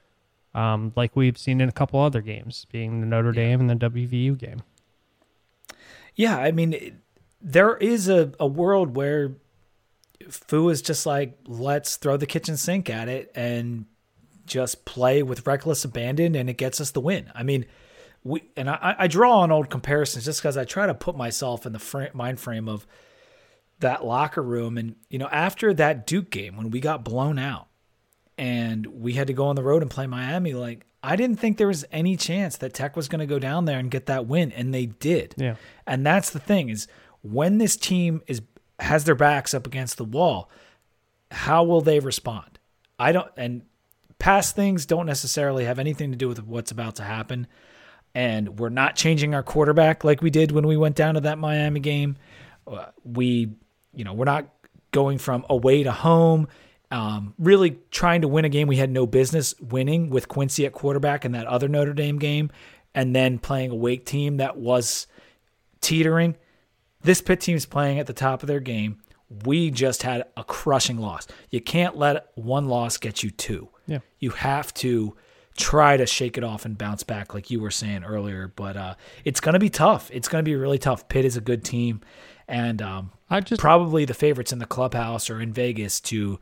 [0.55, 3.91] um, like we've seen in a couple other games, being the Notre Dame and the
[3.91, 4.63] WVU game.
[6.15, 6.95] Yeah, I mean, it-
[7.47, 9.33] there is a, a world where
[10.31, 13.85] Fu is just like, let's throw the kitchen sink at it and
[14.47, 17.31] just play with reckless abandon, and it gets us the win.
[17.35, 17.67] I mean,
[18.23, 21.67] we and I, I draw on old comparisons just because I try to put myself
[21.67, 22.87] in the mind frame of
[23.85, 27.69] that locker room, and you know, after that Duke game when we got blown out
[28.37, 31.59] and we had to go on the road and play Miami, like I didn't think
[31.59, 34.27] there was any chance that Tech was going to go down there and get that
[34.27, 35.35] win, and they did.
[35.37, 35.57] Yeah.
[35.87, 36.89] And that's the thing is
[37.23, 38.43] when this team is
[38.81, 40.51] has their backs up against the wall,
[41.31, 42.59] how will they respond?
[42.99, 43.63] I don't and
[44.19, 47.47] past things don't necessarily have anything to do with what's about to happen.
[48.15, 51.37] And we're not changing our quarterback like we did when we went down to that
[51.37, 52.17] Miami game.
[52.67, 53.51] Uh, We,
[53.97, 54.49] you know, we're not
[54.91, 56.49] going from away to home.
[56.91, 60.73] Um, really trying to win a game we had no business winning with Quincy at
[60.73, 62.51] quarterback in that other Notre Dame game,
[62.95, 65.09] and then playing a Wake team that was
[65.81, 66.37] teetering
[67.05, 68.99] This Pitt team's playing at the top of their game.
[69.45, 71.27] We just had a crushing loss.
[71.51, 73.69] You can't let one loss get you two.
[73.87, 73.99] Yeah.
[74.19, 75.15] You have to
[75.57, 78.53] try to shake it off and bounce back, like you were saying earlier.
[78.55, 78.95] But uh,
[79.25, 80.11] it's going to be tough.
[80.13, 81.09] It's going to be really tough.
[81.09, 82.01] Pitt is a good team,
[82.49, 86.39] and um, I just probably the favorites in the clubhouse or in Vegas to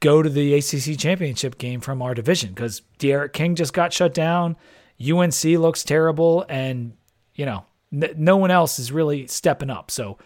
[0.00, 4.12] go to the ACC championship game from our division because D'Eriq King just got shut
[4.12, 4.56] down.
[5.00, 6.94] UNC looks terrible, and
[7.34, 9.90] you know n- no one else is really stepping up.
[9.90, 10.18] So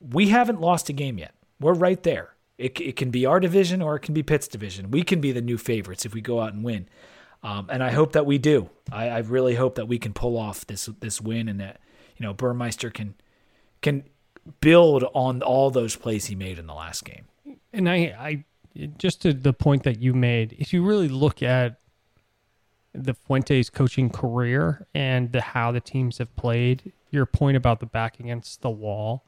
[0.00, 1.34] we haven't lost a game yet.
[1.60, 2.34] We're right there.
[2.56, 4.90] It, it can be our division or it can be Pitt's division.
[4.90, 6.88] We can be the new favorites if we go out and win.
[7.42, 8.68] Um, and I hope that we do.
[8.90, 11.80] I, I really hope that we can pull off this this win and that
[12.16, 13.14] you know Burmeister can
[13.82, 14.04] can
[14.60, 17.26] build on all those plays he made in the last game.
[17.72, 18.44] and I, I
[18.98, 21.80] just to the point that you made, if you really look at
[22.94, 27.86] the Fuentes coaching career and the, how the teams have played, your point about the
[27.86, 29.24] back against the wall.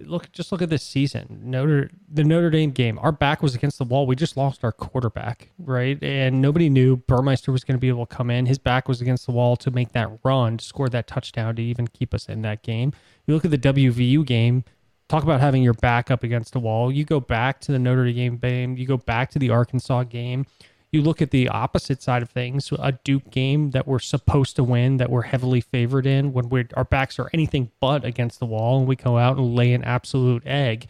[0.00, 1.40] Look, just look at this season.
[1.42, 2.98] Notre the Notre Dame game.
[3.00, 4.06] Our back was against the wall.
[4.06, 6.00] We just lost our quarterback, right?
[6.02, 8.46] And nobody knew Burmeister was going to be able to come in.
[8.46, 11.62] His back was against the wall to make that run, to score that touchdown, to
[11.62, 12.92] even keep us in that game.
[13.26, 14.64] You look at the WVU game.
[15.08, 16.92] Talk about having your back up against the wall.
[16.92, 18.76] You go back to the Notre Dame game.
[18.76, 20.46] You go back to the Arkansas game.
[20.90, 24.64] You look at the opposite side of things, a Duke game that we're supposed to
[24.64, 28.46] win, that we're heavily favored in, when we our backs are anything but against the
[28.46, 30.88] wall, and we go out and lay an absolute egg.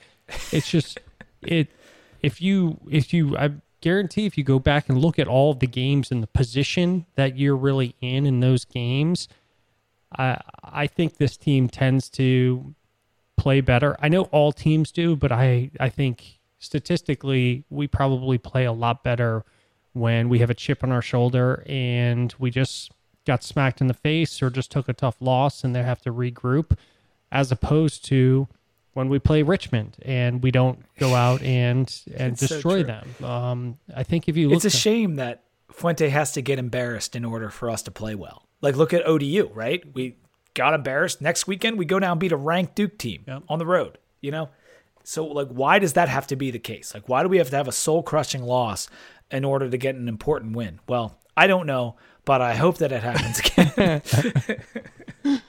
[0.52, 1.00] It's just
[1.42, 1.68] it.
[2.22, 3.50] If you if you I
[3.80, 7.36] guarantee if you go back and look at all the games and the position that
[7.36, 9.28] you're really in in those games,
[10.16, 12.74] I I think this team tends to
[13.36, 13.96] play better.
[14.00, 19.02] I know all teams do, but I I think statistically we probably play a lot
[19.02, 19.44] better
[19.98, 22.90] when we have a chip on our shoulder and we just
[23.26, 26.12] got smacked in the face or just took a tough loss and they have to
[26.12, 26.76] regroup
[27.30, 28.48] as opposed to
[28.94, 32.84] when we play Richmond and we don't go out and and It's so destroy true.
[32.84, 33.24] them.
[33.24, 37.14] Um, I think if you look It's a shame that Fuente has to get embarrassed
[37.14, 38.46] in order for us to play well.
[38.62, 39.82] Like look at ODU, right?
[39.94, 40.16] We
[40.54, 41.20] got embarrassed.
[41.20, 43.42] Next weekend we go down and beat a ranked Duke team Yep.
[43.48, 43.98] on the road.
[44.20, 44.48] You know,
[45.08, 46.92] so like why does that have to be the case?
[46.92, 48.90] Like why do we have to have a soul crushing loss
[49.30, 50.80] in order to get an important win?
[50.86, 54.02] Well, I don't know, but I hope that it happens again.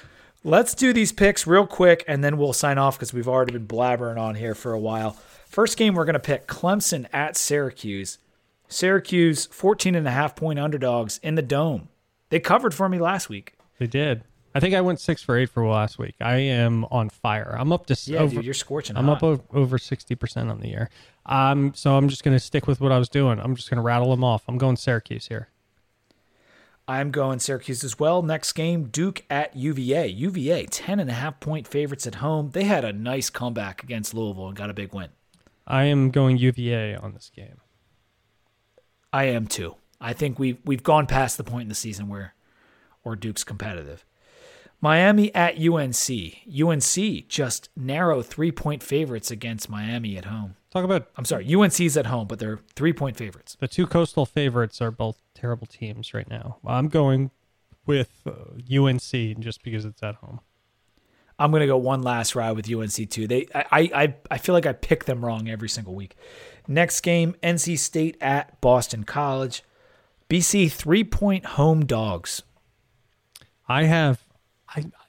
[0.44, 3.66] Let's do these picks real quick and then we'll sign off because we've already been
[3.66, 5.16] blabbering on here for a while.
[5.48, 8.18] First game, we're going to pick Clemson at Syracuse.
[8.68, 11.88] Syracuse, 14 and a half point underdogs in the dome.
[12.28, 13.54] They covered for me last week.
[13.80, 14.22] they did.
[14.54, 16.14] I think I went six for eight for last week.
[16.20, 17.56] I am on fire.
[17.58, 19.22] I'm up to Yeah, over, dude, you're scorching I'm hot.
[19.22, 20.90] up over sixty percent on the year.
[21.26, 23.40] Um, so I'm just gonna stick with what I was doing.
[23.40, 24.44] I'm just gonna rattle them off.
[24.46, 25.48] I'm going Syracuse here.
[26.86, 28.20] I'm going Syracuse as well.
[28.22, 30.06] Next game, Duke at UVA.
[30.06, 32.50] UVA, 10 and a half point favorites at home.
[32.50, 35.08] They had a nice comeback against Louisville and got a big win.
[35.66, 37.56] I am going UVA on this game.
[39.14, 39.76] I am too.
[40.00, 42.34] I think we've we've gone past the point in the season where
[43.02, 44.04] where Duke's competitive.
[44.84, 46.42] Miami at UNC.
[46.46, 50.56] UNC just narrow three point favorites against Miami at home.
[50.70, 53.56] Talk about I'm sorry, UNC's at home, but they're three point favorites.
[53.58, 56.58] the two coastal favorites are both terrible teams right now.
[56.66, 57.30] I'm going
[57.86, 60.40] with uh, UNC just because it's at home.
[61.38, 63.26] I'm gonna go one last ride with UNC too.
[63.26, 66.14] They I I I feel like I pick them wrong every single week.
[66.68, 69.62] Next game, NC State at Boston College.
[70.28, 72.42] BC three point home dogs.
[73.66, 74.23] I have.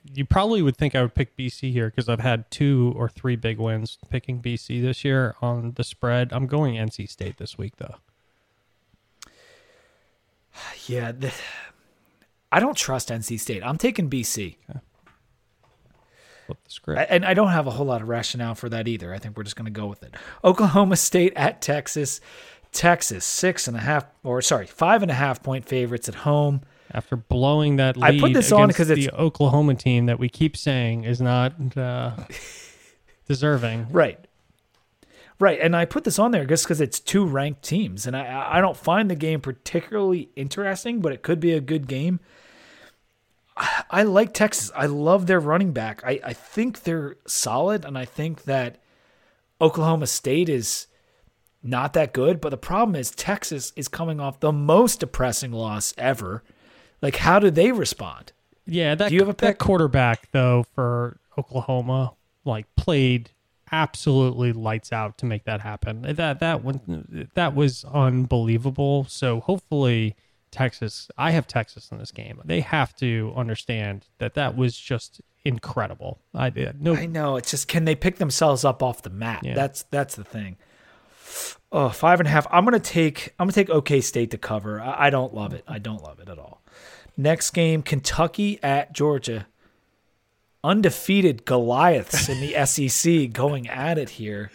[0.06, 3.10] I you probably would think I would pick BC here because I've had two or
[3.10, 6.32] three big wins picking BC this year on the spread.
[6.32, 7.96] I'm going NC State this week though.
[10.88, 11.34] Yeah, the,
[12.52, 13.64] I don't trust NC State.
[13.64, 14.56] I'm taking BC.
[16.46, 17.08] Flip the script.
[17.10, 19.14] and I don't have a whole lot of rationale for that either.
[19.14, 20.16] I think we're just going to go with it.
[20.44, 22.22] Oklahoma State at Texas.
[22.72, 26.62] Texas six and a half, or sorry, five and a half point favorites at home.
[26.92, 30.20] After blowing that lead I put this on against 'cause it's- the Oklahoma team that
[30.20, 32.12] we keep saying is not uh,
[33.28, 33.88] deserving.
[33.92, 34.20] Right.
[35.38, 38.54] Right, and I put this on there just because it's two ranked teams, and I
[38.58, 42.22] I don't find the game particularly interesting, but it could be a good game.
[43.58, 44.72] I, I like Texas.
[44.74, 46.02] I love their running back.
[46.06, 48.78] I, I think they're solid, and I think that
[49.60, 50.88] Oklahoma State is
[51.62, 52.40] not that good.
[52.40, 56.44] But the problem is Texas is coming off the most depressing loss ever.
[57.06, 58.32] Like, how do they respond?
[58.66, 62.14] Yeah, that Do you have a that quarterback though for Oklahoma
[62.46, 63.30] like played
[63.72, 66.02] absolutely lights out to make that happen.
[66.02, 69.06] That that one that was unbelievable.
[69.08, 70.16] So hopefully
[70.50, 72.42] Texas, I have Texas in this game.
[72.44, 76.22] They have to understand that that was just incredible.
[76.34, 76.96] I did no.
[76.96, 77.36] I know.
[77.36, 79.42] It's just can they pick themselves up off the mat?
[79.44, 79.54] Yeah.
[79.54, 80.58] That's that's the thing.
[81.72, 82.48] Oh, five and a half.
[82.52, 84.80] I'm gonna take I'm gonna take OK State to cover.
[84.80, 85.64] I, I don't love it.
[85.68, 86.62] I don't love it at all.
[87.18, 89.48] Next game, Kentucky at Georgia.
[90.64, 94.52] Undefeated Goliaths in the SEC going at it here.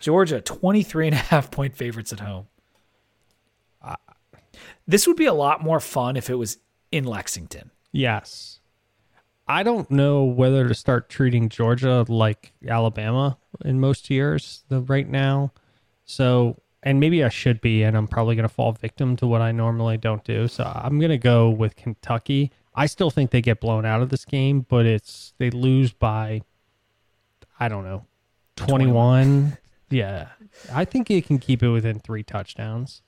[0.00, 2.46] Georgia, 23 and a half point favorites at home.
[4.88, 6.56] This would be a lot more fun if it was
[6.90, 7.70] in Lexington.
[7.92, 8.60] Yes.
[9.46, 15.06] I don't know whether to start treating Georgia like Alabama in most years the, right
[15.06, 15.52] now.
[16.08, 19.42] So, and maybe I should be, and I'm probably going to fall victim to what
[19.42, 20.48] I normally don't do.
[20.48, 22.50] So I'm going to go with Kentucky.
[22.74, 26.40] I still think they get blown out of this game, but it's they lose by,
[27.60, 28.06] I don't know,
[28.56, 29.58] 21.
[29.90, 30.28] yeah.
[30.72, 33.02] I think it can keep it within three touchdowns.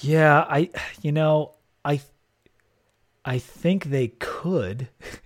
[0.00, 0.70] Yeah, I
[1.00, 1.54] you know,
[1.84, 2.00] I
[3.24, 4.88] I think they could.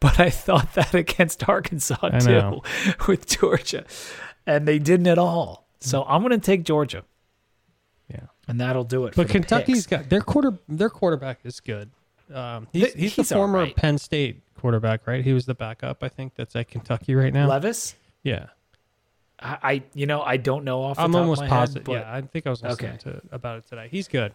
[0.00, 2.60] But I thought that against Arkansas too
[3.08, 3.86] with Georgia.
[4.46, 5.65] And they didn't at all.
[5.80, 7.04] So I'm going to take Georgia
[8.10, 8.20] Yeah.
[8.48, 9.86] and that'll do it But for the picks.
[9.86, 10.58] got their quarter.
[10.68, 11.90] Their quarterback is good.
[12.34, 13.76] Um, he's, he's, he's the former right.
[13.76, 15.22] Penn State quarterback, right?
[15.24, 16.34] He was the backup, I think.
[16.34, 17.46] That's at Kentucky right now.
[17.46, 17.94] Levis?
[18.24, 18.46] Yeah,
[19.38, 21.82] I, I you know, I don't know off the I'm top almost of my positive.
[21.82, 23.10] head, but yeah, I think I was listening Okay.
[23.10, 23.86] to about it today.
[23.90, 24.34] He's good.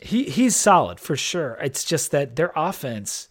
[0.00, 1.58] he he's solid for sure.
[1.60, 3.28] It's just that their offense.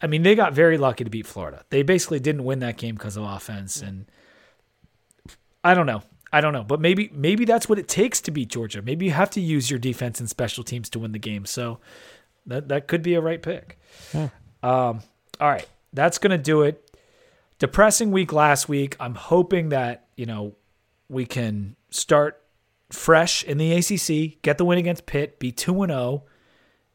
[0.00, 1.64] I mean, they got very lucky to beat Florida.
[1.68, 4.06] They basically didn't win that game because of offense, and
[5.62, 6.02] I don't know.
[6.32, 8.80] I don't know, but maybe maybe that's what it takes to beat Georgia.
[8.80, 11.44] Maybe you have to use your defense and special teams to win the game.
[11.44, 11.78] So
[12.46, 13.78] that that could be a right pick.
[14.14, 14.30] Yeah.
[14.62, 15.02] Um,
[15.40, 16.90] all right, that's gonna do it.
[17.58, 18.96] Depressing week last week.
[18.98, 20.54] I'm hoping that you know
[21.08, 22.42] we can start
[22.90, 26.24] fresh in the ACC, get the win against Pitt, be two and zero,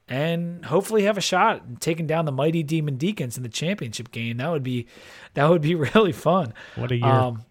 [0.07, 4.11] and hopefully have a shot at taking down the mighty Demon Deacons in the championship
[4.11, 4.37] game.
[4.37, 4.87] That would be
[5.35, 6.53] that would be really fun.
[6.75, 7.05] What a year!
[7.05, 7.45] Um,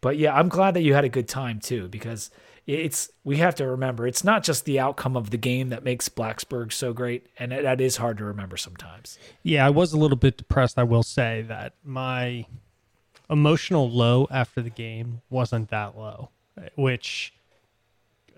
[0.00, 2.30] but yeah, I'm glad that you had a good time too, because
[2.66, 6.08] it's we have to remember it's not just the outcome of the game that makes
[6.08, 9.18] Blacksburg so great, and that- is hard to remember sometimes.
[9.42, 10.78] yeah, I was a little bit depressed.
[10.78, 12.46] I will say that my
[13.28, 16.30] emotional low after the game wasn't that low,
[16.76, 17.32] which.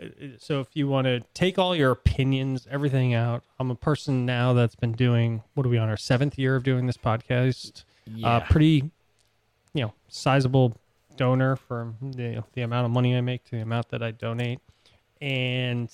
[0.01, 0.07] uh,
[0.39, 4.53] So if you want to take all your opinions, everything out, I'm a person now
[4.53, 7.85] that's been doing what are we on our seventh year of doing this podcast?
[8.09, 8.39] uh, Yeah.
[8.51, 8.91] pretty,
[9.75, 10.77] you know, sizable
[11.23, 14.59] donor for the, the amount of money I make to the amount that I donate.
[15.21, 15.89] And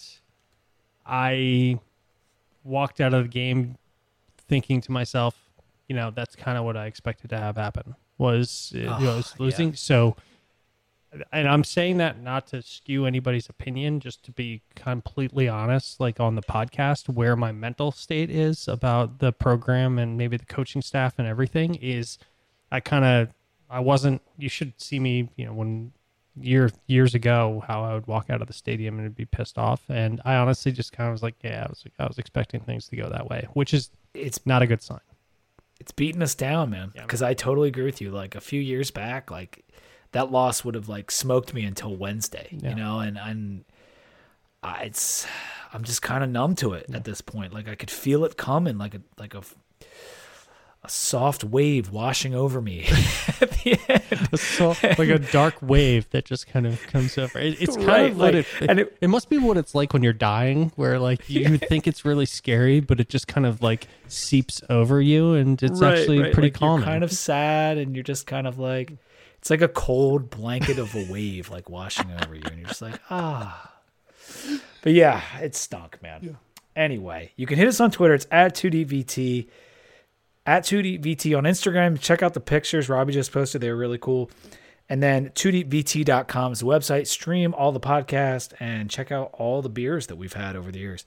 [1.04, 1.78] I
[2.64, 3.76] walked out of the game
[4.48, 5.36] thinking to myself,
[5.86, 9.16] you know, that's kind of what I expected to have happen was, uh, you know,
[9.16, 9.44] was yeah.
[9.44, 9.74] losing.
[9.74, 10.16] So,
[11.30, 16.20] and I'm saying that not to skew anybody's opinion, just to be completely honest, like
[16.20, 20.80] on the podcast, where my mental state is about the program and maybe the coaching
[20.80, 22.16] staff and everything is
[22.72, 23.28] I kind of,
[23.70, 25.92] I wasn't, you should see me, you know, when
[26.40, 29.82] year, years ago, how I would walk out of the stadium and be pissed off.
[29.88, 32.88] And I honestly just kind of was like, yeah, I was, I was expecting things
[32.88, 35.00] to go that way, which is It's not a good sign.
[35.80, 36.92] it's beating us down, man.
[36.94, 37.02] Yeah.
[37.02, 38.10] Because I totally agree with you.
[38.10, 39.64] Like a few years back, like
[40.12, 42.70] that loss would have like smoked me until Wednesday, Yeah.
[42.70, 43.64] you know, and and
[44.62, 45.26] I, it's
[45.72, 47.52] I'm just kind of numb to it at this point.
[47.52, 49.42] Like I could feel it coming, like a like a
[50.84, 52.82] a soft wave washing over me
[53.40, 54.38] at the end.
[54.38, 57.38] so, like a dark wave that just kind of comes over.
[57.38, 59.74] It, it's kind Right, of what like- it, and it, it- must be what it's
[59.74, 63.44] like when you're dying, where like you think it's really scary, but it just kind
[63.44, 66.32] of like seeps over you, and it's Right, actually right.
[66.32, 66.84] pretty Like, you're calming.
[66.86, 68.92] kind of sad, and you're just kind of like,
[69.38, 72.82] it's like a cold blanket of a wave like washing over you, and you're just
[72.82, 73.72] like, ah.
[74.82, 76.38] But yeah, it stunk, man.
[76.76, 78.14] Anyway, you can hit us on Twitter.
[78.14, 79.48] It's at 2DVT.
[80.48, 82.00] At 2DVT on Instagram.
[82.00, 83.60] Check out the pictures Robbie just posted.
[83.60, 84.30] They were really cool.
[84.88, 87.06] And then 2DVT.com is the website.
[87.06, 90.78] Stream all the podcast and check out all the beers that we've had over the
[90.78, 91.04] years.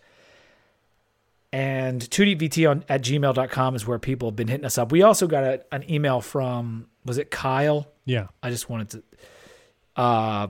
[1.52, 4.92] And 2dvt on at gmail.com is where people have been hitting us up.
[4.92, 7.88] We also got a, an email from, was it Kyle?
[8.06, 9.04] yeah, I just wanted to,
[9.96, 10.48] uh,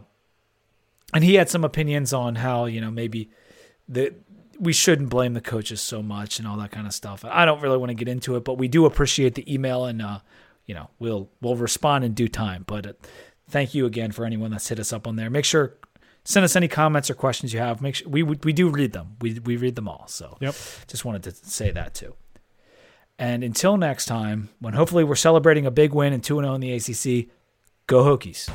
[1.14, 3.30] and he had some opinions on how, you know, maybe
[3.88, 4.14] the,
[4.62, 7.26] we shouldn't blame the coaches so much and all that kind of stuff.
[7.26, 10.04] I don't really want to get into it, but we do appreciate the email and,
[10.04, 10.20] uh,
[10.68, 12.64] you know, we'll, we'll respond in due time.
[12.68, 12.94] But uh,
[13.50, 15.32] thank you again for anyone that's hit us up on there.
[15.32, 15.78] Make sure,
[16.24, 17.82] send us any comments or questions you have.
[17.82, 19.18] Make sure we, we do read them.
[19.20, 20.06] We, we read them all.
[20.08, 20.54] So, yep.
[20.86, 22.14] just wanted to say that too.
[23.18, 26.62] And until next time, when hopefully we're celebrating a big win and 2 0 in
[26.62, 27.30] the ACC,
[27.88, 28.48] go Hokies.